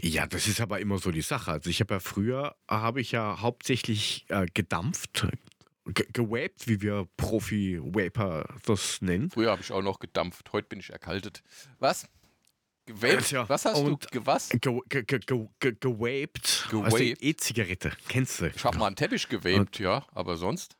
Ja, 0.00 0.26
das 0.26 0.46
ist 0.48 0.60
aber 0.60 0.80
immer 0.80 0.98
so 0.98 1.10
die 1.10 1.22
Sache. 1.22 1.52
Also 1.52 1.70
ich 1.70 1.80
habe 1.80 1.94
ja 1.94 2.00
früher, 2.00 2.56
habe 2.68 3.00
ich 3.00 3.12
ja 3.12 3.40
hauptsächlich 3.40 4.24
äh, 4.28 4.46
gedampft, 4.52 5.26
ge 5.86 6.06
gewaped, 6.12 6.66
wie 6.68 6.80
wir 6.82 7.08
Profi-Waper 7.16 8.46
das 8.66 9.00
nennen. 9.00 9.30
Früher 9.30 9.50
habe 9.52 9.62
ich 9.62 9.70
auch 9.72 9.82
noch 9.82 9.98
gedampft. 10.00 10.52
Heute 10.52 10.68
bin 10.68 10.80
ich 10.80 10.90
erkaltet. 10.90 11.42
Was? 11.78 12.08
Gewaped? 12.86 13.26
Tja, 13.28 13.48
Was 13.48 13.64
hast 13.66 13.78
und- 13.80 14.04
du? 14.12 14.20
Ge 14.20 15.02
gewaped. 15.80 16.68
Also 16.72 16.96
Gewaped? 16.96 17.22
E-Zigarette, 17.22 17.92
kennst 18.08 18.40
du? 18.40 18.46
Ich 18.46 18.64
habe 18.64 18.78
mal 18.78 18.86
einen 18.86 18.96
Teppich 18.96 19.28
gewaped, 19.28 19.78
ja, 19.78 20.06
aber 20.14 20.36
sonst? 20.36 20.76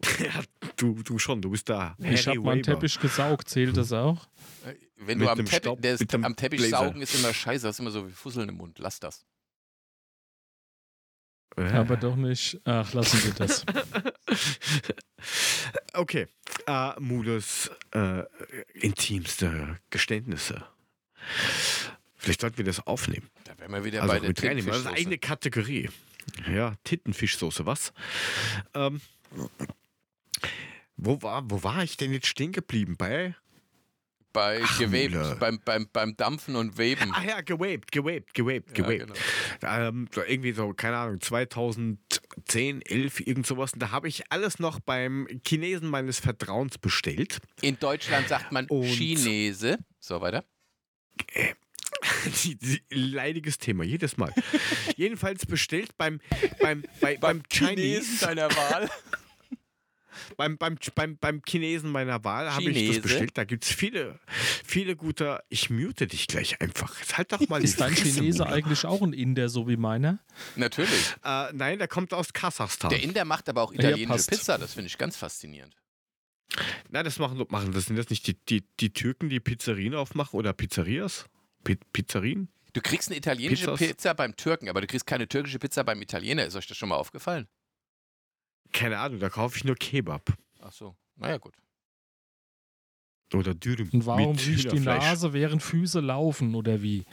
ja, 0.18 0.42
du, 0.76 0.94
du 1.02 1.18
schon, 1.18 1.40
du 1.42 1.50
bist 1.50 1.68
da. 1.68 1.96
Ich 1.98 2.26
habe 2.26 2.40
mal 2.40 2.52
einen 2.52 2.62
Teppich 2.62 2.98
gesaugt, 2.98 3.48
zählt 3.48 3.76
das 3.76 3.92
auch? 3.92 4.26
Äh, 4.66 4.74
Wenn 4.96 5.18
Mit 5.18 5.26
du 5.26 5.30
am, 5.30 5.38
Teppich, 5.38 5.56
Staub- 5.56 5.82
der 5.82 5.94
ist, 5.94 6.14
am 6.14 6.36
Teppich 6.36 6.68
saugen 6.68 7.02
ist 7.02 7.14
immer 7.14 7.32
scheiße, 7.32 7.66
hast 7.68 7.78
immer 7.80 7.90
so 7.90 8.06
wie 8.08 8.12
Fusseln 8.12 8.48
im 8.48 8.56
Mund. 8.56 8.78
Lass 8.78 9.00
das. 9.00 9.24
Aber 11.56 11.96
doch 11.96 12.16
nicht. 12.16 12.60
Ach, 12.64 12.92
lassen 12.94 13.24
wir 13.24 13.34
das. 13.34 13.64
okay. 15.92 16.26
Äh, 16.66 17.00
Mudes 17.00 17.70
äh, 17.92 18.22
intimste 18.72 19.78
Geständnisse. 19.90 20.64
Vielleicht 22.16 22.40
sollten 22.40 22.56
wir 22.56 22.64
das 22.64 22.86
aufnehmen. 22.86 23.28
Da 23.44 23.58
wären 23.58 23.72
wir 23.72 23.84
wieder 23.84 24.02
Also 24.02 24.14
bei 24.14 24.20
der 24.20 24.28
mit 24.28 24.42
reinnehmen. 24.42 24.66
Das 24.70 24.78
ist 24.78 24.86
eine 24.86 24.96
eigene 24.96 25.18
Kategorie. 25.18 25.90
Ja, 26.50 26.74
Tintenfischsoße, 26.84 27.66
was? 27.66 27.92
Ähm, 28.74 29.00
wo, 31.04 31.20
war, 31.22 31.42
wo 31.50 31.62
war 31.62 31.82
ich 31.82 31.96
denn 31.96 32.12
jetzt 32.12 32.26
stehen 32.26 32.52
geblieben? 32.52 32.96
Bei? 32.96 33.34
Bei 34.32 34.60
Ach, 34.64 34.80
Mule. 34.80 35.36
beim, 35.38 35.60
beim, 35.62 35.86
beim 35.92 36.16
Dampfen 36.16 36.56
und 36.56 36.78
Weben. 36.78 37.12
Ach 37.14 37.22
ja, 37.22 37.42
gewaped, 37.42 37.92
gewaped, 37.92 38.32
gewaped, 38.32 38.78
Ja, 38.78 38.84
gewaped. 38.84 39.12
genau. 39.60 39.72
ähm, 39.88 40.08
so 40.14 40.22
irgendwie 40.24 40.52
so, 40.52 40.72
keine 40.72 40.96
Ahnung, 40.96 41.20
2010, 41.20 42.80
11, 42.80 43.20
irgend 43.26 43.46
sowas. 43.46 43.74
Und 43.74 43.80
da 43.82 43.90
habe 43.90 44.08
ich 44.08 44.22
alles 44.32 44.58
noch 44.58 44.80
beim 44.80 45.28
Chinesen 45.46 45.88
meines 45.90 46.18
Vertrauens 46.18 46.78
bestellt. 46.78 47.40
In 47.60 47.78
Deutschland 47.78 48.28
sagt 48.28 48.52
man 48.52 48.64
Und- 48.68 48.86
Chinese. 48.86 49.78
So, 50.00 50.22
weiter. 50.22 50.44
Die- 52.42 52.56
die- 52.56 52.82
Leidiges 52.90 53.58
Thema, 53.58 53.84
jedes 53.84 54.16
Mal. 54.16 54.32
Jedenfalls 54.96 55.44
bestellt 55.46 55.96
beim, 55.98 56.20
beim, 56.60 56.84
bei, 57.00 57.16
beim 57.16 57.42
Chinese, 57.52 58.24
deiner 58.24 58.48
Wahl. 58.56 58.88
beim, 60.36 60.58
beim, 60.58 60.76
beim, 60.94 61.16
beim 61.16 61.42
Chinesen 61.46 61.90
meiner 61.90 62.22
Wahl 62.24 62.52
habe 62.52 62.70
ich 62.70 62.88
das 62.88 63.00
bestellt. 63.00 63.36
Da 63.38 63.44
gibt 63.44 63.64
es 63.64 63.72
viele, 63.72 64.18
viele 64.64 64.96
gute. 64.96 65.42
Ich 65.48 65.70
mute 65.70 66.06
dich 66.06 66.26
gleich 66.26 66.60
einfach. 66.60 66.98
Jetzt 67.00 67.18
halt 67.18 67.32
doch 67.32 67.48
mal 67.48 67.60
die 67.60 67.66
Ist 67.66 67.80
dein 67.80 67.94
Chinese 67.94 68.46
eigentlich 68.46 68.84
auch 68.84 69.02
ein 69.02 69.12
Inder, 69.12 69.48
so 69.48 69.68
wie 69.68 69.76
meiner? 69.76 70.18
Natürlich. 70.56 71.14
Äh, 71.24 71.52
nein, 71.52 71.78
der 71.78 71.88
kommt 71.88 72.12
aus 72.14 72.32
Kasachstan. 72.32 72.90
Der 72.90 73.02
Inder 73.02 73.24
macht 73.24 73.48
aber 73.48 73.62
auch 73.62 73.72
Ja, 73.72 73.80
italienische 73.80 74.08
passt. 74.08 74.30
Pizza. 74.30 74.58
Das 74.58 74.74
finde 74.74 74.88
ich 74.88 74.98
ganz 74.98 75.16
faszinierend. 75.16 75.76
Na, 76.90 77.02
das 77.02 77.18
machen, 77.18 77.42
machen 77.48 77.72
das 77.72 77.86
sind 77.86 77.96
das 77.96 78.10
nicht 78.10 78.26
die, 78.26 78.34
die, 78.34 78.64
die 78.78 78.92
Türken, 78.92 79.28
die 79.28 79.40
Pizzerien 79.40 79.94
aufmachen 79.94 80.38
oder 80.38 80.52
Pizzerias? 80.52 81.26
Pi 81.64 81.78
Pizzerien? 81.92 82.48
Du 82.74 82.80
kriegst 82.80 83.08
eine 83.08 83.16
italienische 83.18 83.66
Pizzas? 83.70 83.88
Pizza 83.88 84.14
beim 84.14 84.36
Türken, 84.36 84.68
aber 84.68 84.80
du 84.80 84.86
kriegst 84.86 85.06
keine 85.06 85.28
türkische 85.28 85.58
Pizza 85.58 85.84
beim 85.84 86.00
Italiener. 86.02 86.44
Ist 86.44 86.56
euch 86.56 86.66
das 86.66 86.76
schon 86.76 86.88
mal 86.88 86.96
aufgefallen? 86.96 87.46
Keine 88.72 88.98
Ahnung, 88.98 89.20
da 89.20 89.28
kaufe 89.28 89.56
ich 89.56 89.64
nur 89.64 89.76
Kebab. 89.76 90.32
Ach 90.60 90.72
so. 90.72 90.96
Naja, 91.16 91.38
gut. 91.38 91.54
Oder 93.34 93.54
Dürüm. 93.54 93.88
Und 93.92 94.06
warum 94.06 94.36
riecht 94.36 94.72
die. 94.72 94.80
Nase, 94.80 95.32
während 95.32 95.62
Füße 95.62 96.00
laufen, 96.00 96.54
oder 96.54 96.82
wie? 96.82 97.04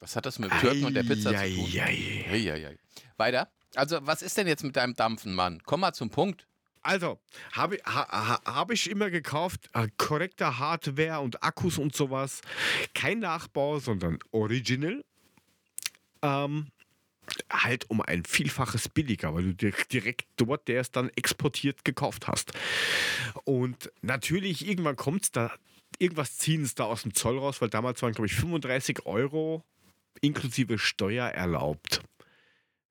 Was 0.00 0.16
hat 0.16 0.26
das 0.26 0.38
mit 0.38 0.50
Türken 0.60 0.84
und 0.84 0.94
der 0.94 1.02
Pizza 1.02 1.30
zu 1.30 1.54
tun? 1.54 1.64
Eieiei. 1.74 2.24
Eieiei. 2.30 2.78
Weiter. 3.16 3.50
Also, 3.74 3.98
was 4.02 4.22
ist 4.22 4.36
denn 4.38 4.46
jetzt 4.46 4.64
mit 4.64 4.76
deinem 4.76 4.94
Dampfen, 4.94 5.34
Mann? 5.34 5.60
Komm 5.64 5.80
mal 5.80 5.92
zum 5.92 6.10
Punkt. 6.10 6.46
Also, 6.80 7.18
habe 7.52 7.78
ha, 7.84 8.08
ha, 8.08 8.40
hab 8.44 8.70
ich 8.70 8.88
immer 8.88 9.10
gekauft, 9.10 9.68
äh, 9.74 9.88
korrekte 9.98 10.58
Hardware 10.58 11.20
und 11.20 11.42
Akkus 11.42 11.76
und 11.76 11.94
sowas. 11.94 12.40
Kein 12.94 13.18
Nachbau, 13.18 13.78
sondern 13.78 14.18
Original. 14.30 15.04
Ähm, 16.22 16.68
halt 17.50 17.88
um 17.90 18.00
ein 18.00 18.24
Vielfaches 18.24 18.88
billiger, 18.88 19.34
weil 19.34 19.44
du 19.44 19.54
dir 19.54 19.72
direkt 19.92 20.26
dort, 20.36 20.68
der 20.68 20.80
es 20.80 20.90
dann 20.90 21.10
exportiert, 21.16 21.84
gekauft 21.84 22.26
hast. 22.28 22.52
Und 23.44 23.90
natürlich, 24.02 24.66
irgendwann 24.66 24.96
kommt 24.96 25.24
es 25.24 25.30
da, 25.32 25.52
irgendwas 25.98 26.36
ziehen 26.38 26.62
es 26.62 26.74
da 26.74 26.84
aus 26.84 27.02
dem 27.02 27.14
Zoll 27.14 27.38
raus, 27.38 27.60
weil 27.60 27.70
damals 27.70 28.02
waren, 28.02 28.12
glaube 28.12 28.26
ich, 28.26 28.34
35 28.34 29.06
Euro 29.06 29.64
inklusive 30.20 30.78
Steuer 30.78 31.28
erlaubt 31.28 32.02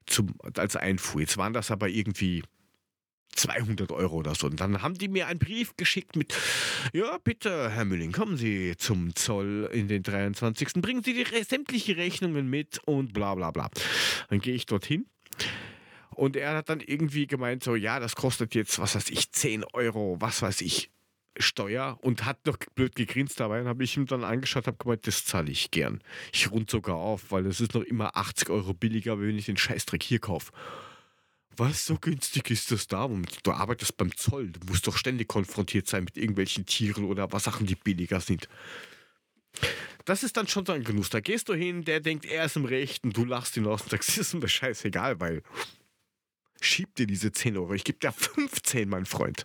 zum, 0.05 0.33
als 0.55 0.75
Einfuhr. 0.75 1.21
Jetzt 1.21 1.37
waren 1.37 1.53
das 1.53 1.71
aber 1.71 1.89
irgendwie 1.89 2.43
200 3.37 3.91
Euro 3.91 4.17
oder 4.17 4.35
so. 4.35 4.47
Und 4.47 4.59
dann 4.59 4.81
haben 4.81 4.97
die 4.97 5.07
mir 5.07 5.27
einen 5.27 5.39
Brief 5.39 5.75
geschickt 5.77 6.15
mit, 6.15 6.33
ja, 6.93 7.17
bitte, 7.23 7.69
Herr 7.69 7.85
Mülling, 7.85 8.11
kommen 8.11 8.37
Sie 8.37 8.75
zum 8.77 9.15
Zoll 9.15 9.69
in 9.71 9.87
den 9.87 10.03
23. 10.03 10.73
Bringen 10.75 11.03
Sie 11.03 11.13
die 11.13 11.23
re 11.23 11.43
sämtliche 11.43 11.97
Rechnungen 11.97 12.49
mit 12.49 12.79
und 12.85 13.13
bla 13.13 13.35
bla 13.35 13.51
bla. 13.51 13.69
Dann 14.29 14.39
gehe 14.39 14.55
ich 14.55 14.65
dorthin. 14.65 15.05
Und 16.11 16.35
er 16.35 16.55
hat 16.55 16.69
dann 16.69 16.79
irgendwie 16.79 17.27
gemeint, 17.27 17.63
so, 17.63 17.75
ja, 17.75 17.99
das 17.99 18.15
kostet 18.15 18.55
jetzt, 18.55 18.79
was 18.79 18.95
weiß 18.95 19.09
ich, 19.11 19.31
10 19.31 19.63
Euro, 19.73 20.17
was 20.19 20.41
weiß 20.41 20.61
ich, 20.61 20.89
Steuer 21.39 21.97
und 22.01 22.25
hat 22.25 22.45
noch 22.45 22.57
blöd 22.75 22.95
gegrinst 22.95 23.39
dabei. 23.39 23.59
Dann 23.59 23.67
habe 23.67 23.83
ich 23.83 23.95
ihm 23.97 24.05
dann 24.05 24.23
angeschaut, 24.23 24.67
habe 24.67 24.77
gemeint, 24.77 25.05
das 25.07 25.25
zahle 25.25 25.51
ich 25.51 25.71
gern. 25.71 26.01
Ich 26.33 26.51
rund 26.51 26.69
sogar 26.69 26.95
auf, 26.95 27.31
weil 27.31 27.45
es 27.45 27.61
ist 27.61 27.73
noch 27.73 27.83
immer 27.83 28.15
80 28.17 28.49
Euro 28.49 28.73
billiger, 28.73 29.19
wenn 29.19 29.37
ich 29.37 29.45
den 29.45 29.57
Scheißdreck 29.57 30.03
hier 30.03 30.19
kaufe. 30.19 30.51
Was, 31.57 31.87
so 31.87 31.97
günstig 31.97 32.51
ist 32.51 32.71
das 32.71 32.87
da? 32.87 33.03
Und 33.03 33.45
du 33.45 33.51
arbeitest 33.51 33.97
beim 33.97 34.15
Zoll. 34.15 34.51
Du 34.51 34.59
musst 34.67 34.85
doch 34.85 34.95
ständig 34.95 35.27
konfrontiert 35.27 35.87
sein 35.87 36.03
mit 36.03 36.15
irgendwelchen 36.15 36.65
Tieren 36.65 37.05
oder 37.05 37.31
was 37.31 37.45
Sachen, 37.45 37.65
die 37.65 37.75
billiger 37.75 38.21
sind. 38.21 38.47
Das 40.05 40.23
ist 40.23 40.37
dann 40.37 40.47
schon 40.47 40.65
so 40.65 40.71
ein 40.71 40.83
Genuss. 40.83 41.09
Da 41.09 41.19
gehst 41.19 41.49
du 41.49 41.55
hin, 41.55 41.83
der 41.83 41.99
denkt, 41.99 42.25
er 42.25 42.45
ist 42.45 42.55
im 42.55 42.65
Recht 42.65 43.03
und 43.03 43.17
du 43.17 43.25
lachst 43.25 43.57
ihn 43.57 43.65
aus 43.65 43.81
und 43.81 43.89
sagst, 43.89 44.17
ist 44.17 44.33
mir 44.35 44.47
scheißegal, 44.47 45.19
weil 45.19 45.41
schieb 46.61 46.95
dir 46.95 47.07
diese 47.07 47.31
10 47.31 47.57
Euro. 47.57 47.73
Ich 47.73 47.83
gebe 47.83 47.99
dir 47.99 48.11
15, 48.11 48.87
mein 48.87 49.05
Freund. 49.05 49.43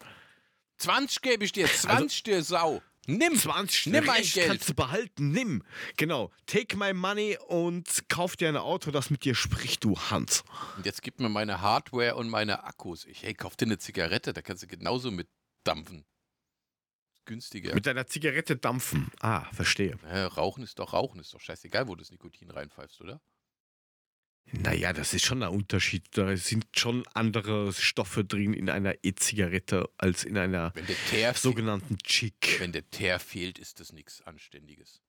20 0.79 1.23
gebe 1.23 1.45
ich 1.45 1.53
dir, 1.53 1.67
20 1.67 2.23
dir 2.25 2.43
Sau. 2.43 2.83
Nimm! 3.07 3.37
20 3.37 3.87
Nimm 3.87 4.05
mein 4.05 4.23
Geld. 4.23 4.47
kannst 4.47 4.69
du 4.69 4.75
behalten, 4.75 5.31
nimm. 5.33 5.65
Genau. 5.97 6.31
Take 6.47 6.77
my 6.77 6.93
money 6.93 7.37
und 7.49 8.09
kauf 8.09 8.37
dir 8.37 8.49
ein 8.49 8.57
Auto, 8.57 8.91
das 8.93 9.11
mit 9.11 9.25
dir 9.25 9.35
spricht, 9.35 9.83
du 9.83 9.99
Hans. 9.99 10.45
Und 10.77 10.87
jetzt 10.87 11.03
gib 11.03 11.19
mir 11.19 11.29
meine 11.29 11.61
Hardware 11.61 12.15
und 12.15 12.29
meine 12.29 12.63
Akkus. 12.65 13.05
Ich, 13.07 13.23
hey, 13.23 13.35
kauf 13.35 13.57
dir 13.57 13.67
eine 13.67 13.79
Zigarette, 13.79 14.33
da 14.33 14.41
kannst 14.43 14.63
du 14.63 14.67
genauso 14.69 15.11
mit 15.11 15.29
dampfen. 15.65 16.05
Günstiger. 17.25 17.75
Mit 17.75 17.87
deiner 17.87 18.07
Zigarette 18.07 18.57
dampfen. 18.57 19.11
Ah, 19.21 19.45
verstehe. 19.53 19.97
Ja, 20.05 20.27
Rauchen 20.27 20.65
ist 20.65 20.79
doch 20.79 20.93
Rauchen, 20.93 21.21
ist 21.21 21.33
doch 21.35 21.41
scheißegal, 21.41 21.87
wo 21.89 21.95
du 21.95 22.03
das 22.03 22.11
Nikotin 22.11 22.51
reinpfeifst, 22.51 23.01
oder? 23.01 23.21
Naja, 24.51 24.93
das 24.93 25.15
ist 25.15 25.25
schon 25.25 25.43
ein 25.43 25.49
Unterschied. 25.49 26.05
Da 26.13 26.37
sind 26.37 26.67
schon 26.77 27.07
andere 27.15 27.73
Stoffe 27.73 28.25
drin 28.25 28.53
in 28.53 28.69
einer 28.69 28.95
E-Zigarette 29.03 29.89
als 29.97 30.25
in 30.25 30.37
einer 30.37 30.73
Wenn 30.75 30.87
der 30.87 30.97
Teer, 31.09 31.33
fe- 31.35 31.41
sogenannten 31.41 31.97
Chick. 31.99 32.57
wenn 32.59 32.73
der 32.73 32.89
Teer 32.91 33.19
fehlt, 33.19 33.59
ist 33.59 33.81
das 33.81 33.93
nichts 33.93 34.21
Anständiges. 34.23 35.01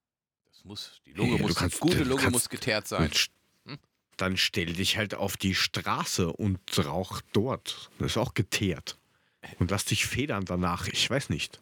Das 0.45 0.63
muss, 0.63 1.01
die 1.05 1.11
Lunge 1.11 1.36
Ja, 1.38 1.41
muss, 1.41 1.55
kannst- 1.55 1.79
gute 1.81 2.03
Lunge 2.03 2.21
kannst- 2.21 2.31
muss 2.31 2.49
geteert 2.49 2.88
sein. 2.88 3.11
Hm? 3.65 3.77
Dann 4.15 4.38
stell 4.38 4.71
dich 4.73 4.95
halt 4.95 5.13
auf 5.13 5.36
die 5.36 5.55
Straße 5.55 6.31
und 6.31 6.59
rauch 6.77 7.19
dort. 7.34 7.89
Das 7.99 8.11
ist 8.11 8.17
auch 8.17 8.34
geteert. 8.36 8.97
Und 9.59 9.71
lass 9.71 9.84
dich 9.84 10.05
federn 10.05 10.45
danach. 10.45 10.88
Ich 10.88 11.09
weiß 11.09 11.27
nicht. 11.29 11.59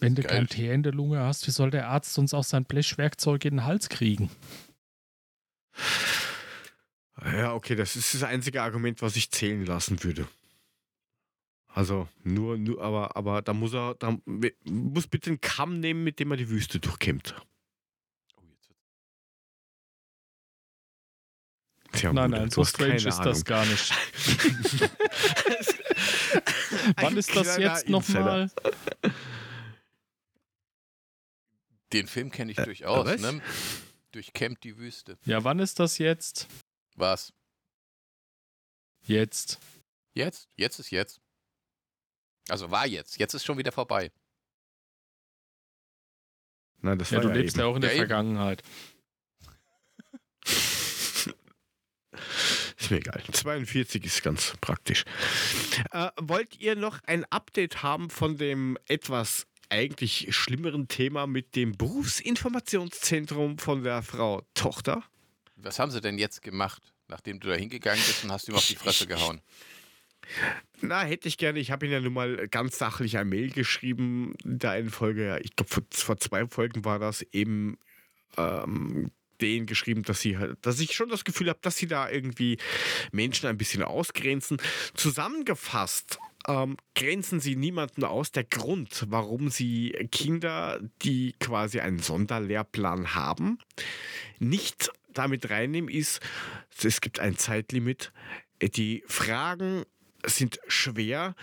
Wenn 0.00 0.14
du 0.14 0.22
Geil. 0.22 0.30
kein 0.38 0.48
Teer 0.48 0.72
in 0.72 0.82
der 0.82 0.92
Lunge 0.92 1.20
hast, 1.20 1.46
wie 1.46 1.50
soll 1.50 1.70
der 1.70 1.88
Arzt 1.88 2.16
uns 2.18 2.32
auch 2.32 2.44
sein 2.44 2.64
Blechwerkzeug 2.64 3.44
in 3.44 3.56
den 3.56 3.64
Hals 3.64 3.88
kriegen? 3.90 4.30
Ja, 7.24 7.54
okay, 7.54 7.74
das 7.76 7.96
ist 7.96 8.14
das 8.14 8.22
einzige 8.22 8.62
Argument, 8.62 9.00
was 9.02 9.16
ich 9.16 9.30
zählen 9.30 9.64
lassen 9.64 10.02
würde. 10.04 10.28
Also 11.68 12.08
nur, 12.22 12.56
nur 12.58 12.82
aber, 12.82 13.16
aber 13.16 13.42
da 13.42 13.52
muss 13.52 13.72
er, 13.74 13.94
da 13.96 14.16
muss 14.64 15.06
bitte 15.06 15.30
einen 15.30 15.40
Kamm 15.40 15.80
nehmen, 15.80 16.04
mit 16.04 16.20
dem 16.20 16.30
er 16.30 16.36
die 16.36 16.48
Wüste 16.50 16.78
durchkämmt. 16.80 17.34
Oh, 18.36 18.42
jetzt 18.52 18.68
wird's- 18.68 18.78
Tja, 22.00 22.12
nein, 22.12 22.30
Bruder, 22.30 22.40
nein, 22.42 22.50
so 22.50 22.64
strange 22.64 23.08
ist 23.08 23.18
das 23.20 23.44
gar 23.44 23.64
nicht. 23.66 23.90
Wann 26.96 27.16
ist 27.16 27.34
das 27.34 27.56
jetzt 27.56 27.88
nochmal? 27.88 28.50
Den 31.92 32.06
Film 32.08 32.30
kenne 32.30 32.52
ich 32.52 32.58
Äh, 32.58 32.64
durchaus, 32.64 33.06
was? 33.06 33.20
ne? 33.20 33.40
Durchkämmt 34.14 34.62
die 34.62 34.76
Wüste. 34.78 35.18
Ja, 35.24 35.42
wann 35.42 35.58
ist 35.58 35.80
das 35.80 35.98
jetzt? 35.98 36.46
Was? 36.94 37.32
Jetzt. 39.06 39.58
Jetzt? 40.14 40.48
Jetzt 40.56 40.78
ist 40.78 40.90
jetzt. 40.92 41.20
Also 42.48 42.70
war 42.70 42.86
jetzt. 42.86 43.18
Jetzt 43.18 43.34
ist 43.34 43.44
schon 43.44 43.58
wieder 43.58 43.72
vorbei. 43.72 44.12
Nein, 46.78 46.98
das 46.98 47.10
Ja, 47.10 47.16
war 47.16 47.22
du 47.24 47.28
ja 47.30 47.34
lebst 47.34 47.56
eben. 47.56 47.60
ja 47.64 47.66
auch 47.66 47.74
in 47.74 47.80
der 47.80 47.90
Ja, 47.90 47.96
eben. 47.96 48.06
Vergangenheit. 48.08 48.62
Ist 52.78 52.90
mir 52.90 52.98
egal. 52.98 53.22
42 53.32 54.04
ist 54.04 54.22
ganz 54.22 54.54
praktisch. 54.60 55.04
Äh, 55.90 56.10
wollt 56.20 56.60
ihr 56.60 56.76
noch 56.76 57.02
ein 57.04 57.24
Update 57.32 57.82
haben 57.82 58.10
von 58.10 58.36
dem 58.36 58.76
etwas 58.86 59.46
eigentlich 59.74 60.28
schlimmeren 60.30 60.86
Thema 60.86 61.26
mit 61.26 61.56
dem 61.56 61.76
Berufsinformationszentrum 61.76 63.58
von 63.58 63.82
der 63.82 64.02
Frau 64.02 64.46
Tochter? 64.54 65.02
Was 65.56 65.80
haben 65.80 65.90
sie 65.90 66.00
denn 66.00 66.16
jetzt 66.16 66.42
gemacht, 66.42 66.80
nachdem 67.08 67.40
du 67.40 67.48
da 67.48 67.54
hingegangen 67.54 68.02
bist 68.06 68.22
und 68.22 68.30
hast 68.30 68.48
ihm 68.48 68.54
auf 68.54 68.66
die 68.66 68.76
Fresse 68.76 69.08
gehauen? 69.08 69.40
Na, 70.80 71.02
hätte 71.02 71.26
ich 71.26 71.38
gerne. 71.38 71.58
Ich 71.58 71.72
habe 71.72 71.86
Ihnen 71.86 71.92
ja 71.92 72.00
nun 72.00 72.12
mal 72.12 72.48
ganz 72.48 72.78
sachlich 72.78 73.18
ein 73.18 73.28
Mail 73.28 73.50
geschrieben, 73.50 74.34
da 74.44 74.76
in 74.76 74.90
Folge, 74.90 75.26
ja, 75.26 75.38
ich 75.38 75.56
glaube, 75.56 75.70
vor, 75.70 75.82
vor 75.90 76.16
zwei 76.18 76.46
Folgen 76.46 76.84
war 76.84 77.00
das 77.00 77.22
eben 77.32 77.76
ähm, 78.36 79.10
denen 79.40 79.66
geschrieben, 79.66 80.02
dass 80.04 80.20
sie 80.20 80.38
halt, 80.38 80.56
dass 80.62 80.78
ich 80.78 80.94
schon 80.94 81.08
das 81.08 81.24
Gefühl 81.24 81.48
habe, 81.48 81.58
dass 81.62 81.76
sie 81.76 81.88
da 81.88 82.08
irgendwie 82.08 82.58
Menschen 83.10 83.48
ein 83.48 83.58
bisschen 83.58 83.82
ausgrenzen. 83.82 84.58
Zusammengefasst 84.94 86.18
ähm, 86.48 86.76
grenzen 86.94 87.40
sie 87.40 87.56
niemanden 87.56 88.04
aus. 88.04 88.32
Der 88.32 88.44
Grund, 88.44 89.06
warum 89.08 89.48
sie 89.50 89.90
Kinder, 90.10 90.80
die 91.02 91.34
quasi 91.40 91.80
einen 91.80 91.98
Sonderlehrplan 91.98 93.14
haben, 93.14 93.58
nicht 94.38 94.90
damit 95.12 95.50
reinnehmen, 95.50 95.90
ist, 95.90 96.20
es 96.82 97.00
gibt 97.00 97.20
ein 97.20 97.36
Zeitlimit. 97.36 98.12
Die 98.60 99.04
Fragen 99.06 99.84
sind 100.26 100.58
schwer 100.66 101.34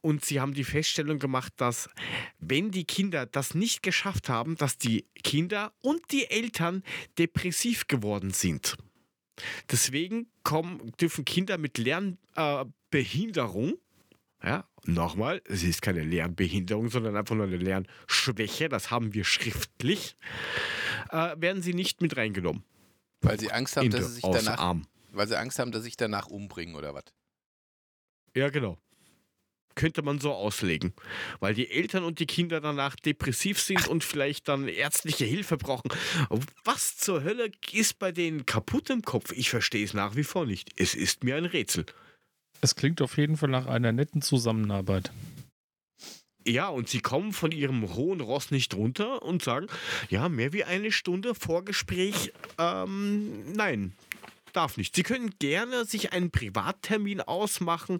und 0.00 0.24
sie 0.24 0.40
haben 0.40 0.54
die 0.54 0.64
Feststellung 0.64 1.18
gemacht, 1.18 1.52
dass 1.56 1.90
wenn 2.38 2.70
die 2.70 2.84
Kinder 2.84 3.26
das 3.26 3.54
nicht 3.54 3.82
geschafft 3.82 4.28
haben, 4.28 4.56
dass 4.56 4.78
die 4.78 5.06
Kinder 5.22 5.72
und 5.82 6.00
die 6.10 6.30
Eltern 6.30 6.82
depressiv 7.18 7.86
geworden 7.86 8.30
sind. 8.30 8.76
Deswegen 9.70 10.26
kommen, 10.42 10.92
dürfen 11.00 11.24
Kinder 11.24 11.56
mit 11.58 11.78
Lernbehinderung, 11.78 13.72
äh, 13.72 13.78
ja, 14.42 14.64
nochmal, 14.84 15.42
es 15.46 15.62
ist 15.62 15.82
keine 15.82 16.02
Lernbehinderung, 16.02 16.88
sondern 16.88 17.16
einfach 17.16 17.34
nur 17.34 17.46
eine 17.46 17.58
Lernschwäche, 17.58 18.68
das 18.68 18.90
haben 18.90 19.12
wir 19.12 19.24
schriftlich, 19.24 20.16
äh, 21.10 21.36
werden 21.36 21.62
sie 21.62 21.74
nicht 21.74 22.00
mit 22.00 22.16
reingenommen. 22.16 22.64
Weil 23.20 23.38
sie 23.38 23.52
Angst 23.52 23.76
haben, 23.76 23.90
dass 23.90 24.06
sie 24.06 24.12
sich 24.14 24.24
danach, 24.24 24.58
Arm. 24.58 24.86
weil 25.12 25.28
sie 25.28 25.38
Angst 25.38 25.58
haben, 25.58 25.72
dass 25.72 25.82
sie 25.82 25.88
sich 25.88 25.96
danach 25.96 26.28
umbringen 26.28 26.74
oder 26.74 26.94
was? 26.94 27.04
Ja, 28.34 28.48
genau. 28.48 28.78
Könnte 29.74 30.02
man 30.02 30.18
so 30.18 30.32
auslegen. 30.32 30.94
Weil 31.38 31.54
die 31.54 31.70
Eltern 31.70 32.04
und 32.04 32.18
die 32.18 32.26
Kinder 32.26 32.60
danach 32.60 32.96
depressiv 32.96 33.60
sind 33.60 33.88
und 33.88 34.04
vielleicht 34.04 34.48
dann 34.48 34.68
ärztliche 34.68 35.24
Hilfe 35.24 35.56
brauchen. 35.56 35.90
Was 36.64 36.96
zur 36.96 37.22
Hölle 37.22 37.50
ist 37.72 37.98
bei 37.98 38.10
denen 38.10 38.46
kaputt 38.46 38.90
im 38.90 39.02
Kopf? 39.02 39.32
Ich 39.32 39.50
verstehe 39.50 39.84
es 39.84 39.94
nach 39.94 40.16
wie 40.16 40.24
vor 40.24 40.44
nicht. 40.44 40.70
Es 40.76 40.94
ist 40.94 41.24
mir 41.24 41.36
ein 41.36 41.44
Rätsel. 41.44 41.86
Es 42.60 42.74
klingt 42.74 43.00
auf 43.00 43.16
jeden 43.16 43.36
Fall 43.36 43.48
nach 43.48 43.66
einer 43.66 43.92
netten 43.92 44.22
Zusammenarbeit. 44.22 45.10
Ja, 46.46 46.68
und 46.68 46.88
sie 46.88 47.00
kommen 47.00 47.32
von 47.32 47.52
ihrem 47.52 47.94
hohen 47.94 48.20
Ross 48.20 48.50
nicht 48.50 48.74
runter 48.74 49.22
und 49.22 49.42
sagen, 49.42 49.66
ja, 50.08 50.28
mehr 50.28 50.52
wie 50.52 50.64
eine 50.64 50.90
Stunde 50.90 51.34
Vorgespräch, 51.34 52.32
ähm, 52.58 53.52
nein, 53.52 53.94
darf 54.52 54.76
nicht. 54.76 54.96
Sie 54.96 55.02
können 55.02 55.34
gerne 55.38 55.84
sich 55.84 56.12
einen 56.12 56.30
Privattermin 56.30 57.20
ausmachen, 57.20 57.98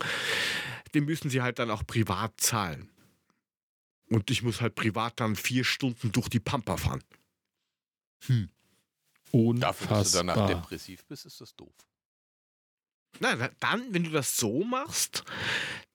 den 0.94 1.04
müssen 1.04 1.30
sie 1.30 1.42
halt 1.42 1.58
dann 1.58 1.70
auch 1.70 1.86
privat 1.86 2.32
zahlen. 2.40 2.88
Und 4.08 4.30
ich 4.30 4.42
muss 4.42 4.60
halt 4.60 4.74
privat 4.74 5.20
dann 5.20 5.36
vier 5.36 5.64
Stunden 5.64 6.10
durch 6.10 6.28
die 6.28 6.40
Pampa 6.40 6.76
fahren. 6.76 7.04
Dafür, 9.32 9.86
dass 9.86 10.12
du 10.12 10.18
danach 10.18 10.36
Unfassbar. 10.36 10.62
depressiv 10.62 11.04
bist, 11.04 11.26
ist 11.26 11.40
das 11.40 11.54
doof. 11.54 11.72
Na, 13.18 13.50
dann, 13.60 13.92
wenn 13.92 14.04
du 14.04 14.10
das 14.10 14.36
so 14.36 14.64
machst, 14.64 15.24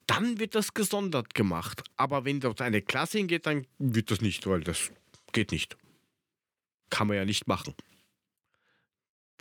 dann 0.08 0.40
wird 0.40 0.56
das 0.56 0.74
gesondert 0.74 1.34
gemacht. 1.34 1.84
Aber 1.96 2.26
wenn 2.26 2.40
dort 2.40 2.62
eine 2.62 2.82
Klasse 2.82 3.18
hingeht, 3.18 3.46
dann 3.46 3.66
wird 3.80 4.12
das 4.12 4.22
nicht, 4.22 4.46
weil 4.48 4.62
das 4.62 4.92
geht 5.32 5.52
nicht. 5.52 5.78
Kann 6.90 7.08
man 7.08 7.18
ja 7.18 7.26
nicht 7.26 7.48
machen. 7.48 7.74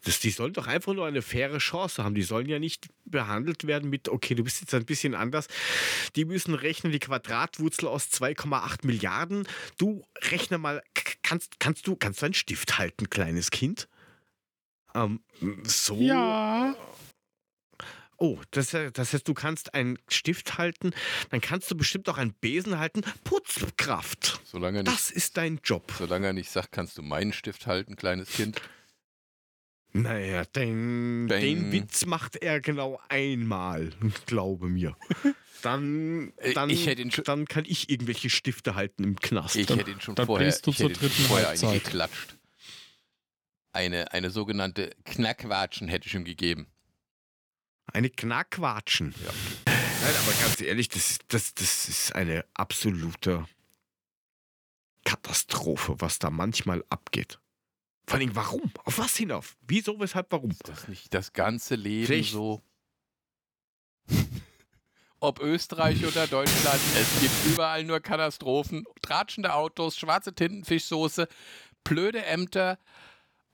Das, 0.04 0.20
die 0.20 0.30
sollen 0.30 0.52
doch 0.52 0.66
einfach 0.66 0.92
nur 0.92 1.06
eine 1.06 1.22
faire 1.22 1.58
Chance 1.58 2.04
haben. 2.04 2.14
Die 2.14 2.22
sollen 2.22 2.48
ja 2.48 2.58
nicht 2.58 2.88
behandelt 3.06 3.66
werden 3.66 3.88
mit, 3.88 4.08
okay, 4.08 4.34
du 4.34 4.44
bist 4.44 4.60
jetzt 4.60 4.74
ein 4.74 4.84
bisschen 4.84 5.14
anders. 5.14 5.48
Die 6.14 6.26
müssen 6.26 6.54
rechnen 6.54 6.92
die 6.92 6.98
Quadratwurzel 6.98 7.88
aus 7.88 8.08
2,8 8.08 8.86
Milliarden. 8.86 9.48
Du 9.78 10.04
rechne 10.30 10.58
mal, 10.58 10.82
kannst, 11.22 11.58
kannst, 11.58 11.86
du, 11.86 11.96
kannst 11.96 12.22
einen 12.22 12.34
Stift 12.34 12.78
halten, 12.78 13.08
kleines 13.08 13.50
Kind? 13.50 13.88
Ähm, 14.94 15.20
so. 15.64 15.96
Ja. 15.96 16.76
Oh, 18.16 18.38
das, 18.52 18.70
das 18.92 19.12
heißt, 19.12 19.26
du 19.26 19.34
kannst 19.34 19.74
einen 19.74 19.98
Stift 20.08 20.56
halten, 20.58 20.92
dann 21.30 21.40
kannst 21.40 21.70
du 21.70 21.76
bestimmt 21.76 22.08
auch 22.08 22.18
einen 22.18 22.32
Besen 22.34 22.78
halten. 22.78 23.02
Putzkraft. 23.24 24.40
Solange 24.44 24.82
nicht, 24.82 24.92
Das 24.92 25.10
ist 25.10 25.36
dein 25.36 25.60
Job. 25.64 25.92
solange 25.98 26.28
er 26.28 26.32
nicht 26.32 26.50
sagt, 26.50 26.72
kannst 26.72 26.96
du 26.98 27.02
meinen 27.02 27.32
Stift 27.32 27.66
halten, 27.66 27.96
kleines 27.96 28.30
Kind. 28.30 28.60
Naja, 29.96 30.44
den, 30.44 31.26
Bang. 31.28 31.40
den 31.40 31.70
Witz 31.72 32.04
macht 32.06 32.36
er 32.36 32.60
genau 32.60 33.00
einmal, 33.08 33.90
glaube 34.26 34.68
mir. 34.68 34.96
Dann, 35.62 36.32
Äh, 36.36 36.52
dann, 36.52 36.68
ich 36.68 36.86
hätte 36.86 37.00
ihn 37.00 37.10
schon- 37.10 37.24
dann 37.24 37.46
kann 37.46 37.64
ich 37.66 37.88
irgendwelche 37.88 38.28
Stifte 38.28 38.74
halten 38.74 39.02
im 39.02 39.16
Knast. 39.18 39.56
Ich 39.56 39.66
hätte 39.68 39.90
ihn 39.90 40.00
schon 40.00 40.14
dann 40.14 40.26
vorher, 40.26 40.50
du 40.50 40.70
ich 40.70 40.76
zur 40.76 40.90
hätte 40.90 41.06
ihn 41.06 41.10
vorher 41.10 41.48
einen 41.48 41.62
Halbzeit. 41.62 41.84
geklatscht. 41.84 42.36
Eine, 43.72 44.12
eine 44.12 44.28
sogenannte 44.30 44.90
Knackwatschen 45.06 45.88
hätte 45.88 46.06
ich 46.06 46.14
ihm 46.14 46.24
gegeben. 46.24 46.66
Eine 47.92 48.10
Knackwatschen. 48.10 49.14
Ja. 49.24 49.32
Nein, 49.66 50.14
aber 50.22 50.32
ganz 50.40 50.60
ehrlich, 50.60 50.88
das, 50.88 51.18
das, 51.28 51.54
das 51.54 51.88
ist 51.88 52.14
eine 52.14 52.44
absolute 52.54 53.46
Katastrophe, 55.04 55.94
was 55.98 56.18
da 56.18 56.30
manchmal 56.30 56.84
abgeht. 56.88 57.38
Vor 58.06 58.18
allem, 58.18 58.34
warum? 58.36 58.70
Auf 58.84 58.98
was 58.98 59.16
hinauf? 59.16 59.56
Wieso, 59.62 59.98
weshalb, 60.00 60.30
warum? 60.30 60.50
Ist 60.50 60.68
das 60.68 60.88
nicht 60.88 61.12
das 61.14 61.32
ganze 61.32 61.74
Leben 61.74 62.06
Vielleicht- 62.06 62.32
so? 62.32 62.62
ob 65.20 65.40
Österreich 65.40 66.04
oder 66.04 66.26
Deutschland, 66.26 66.80
es 66.96 67.20
gibt 67.20 67.32
überall 67.46 67.82
nur 67.84 68.00
Katastrophen, 68.00 68.84
tratschende 69.00 69.54
Autos, 69.54 69.96
schwarze 69.96 70.34
Tintenfischsoße, 70.34 71.28
blöde 71.82 72.22
Ämter 72.26 72.78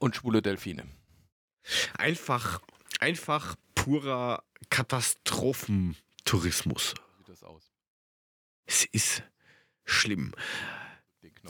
und 0.00 0.16
schwule 0.16 0.42
Delfine. 0.42 0.88
Einfach, 1.96 2.60
einfach 2.98 3.54
purer 3.84 4.42
Katastrophentourismus. 4.68 6.94
Wie 6.94 7.18
sieht 7.18 7.28
das 7.28 7.42
aus? 7.42 7.70
Es 8.66 8.84
ist 8.84 9.22
schlimm. 9.84 10.32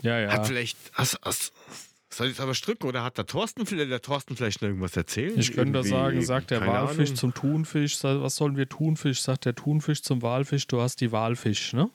Ja, 0.03 0.19
ja. 0.21 0.33
Hat 0.33 0.47
vielleicht. 0.47 0.77
Hast, 0.93 1.19
hast, 1.23 1.53
soll 2.09 2.29
ich 2.29 2.35
es 2.35 2.41
aber 2.41 2.53
drücken 2.53 2.87
oder 2.87 3.03
hat 3.05 3.19
der 3.19 3.27
Thorsten 3.27 3.67
vielleicht, 3.67 3.91
der 3.91 4.03
Thorsten 4.03 4.37
vielleicht 4.37 4.63
noch 4.63 4.69
irgendwas 4.69 4.97
erzählen? 4.97 5.39
Ich 5.39 5.53
könnte 5.53 5.73
da 5.73 5.79
Irgendwie, 5.81 5.91
sagen, 5.91 6.23
sagt 6.23 6.51
der 6.51 6.67
Walfisch 6.67 7.11
Ahnung. 7.11 7.17
zum 7.17 7.35
Thunfisch, 7.35 8.03
was 8.03 8.37
sollen 8.37 8.57
wir 8.57 8.69
Thunfisch? 8.69 9.21
Sagt 9.21 9.45
der 9.45 9.55
Thunfisch 9.55 10.03
zum 10.03 10.23
Walfisch, 10.23 10.67
du 10.67 10.81
hast 10.81 11.01
die 11.01 11.13
Walfisch, 11.13 11.73
ne? 11.73 11.91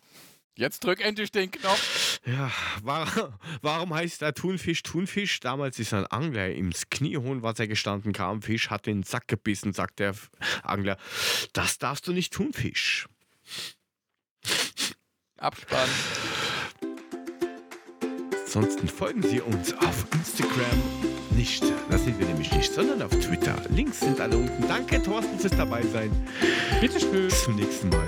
Jetzt 0.57 0.83
drück 0.85 1.01
endlich 1.01 1.31
den 1.31 1.51
Knopf. 1.51 2.21
Ja, 2.25 2.49
war, 2.81 3.37
warum 3.61 3.93
heißt 3.93 4.21
der 4.21 4.33
Thunfisch 4.33 4.83
Thunfisch? 4.83 5.41
Damals 5.41 5.79
ist 5.79 5.93
ein 5.93 6.07
Angler 6.07 6.49
ins 6.49 6.89
kniehohen 6.89 7.43
Wasser 7.43 7.67
gestanden, 7.67 8.13
kam 8.13 8.41
Fisch, 8.41 8.69
hat 8.69 8.85
den 8.85 9.03
Sack 9.03 9.27
gebissen, 9.27 9.73
sagt 9.73 9.99
der 9.99 10.15
Angler. 10.63 10.97
Das 11.53 11.77
darfst 11.77 12.07
du 12.07 12.13
nicht 12.13 12.33
tun, 12.33 12.53
Fisch. 12.53 13.07
Abspann. 15.37 15.89
Ansonsten 18.45 18.87
folgen 18.87 19.21
Sie 19.21 19.41
uns 19.41 19.73
auf 19.73 20.05
Instagram 20.13 20.81
nicht. 21.35 21.61
Das 21.89 22.05
sind 22.05 22.17
wir 22.17 22.25
nämlich 22.25 22.49
nicht, 22.53 22.71
sondern 22.71 23.01
auf 23.01 23.11
Twitter. 23.11 23.61
Links 23.69 23.99
sind 23.99 24.21
alle 24.21 24.37
unten. 24.37 24.65
Danke, 24.69 25.03
Thorsten, 25.03 25.37
fürs 25.37 25.57
dabei 25.57 25.83
sein. 25.83 26.09
Bitteschön. 26.79 27.27
Bis 27.27 27.43
zum 27.43 27.57
nächsten 27.57 27.89
Mal. 27.89 28.07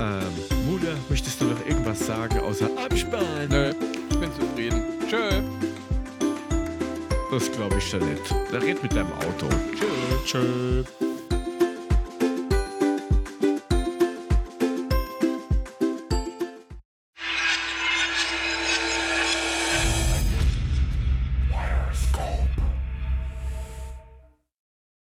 Ähm, 0.00 0.70
Mutter, 0.70 0.94
möchtest 1.08 1.40
du 1.40 1.46
noch 1.46 1.66
irgendwas 1.66 2.06
sagen 2.06 2.38
außer 2.40 2.68
Abspann? 2.76 3.48
Nö, 3.48 3.72
ich 4.10 4.18
bin 4.18 4.30
zufrieden. 4.32 4.82
Tschö. 5.08 5.42
Das 7.30 7.50
glaube 7.52 7.76
ich 7.78 7.88
schon 7.88 8.00
nicht. 8.08 8.34
Da 8.50 8.58
red 8.58 8.82
mit 8.82 8.94
deinem 8.94 9.12
Auto. 9.12 9.48
Tschüss. 9.74 10.24
Tschö. 10.24 11.03